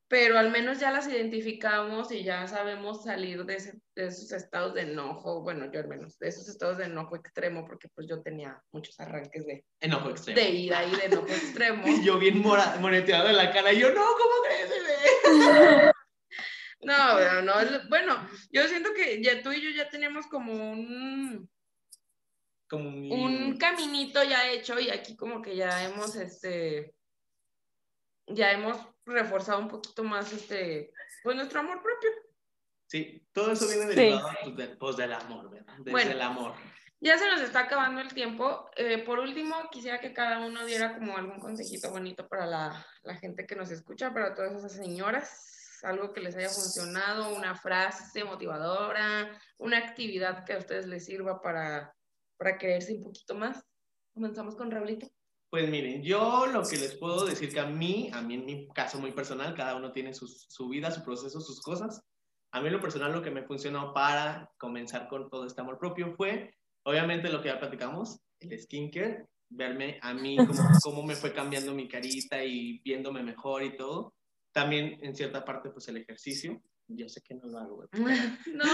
pero 0.09 0.37
al 0.39 0.49
menos 0.51 0.79
ya 0.79 0.91
las 0.91 1.07
identificamos 1.07 2.11
y 2.11 2.23
ya 2.23 2.47
sabemos 2.47 3.03
salir 3.03 3.45
de, 3.45 3.55
ese- 3.55 3.79
de 3.95 4.07
esos 4.07 4.31
estados 4.31 4.73
de 4.73 4.81
enojo, 4.81 5.41
bueno, 5.43 5.71
yo 5.71 5.79
al 5.79 5.87
menos, 5.87 6.17
de 6.19 6.27
esos 6.27 6.49
estados 6.49 6.77
de 6.79 6.85
enojo 6.85 7.15
extremo, 7.15 7.63
porque 7.65 7.87
pues 7.95 8.07
yo 8.09 8.21
tenía 8.21 8.59
muchos 8.71 8.99
arranques 8.99 9.45
de, 9.45 9.63
Enojo 9.79 10.09
extremo. 10.09 10.39
de 10.39 10.49
ira 10.49 10.83
y 10.83 10.95
de 10.95 11.05
enojo 11.05 11.27
extremo. 11.27 11.87
Y 11.87 12.03
yo 12.03 12.17
bien 12.17 12.39
mora, 12.41 12.75
moreteado 12.81 13.29
en 13.29 13.37
la 13.37 13.51
cara, 13.53 13.71
y 13.71 13.79
yo, 13.79 13.89
no, 13.93 14.01
¿cómo 14.01 14.33
crees? 14.43 14.71
No, 16.81 16.95
pero 17.17 17.41
no, 17.41 17.53
bueno, 17.89 18.25
yo 18.51 18.65
siento 18.67 18.93
que 18.93 19.21
ya 19.21 19.41
tú 19.43 19.51
y 19.51 19.61
yo 19.61 19.69
ya 19.71 19.89
tenemos 19.89 20.25
como 20.27 20.53
un, 20.53 21.49
Como 22.69 22.87
un... 22.89 23.11
un 23.11 23.57
caminito 23.57 24.23
ya 24.23 24.49
hecho 24.49 24.79
y 24.79 24.89
aquí 24.89 25.17
como 25.17 25.41
que 25.41 25.57
ya 25.57 25.83
hemos, 25.83 26.15
este, 26.15 26.93
ya 28.27 28.53
hemos 28.53 28.77
reforzado 29.09 29.59
un 29.59 29.67
poquito 29.67 30.03
más, 30.03 30.31
este, 30.33 30.93
pues 31.23 31.35
nuestro 31.35 31.59
amor 31.59 31.81
propio. 31.81 32.09
Sí, 32.87 33.27
todo 33.31 33.51
eso 33.51 33.67
viene 33.67 33.89
Sí. 33.89 33.95
derivado 33.95 34.29
pues, 34.43 34.55
de- 34.55 34.75
pues, 34.75 34.97
del 34.97 35.13
amor, 35.13 35.49
¿verdad? 35.49 35.73
Desde 35.77 35.91
Bueno. 35.91 36.11
el 36.11 36.21
amor. 36.21 36.53
Ya 37.01 37.17
se 37.17 37.27
nos 37.29 37.39
está 37.41 37.61
acabando 37.61 38.01
el 38.01 38.13
tiempo. 38.13 38.69
Eh, 38.75 38.97
por 39.05 39.19
último, 39.19 39.55
quisiera 39.71 40.01
que 40.01 40.13
cada 40.13 40.39
uno 40.45 40.65
diera 40.65 40.95
como 40.95 41.15
algún 41.15 41.39
consejito 41.39 41.91
bonito 41.91 42.27
para 42.27 42.45
la, 42.45 42.85
la, 43.03 43.15
gente 43.15 43.45
que 43.45 43.55
nos 43.55 43.71
escucha, 43.71 44.13
para 44.13 44.35
todas 44.35 44.53
esas 44.53 44.73
señoras, 44.73 45.79
algo 45.83 46.11
que 46.11 46.19
les 46.19 46.35
haya 46.35 46.49
funcionado, 46.49 47.33
una 47.33 47.55
frase 47.55 48.25
motivadora, 48.25 49.39
una 49.57 49.77
actividad 49.77 50.43
que 50.43 50.53
a 50.53 50.57
ustedes 50.57 50.87
les 50.87 51.05
sirva 51.05 51.41
para, 51.41 51.95
para 52.37 52.57
creerse 52.57 52.93
un 52.95 53.03
poquito 53.03 53.33
más. 53.35 53.63
Comenzamos 54.13 54.57
con 54.57 54.69
Raulito. 54.69 55.07
Pues 55.49 55.69
miren, 55.69 56.03
yo 56.03 56.45
lo 56.45 56.63
que 56.63 56.77
les 56.77 56.95
puedo 56.95 57.25
decir 57.25 57.51
que 57.51 57.59
a 57.59 57.65
mí, 57.65 58.09
a 58.13 58.21
mí 58.21 58.35
en 58.35 58.45
mi 58.45 58.67
caso 58.69 58.99
muy 58.99 59.11
personal, 59.11 59.55
cada 59.55 59.75
uno 59.75 59.91
tiene 59.91 60.13
su, 60.13 60.27
su 60.27 60.69
vida, 60.69 60.91
su 60.91 61.03
proceso, 61.03 61.41
sus 61.41 61.59
cosas. 61.61 62.03
A 62.51 62.61
mí 62.61 62.67
en 62.67 62.73
lo 62.73 62.81
personal 62.81 63.11
lo 63.11 63.21
que 63.21 63.31
me 63.31 63.43
funcionó 63.43 63.93
para 63.93 64.51
comenzar 64.57 65.07
con 65.07 65.29
todo 65.29 65.45
este 65.45 65.61
amor 65.61 65.77
propio 65.79 66.13
fue 66.15 66.53
Obviamente 66.83 67.29
lo 67.29 67.41
que 67.41 67.49
ya 67.49 67.59
platicamos, 67.59 68.19
el 68.39 68.59
skincare, 68.59 69.27
verme 69.49 69.99
a 70.01 70.13
mí, 70.13 70.37
cómo, 70.83 71.03
me 71.03 71.15
fue 71.15 71.33
cambiando 71.33 71.73
mi 71.73 71.87
carita 71.87 72.43
y 72.43 72.79
viéndome 72.79 73.21
mejor 73.21 73.63
y 73.63 73.75
todo. 73.75 74.13
También 74.51 74.97
en 75.01 75.15
cierta 75.15 75.45
parte, 75.45 75.69
pues 75.69 75.87
el 75.89 75.97
ejercicio. 75.97 76.61
Yo 76.87 77.07
sé 77.07 77.21
que 77.21 77.35
no 77.35 77.45
lo 77.45 77.59
hago. 77.59 77.85
no, 78.53 78.65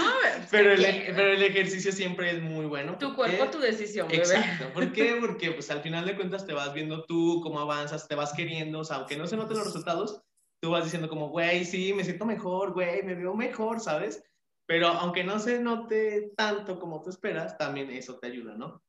pero 0.56 0.72
el, 0.72 1.14
pero 1.14 1.32
el 1.32 1.42
ejercicio 1.42 1.92
siempre 1.92 2.30
es 2.30 2.42
muy 2.42 2.66
bueno. 2.66 2.96
Tu 2.98 3.14
cuerpo, 3.14 3.46
tu 3.46 3.58
decisión, 3.58 4.08
bebé. 4.08 4.22
Exacto. 4.22 4.72
¿Por 4.72 4.92
qué? 4.92 5.16
Porque 5.20 5.52
pues 5.52 5.70
al 5.70 5.80
final 5.80 6.06
de 6.06 6.16
cuentas 6.16 6.46
te 6.46 6.52
vas 6.52 6.72
viendo 6.72 7.04
tú 7.04 7.40
cómo 7.42 7.60
avanzas, 7.60 8.08
te 8.08 8.14
vas 8.14 8.32
queriendo, 8.32 8.80
o 8.80 8.84
sea, 8.84 8.96
aunque 8.96 9.16
no 9.16 9.26
se 9.26 9.36
noten 9.36 9.56
los 9.56 9.66
resultados, 9.66 10.22
tú 10.60 10.70
vas 10.70 10.84
diciendo 10.84 11.08
como, 11.08 11.28
güey, 11.28 11.64
sí, 11.64 11.92
me 11.92 12.04
siento 12.04 12.24
mejor, 12.24 12.72
güey, 12.72 13.02
me 13.02 13.14
veo 13.14 13.34
mejor, 13.34 13.80
¿sabes? 13.80 14.22
Pero 14.66 14.88
aunque 14.88 15.22
no 15.22 15.38
se 15.38 15.60
note 15.60 16.32
tanto 16.36 16.80
como 16.80 17.02
tú 17.02 17.10
esperas, 17.10 17.56
también 17.56 17.90
eso 17.90 18.18
te 18.18 18.28
ayuda, 18.28 18.54
¿no? 18.56 18.82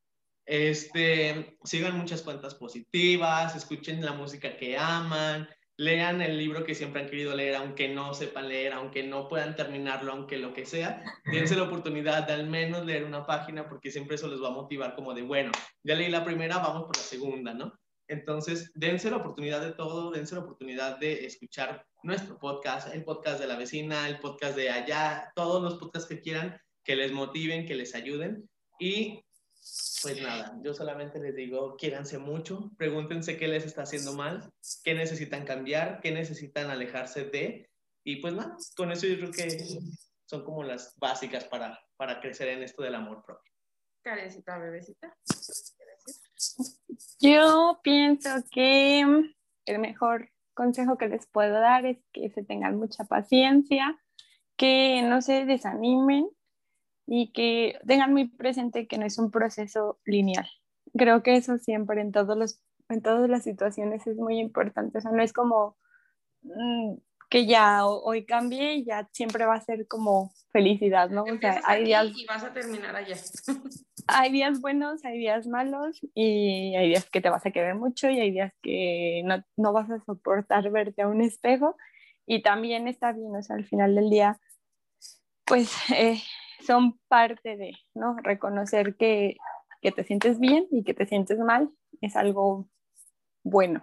Este, 0.44 1.58
sigan 1.62 1.98
muchas 1.98 2.22
cuentas 2.22 2.54
positivas, 2.54 3.54
escuchen 3.54 4.04
la 4.04 4.12
música 4.12 4.56
que 4.56 4.78
aman, 4.78 5.46
lean 5.78 6.20
el 6.20 6.36
libro 6.36 6.64
que 6.64 6.74
siempre 6.74 7.00
han 7.00 7.08
querido 7.08 7.34
leer, 7.34 7.54
aunque 7.54 7.88
no 7.88 8.12
sepan 8.12 8.48
leer, 8.48 8.72
aunque 8.72 9.04
no 9.04 9.28
puedan 9.28 9.54
terminarlo, 9.54 10.12
aunque 10.12 10.36
lo 10.36 10.52
que 10.52 10.66
sea, 10.66 11.04
dense 11.24 11.54
la 11.54 11.62
oportunidad 11.62 12.26
de 12.26 12.32
al 12.32 12.48
menos 12.48 12.84
leer 12.84 13.04
una 13.04 13.24
página 13.24 13.68
porque 13.68 13.92
siempre 13.92 14.16
eso 14.16 14.26
les 14.26 14.42
va 14.42 14.48
a 14.48 14.52
motivar 14.52 14.96
como 14.96 15.14
de, 15.14 15.22
bueno, 15.22 15.52
ya 15.84 15.94
leí 15.94 16.10
la 16.10 16.24
primera, 16.24 16.58
vamos 16.58 16.84
por 16.84 16.96
la 16.96 17.02
segunda, 17.02 17.54
¿no? 17.54 17.72
Entonces, 18.08 18.72
dense 18.74 19.08
la 19.08 19.18
oportunidad 19.18 19.60
de 19.60 19.72
todo, 19.72 20.10
dense 20.10 20.34
la 20.34 20.40
oportunidad 20.40 20.98
de 20.98 21.26
escuchar 21.26 21.86
nuestro 22.02 22.38
podcast, 22.38 22.92
el 22.92 23.04
podcast 23.04 23.38
de 23.38 23.46
la 23.46 23.56
vecina, 23.56 24.08
el 24.08 24.18
podcast 24.18 24.56
de 24.56 24.70
allá, 24.70 25.30
todos 25.36 25.62
los 25.62 25.74
podcasts 25.78 26.08
que 26.08 26.20
quieran, 26.20 26.58
que 26.82 26.96
les 26.96 27.12
motiven, 27.12 27.66
que 27.66 27.76
les 27.76 27.94
ayuden. 27.94 28.48
Y 28.80 29.22
pues 30.02 30.22
nada, 30.22 30.56
yo 30.62 30.74
solamente 30.74 31.18
les 31.18 31.34
digo, 31.34 31.76
quiéranse 31.76 32.18
mucho, 32.18 32.70
pregúntense 32.76 33.36
qué 33.36 33.48
les 33.48 33.64
está 33.64 33.82
haciendo 33.82 34.14
mal, 34.14 34.52
qué 34.84 34.94
necesitan 34.94 35.44
cambiar, 35.44 36.00
qué 36.00 36.12
necesitan 36.12 36.70
alejarse 36.70 37.24
de. 37.24 37.68
Y 38.04 38.16
pues 38.16 38.34
nada, 38.34 38.56
con 38.76 38.92
eso 38.92 39.06
yo 39.06 39.16
creo 39.16 39.30
que 39.32 39.80
son 40.24 40.44
como 40.44 40.62
las 40.62 40.94
básicas 40.98 41.44
para, 41.44 41.80
para 41.96 42.20
crecer 42.20 42.48
en 42.48 42.62
esto 42.62 42.82
del 42.82 42.94
amor 42.94 43.22
propio. 43.24 43.52
Carecita, 44.02 44.58
bebecita. 44.58 45.16
Yo 47.20 47.80
pienso 47.82 48.30
que 48.50 49.00
el 49.66 49.78
mejor 49.78 50.30
consejo 50.54 50.96
que 50.96 51.08
les 51.08 51.26
puedo 51.26 51.60
dar 51.60 51.84
es 51.86 51.98
que 52.12 52.30
se 52.30 52.44
tengan 52.44 52.76
mucha 52.76 53.04
paciencia, 53.04 53.98
que 54.56 55.02
no 55.02 55.22
se 55.22 55.44
desanimen 55.44 56.28
y 57.10 57.32
que 57.32 57.80
tengan 57.86 58.12
muy 58.12 58.28
presente 58.28 58.86
que 58.86 58.98
no 58.98 59.06
es 59.06 59.18
un 59.18 59.30
proceso 59.30 59.98
lineal. 60.04 60.46
Creo 60.92 61.22
que 61.22 61.36
eso 61.36 61.56
siempre 61.56 62.02
en, 62.02 62.12
todos 62.12 62.36
los, 62.36 62.60
en 62.90 63.00
todas 63.00 63.30
las 63.30 63.44
situaciones 63.44 64.06
es 64.06 64.16
muy 64.16 64.38
importante. 64.38 64.98
O 64.98 65.00
sea, 65.00 65.10
no 65.10 65.22
es 65.22 65.32
como 65.32 65.78
mm, 66.42 66.96
que 67.30 67.46
ya 67.46 67.86
hoy 67.86 68.26
cambie 68.26 68.74
y 68.74 68.84
ya 68.84 69.08
siempre 69.12 69.46
va 69.46 69.54
a 69.54 69.60
ser 69.62 69.88
como 69.88 70.34
felicidad, 70.52 71.08
¿no? 71.08 71.22
O 71.22 71.38
sea, 71.40 71.62
hay 71.64 71.84
días... 71.84 72.08
Y 72.14 72.26
vas 72.26 72.44
a 72.44 72.52
terminar 72.52 72.94
allá. 72.94 73.16
hay 74.06 74.30
días 74.30 74.60
buenos, 74.60 75.02
hay 75.06 75.16
días 75.16 75.46
malos 75.46 75.98
y 76.12 76.76
hay 76.76 76.88
días 76.88 77.08
que 77.08 77.22
te 77.22 77.30
vas 77.30 77.46
a 77.46 77.50
querer 77.52 77.74
mucho 77.74 78.10
y 78.10 78.20
hay 78.20 78.32
días 78.32 78.52
que 78.60 79.22
no, 79.24 79.42
no 79.56 79.72
vas 79.72 79.90
a 79.90 80.04
soportar 80.04 80.70
verte 80.70 81.00
a 81.00 81.08
un 81.08 81.22
espejo 81.22 81.74
y 82.26 82.42
también 82.42 82.86
está 82.86 83.12
bien, 83.12 83.34
o 83.34 83.42
sea, 83.42 83.56
al 83.56 83.64
final 83.64 83.94
del 83.94 84.10
día, 84.10 84.38
pues 85.46 85.72
eh, 85.96 86.20
son 86.60 86.98
parte 87.08 87.56
de, 87.56 87.72
¿no? 87.94 88.16
Reconocer 88.22 88.96
que, 88.96 89.36
que 89.80 89.92
te 89.92 90.04
sientes 90.04 90.38
bien 90.38 90.66
y 90.70 90.84
que 90.84 90.94
te 90.94 91.06
sientes 91.06 91.38
mal 91.38 91.70
es 92.00 92.16
algo 92.16 92.68
bueno. 93.42 93.82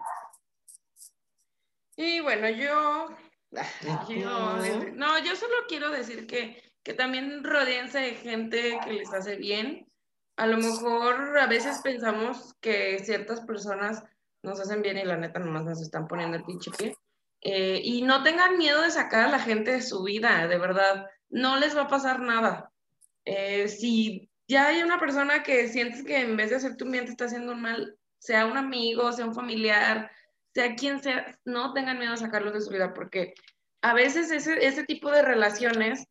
Y 1.97 2.19
bueno, 2.19 2.49
yo, 2.49 3.07
no, 4.95 5.19
yo 5.19 5.35
solo 5.35 5.55
quiero 5.67 5.89
decir 5.89 6.27
que, 6.27 6.61
que 6.83 6.93
también 6.93 7.43
rodeense 7.43 7.99
de 7.99 8.15
gente 8.15 8.79
que 8.83 8.93
les 8.93 9.13
hace 9.13 9.37
bien, 9.37 9.87
a 10.37 10.47
lo 10.47 10.57
mejor 10.57 11.37
a 11.37 11.47
veces 11.47 11.79
pensamos 11.81 12.55
que 12.59 12.99
ciertas 12.99 13.41
personas 13.41 14.03
nos 14.43 14.59
hacen 14.59 14.81
bien 14.81 14.97
y 14.97 15.05
la 15.05 15.17
neta 15.17 15.39
nomás 15.39 15.63
nos 15.63 15.81
están 15.81 16.07
poniendo 16.07 16.37
el 16.37 16.43
pinche 16.43 16.71
pie. 16.71 16.95
Eh, 17.41 17.79
y 17.83 18.01
no 18.01 18.23
tengan 18.23 18.57
miedo 18.57 18.81
de 18.81 18.91
sacar 18.91 19.25
a 19.25 19.31
la 19.31 19.39
gente 19.39 19.71
de 19.71 19.81
su 19.81 20.03
vida, 20.03 20.47
de 20.47 20.57
verdad, 20.57 21.07
no 21.29 21.57
les 21.57 21.75
va 21.75 21.83
a 21.83 21.87
pasar 21.87 22.19
nada. 22.19 22.71
Eh, 23.25 23.67
si 23.67 24.29
ya 24.47 24.67
hay 24.67 24.83
una 24.83 24.99
persona 24.99 25.43
que 25.43 25.67
sientes 25.67 26.03
que 26.03 26.19
en 26.19 26.37
vez 26.37 26.49
de 26.49 26.57
hacer 26.57 26.77
tu 26.77 26.89
bien 26.89 27.05
te 27.05 27.11
está 27.11 27.25
haciendo 27.25 27.53
un 27.53 27.61
mal, 27.61 27.97
sea 28.19 28.45
un 28.45 28.57
amigo, 28.57 29.11
sea 29.11 29.25
un 29.25 29.35
familiar, 29.35 30.11
sea 30.53 30.75
quien 30.75 31.01
sea, 31.01 31.37
no 31.45 31.73
tengan 31.73 31.97
miedo 31.97 32.11
de 32.11 32.17
sacarlos 32.17 32.53
de 32.53 32.61
su 32.61 32.69
vida, 32.71 32.93
porque 32.93 33.33
a 33.81 33.93
veces 33.93 34.31
ese, 34.31 34.65
ese 34.65 34.83
tipo 34.83 35.11
de 35.11 35.21
relaciones 35.21 36.07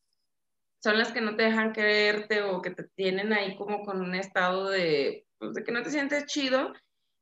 son 0.82 0.98
las 0.98 1.12
que 1.12 1.20
no 1.20 1.34
te 1.34 1.44
dejan 1.44 1.72
quererte 1.72 2.42
o 2.42 2.60
que 2.60 2.70
te 2.70 2.84
tienen 2.94 3.32
ahí 3.32 3.56
como 3.56 3.84
con 3.84 4.00
un 4.02 4.14
estado 4.14 4.68
de, 4.68 5.26
pues, 5.38 5.54
de 5.54 5.64
que 5.64 5.72
no 5.72 5.82
te 5.82 5.90
sientes 5.90 6.26
chido. 6.26 6.74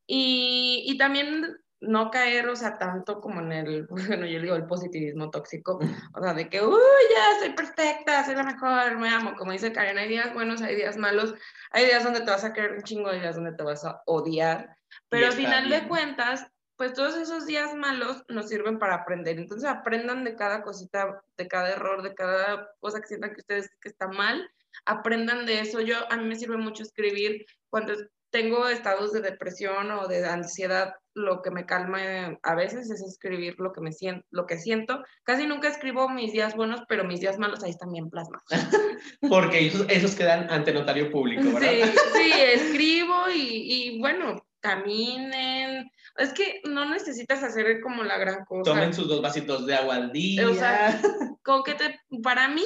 Y, 0.05 0.83
y, 0.85 0.97
también 0.97 1.55
no 1.83 2.09
caer, 2.11 2.47
o 2.47 2.55
sea, 2.55 2.77
tanto 2.77 3.21
como 3.21 3.41
en 3.41 3.51
el, 3.51 3.87
bueno, 3.89 4.25
yo 4.25 4.41
digo 4.41 4.55
el 4.55 4.65
positivismo 4.65 5.29
tóxico, 5.29 5.79
o 6.13 6.21
sea, 6.21 6.33
de 6.33 6.49
que, 6.49 6.61
uy, 6.61 6.79
ya, 7.13 7.39
soy 7.39 7.49
perfecta, 7.53 8.25
soy 8.25 8.35
la 8.35 8.43
mejor, 8.43 8.97
me 8.97 9.09
amo. 9.09 9.35
Como 9.37 9.51
dice 9.51 9.71
Karen, 9.71 9.97
hay 9.97 10.07
días 10.07 10.33
buenos, 10.33 10.61
hay 10.61 10.75
días 10.75 10.97
malos, 10.97 11.35
hay 11.71 11.85
días 11.85 12.03
donde 12.03 12.21
te 12.21 12.31
vas 12.31 12.43
a 12.43 12.53
querer 12.53 12.73
un 12.73 12.83
chingo, 12.83 13.09
hay 13.09 13.19
días 13.19 13.35
donde 13.35 13.53
te 13.53 13.63
vas 13.63 13.83
a 13.85 14.01
odiar. 14.05 14.75
Pero 15.09 15.27
al 15.27 15.33
final 15.33 15.69
de 15.69 15.87
cuentas, 15.87 16.47
pues 16.75 16.93
todos 16.93 17.15
esos 17.17 17.45
días 17.45 17.75
malos 17.75 18.23
nos 18.27 18.49
sirven 18.49 18.79
para 18.79 18.95
aprender. 18.95 19.37
Entonces 19.37 19.69
aprendan 19.69 20.23
de 20.23 20.35
cada 20.35 20.63
cosita, 20.63 21.23
de 21.37 21.47
cada 21.47 21.69
error, 21.69 22.01
de 22.01 22.13
cada 22.13 22.69
cosa 22.79 22.99
que 22.99 23.07
sientan 23.07 23.31
que 23.31 23.41
ustedes 23.41 23.69
que 23.79 23.89
está 23.89 24.07
mal, 24.07 24.49
aprendan 24.85 25.45
de 25.45 25.59
eso. 25.59 25.81
Yo, 25.81 25.97
a 26.11 26.17
mí 26.17 26.25
me 26.25 26.35
sirve 26.35 26.57
mucho 26.57 26.83
escribir 26.83 27.45
cuando 27.69 27.93
tengo 28.31 28.67
estados 28.67 29.13
de 29.13 29.21
depresión 29.21 29.91
o 29.91 30.07
de 30.07 30.25
ansiedad, 30.25 30.95
lo 31.15 31.41
que 31.41 31.51
me 31.51 31.65
calma 31.65 32.39
a 32.41 32.55
veces 32.55 32.89
es 32.89 33.01
escribir 33.01 33.55
lo 33.59 33.71
que 33.71 33.81
me 33.81 33.91
siento, 33.91 34.25
lo 34.31 34.45
que 34.45 34.57
siento. 34.57 35.03
Casi 35.23 35.45
nunca 35.45 35.67
escribo 35.67 36.09
mis 36.09 36.31
días 36.31 36.55
buenos, 36.55 36.81
pero 36.87 37.03
mis 37.03 37.19
días 37.19 37.37
malos 37.37 37.63
ahí 37.63 37.71
están 37.71 37.91
bien 37.91 38.09
plasmados. 38.09 38.47
Porque 39.29 39.71
esos, 39.89 40.15
quedan 40.15 40.49
ante 40.49 40.73
notario 40.73 41.11
público, 41.11 41.43
¿verdad? 41.53 41.69
Sí, 41.69 41.81
sí, 42.13 42.31
escribo 42.53 43.29
y, 43.33 43.95
y 43.95 43.99
bueno, 43.99 44.43
caminen, 44.63 45.91
es 46.17 46.33
que 46.33 46.61
no 46.65 46.85
necesitas 46.85 47.41
hacer 47.43 47.81
como 47.81 48.03
la 48.03 48.17
gran 48.17 48.45
cosa. 48.45 48.71
Tomen 48.71 48.93
sus 48.93 49.07
dos 49.07 49.21
vasitos 49.21 49.65
de 49.65 49.75
agua 49.75 49.95
al 49.95 50.11
día. 50.11 50.47
O 50.47 50.53
sea, 50.53 51.01
con 51.43 51.63
que 51.63 51.73
te, 51.73 51.99
para 52.21 52.47
mí, 52.49 52.65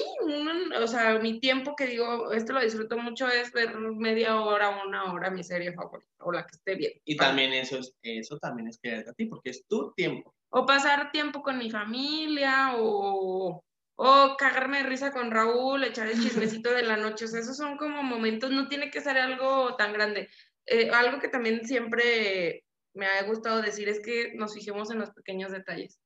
o 0.80 0.88
sea, 0.88 1.20
mi 1.20 1.40
tiempo 1.40 1.76
que 1.76 1.88
digo, 1.88 2.32
esto 2.34 2.54
lo 2.54 2.62
disfruto 2.62 2.98
mucho 2.98 3.28
es 3.28 3.52
ver 3.54 3.78
media 3.78 4.40
hora, 4.42 4.82
una 4.86 5.14
hora 5.14 5.30
mi 5.30 5.44
serie 5.44 5.74
favorita 5.74 6.12
o 6.20 6.32
la 6.32 6.46
que 6.46 6.56
esté 6.56 6.76
bien. 6.76 6.92
Y 7.06 7.16
también 7.16 7.54
eso 7.54 7.78
es, 7.80 7.96
eso 8.02 8.38
también 8.38 8.68
es 8.68 8.80
quererte 8.80 9.12
a 9.12 9.14
ti, 9.14 9.26
porque 9.26 9.52
es 9.52 9.66
tu 9.68 9.94
tiempo. 9.94 10.34
O 10.50 10.66
pasar 10.66 11.12
tiempo 11.12 11.42
con 11.42 11.58
mi 11.58 11.70
familia, 11.72 12.74
o, 12.78 13.64
o 13.96 14.36
cagarme 14.38 14.80
de 14.80 14.90
risa 14.90 15.12
con 15.12 15.32
Raúl, 15.32 15.84
echar 15.84 16.08
el 16.08 16.22
chismecito 16.22 16.74
de 16.74 16.84
la 16.84 16.98
noche. 16.98 17.26
O 17.26 17.28
sea, 17.28 17.40
esos 17.40 17.56
son 17.56 17.78
como 17.78 18.04
momentos, 18.04 18.52
no 18.52 18.68
tiene 18.68 18.92
que 18.92 19.02
ser 19.02 19.18
algo 19.18 19.76
tan 19.76 19.94
grande. 19.94 20.30
Eh, 20.66 20.90
algo 20.90 21.20
que 21.20 21.30
también 21.30 21.66
siempre 21.66 22.66
me 22.98 23.08
ha 23.08 23.24
gustado 23.24 23.62
decir 23.62 23.88
es 23.88 24.00
que 24.00 24.34
nos 24.36 24.54
fijemos 24.54 24.92
en 24.92 25.00
los 25.00 25.12
pequeños 25.12 25.52
detalles. 25.52 26.00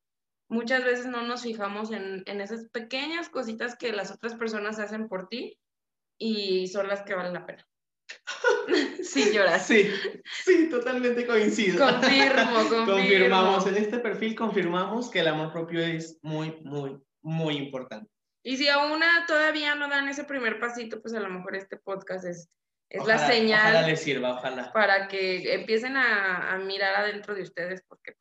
Muchas 0.47 0.83
veces 0.83 1.07
no 1.07 1.23
nos 1.23 1.43
fijamos 1.43 1.91
en, 1.91 2.23
en 2.25 2.41
esas 2.41 2.69
pequeñas 2.69 3.29
cositas 3.29 3.75
que 3.77 3.93
las 3.93 4.11
otras 4.11 4.35
personas 4.35 4.79
hacen 4.79 5.07
por 5.07 5.29
ti 5.29 5.57
y 6.17 6.67
son 6.67 6.87
las 6.87 7.01
que 7.03 7.15
valen 7.15 7.33
la 7.33 7.45
pena. 7.45 7.65
sí, 9.03 9.31
lloras. 9.33 9.65
Sí, 9.65 9.89
sí, 10.43 10.69
totalmente 10.69 11.25
coincido. 11.25 11.85
Confirmo, 11.85 12.53
confirmo. 12.69 12.85
Confirmamos, 12.85 13.67
en 13.67 13.77
este 13.77 13.99
perfil 13.99 14.35
confirmamos 14.35 15.09
que 15.09 15.21
el 15.21 15.27
amor 15.29 15.51
propio 15.51 15.81
es 15.81 16.19
muy, 16.21 16.59
muy, 16.63 17.01
muy 17.21 17.57
importante. 17.57 18.09
Y 18.43 18.57
si 18.57 18.67
aún 18.67 19.01
todavía 19.27 19.75
no 19.75 19.87
dan 19.87 20.09
ese 20.09 20.23
primer 20.23 20.59
pasito, 20.59 21.01
pues 21.01 21.13
a 21.13 21.19
lo 21.19 21.29
mejor 21.29 21.55
este 21.55 21.77
podcast 21.77 22.25
es 22.25 22.49
es 22.91 23.05
la 23.05 23.17
señal. 23.17 23.61
Ojalá 23.61 23.87
les 23.87 24.01
sirva, 24.01 24.33
ojalá. 24.33 24.73
Para 24.73 25.07
que 25.07 25.53
empiecen 25.53 25.95
a, 25.95 26.53
a 26.53 26.57
mirar 26.57 26.95
adentro 26.95 27.33
de 27.33 27.43
ustedes, 27.43 27.81
porque 27.87 28.15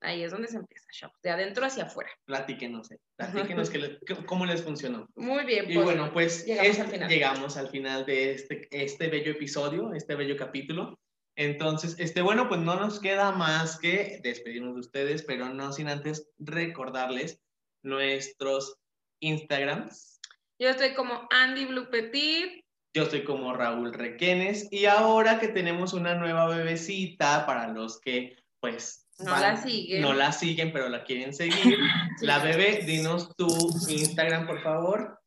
ahí 0.00 0.22
es 0.22 0.32
donde 0.32 0.48
se 0.48 0.56
empieza, 0.56 0.86
de 1.22 1.30
adentro 1.30 1.64
hacia 1.64 1.84
afuera. 1.84 2.10
Platíquenos, 2.24 2.90
eh. 2.90 2.98
platíquenos 3.16 3.70
que 3.70 3.98
cómo 4.26 4.46
les 4.46 4.62
funcionó. 4.62 5.06
Muy 5.14 5.44
bien. 5.44 5.66
Pues, 5.66 5.76
y 5.76 5.78
bueno, 5.78 6.12
pues 6.12 6.46
llegamos, 6.46 6.78
al 6.78 6.88
final. 6.88 7.08
llegamos 7.08 7.56
al 7.56 7.68
final 7.68 8.06
de 8.06 8.32
este, 8.32 8.68
este 8.70 9.08
bello 9.08 9.32
episodio, 9.32 9.92
este 9.94 10.14
bello 10.14 10.36
capítulo. 10.36 10.98
Entonces, 11.36 11.96
este, 11.98 12.20
bueno, 12.20 12.48
pues 12.48 12.60
no 12.60 12.76
nos 12.76 13.00
queda 13.00 13.32
más 13.32 13.78
que 13.78 14.20
despedirnos 14.22 14.74
de 14.74 14.80
ustedes, 14.80 15.22
pero 15.22 15.48
no 15.48 15.72
sin 15.72 15.88
antes 15.88 16.30
recordarles 16.38 17.40
nuestros 17.82 18.78
Instagrams. 19.20 20.20
Yo 20.58 20.68
estoy 20.68 20.94
como 20.94 21.26
Andy 21.30 21.64
Blue 21.66 21.90
Petit. 21.90 22.61
Yo 22.94 23.04
estoy 23.04 23.24
como 23.24 23.54
Raúl 23.54 23.94
Requenes 23.94 24.68
y 24.70 24.84
ahora 24.84 25.38
que 25.40 25.48
tenemos 25.48 25.94
una 25.94 26.14
nueva 26.14 26.46
bebecita 26.46 27.46
para 27.46 27.68
los 27.68 28.00
que 28.00 28.36
pues 28.60 29.02
no 29.18 29.38
la 29.38 29.56
siguen. 29.56 30.02
No 30.02 30.12
la 30.12 30.32
siguen, 30.32 30.72
pero 30.72 30.88
la 30.88 31.04
quieren 31.04 31.32
seguir. 31.32 31.78
La 32.20 32.38
bebé, 32.38 32.82
dinos 32.86 33.34
tu 33.36 33.46
Instagram, 33.88 34.46
por 34.46 34.62
favor. 34.62 35.20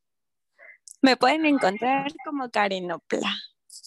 Me 1.01 1.17
pueden 1.17 1.45
encontrar 1.45 2.11
como 2.23 2.49
Karenopla. 2.49 3.35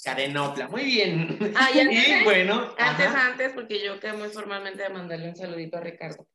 Karenopla, 0.05 0.69
muy 0.69 0.85
bien. 0.85 1.39
Ah, 1.57 1.71
y, 1.73 2.25
bueno. 2.25 2.75
Antes, 2.79 3.07
antes, 3.07 3.53
porque 3.53 3.85
yo 3.85 3.99
quedé 3.99 4.13
muy 4.13 4.29
formalmente 4.29 4.83
de 4.83 4.89
mandarle 4.91 5.31
un 5.31 5.37
saludito 5.37 5.79
a 5.79 5.81
Ricardo. 5.81 6.27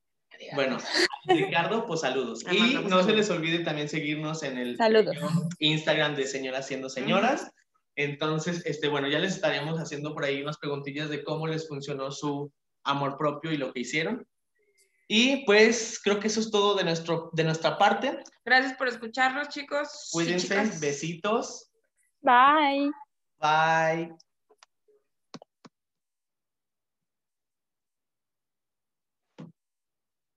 Bueno, 0.56 0.78
Ricardo, 1.26 1.86
pues 1.86 2.02
saludos. 2.02 2.44
Y 2.52 2.76
no 2.88 3.04
se 3.04 3.14
les 3.14 3.30
olvide 3.30 3.60
también 3.60 3.90
seguirnos 3.90 4.44
en 4.44 4.58
el 4.58 4.78
Instagram 5.60 6.16
de 6.16 6.28
Señoras 6.28 6.68
Siendo 6.68 6.90
Señoras. 6.90 7.52
Entonces, 7.96 8.66
este, 8.66 8.88
bueno, 8.88 9.08
ya 9.08 9.20
les 9.20 9.36
estaremos 9.36 9.80
haciendo 9.80 10.14
por 10.14 10.24
ahí 10.24 10.42
unas 10.42 10.58
preguntillas 10.58 11.10
de 11.10 11.24
cómo 11.24 11.48
les 11.48 11.68
funcionó 11.68 12.12
su 12.12 12.52
amor 12.84 13.18
propio 13.18 13.52
y 13.52 13.58
lo 13.58 13.72
que 13.72 13.82
hicieron. 13.82 14.28
Y 15.08 15.46
pues 15.46 16.00
creo 16.04 16.20
que 16.20 16.28
eso 16.28 16.40
es 16.40 16.50
todo 16.50 16.76
de, 16.76 16.84
nuestro, 16.84 17.30
de 17.34 17.44
nuestra 17.44 17.78
parte. 17.78 18.24
Gracias 18.46 18.74
por 18.78 18.88
escucharnos, 18.88 19.50
chicos. 19.50 20.10
Cuídense, 20.12 20.72
besitos. 20.80 21.72
Bye. 22.22 22.90
Bye. 23.40 24.16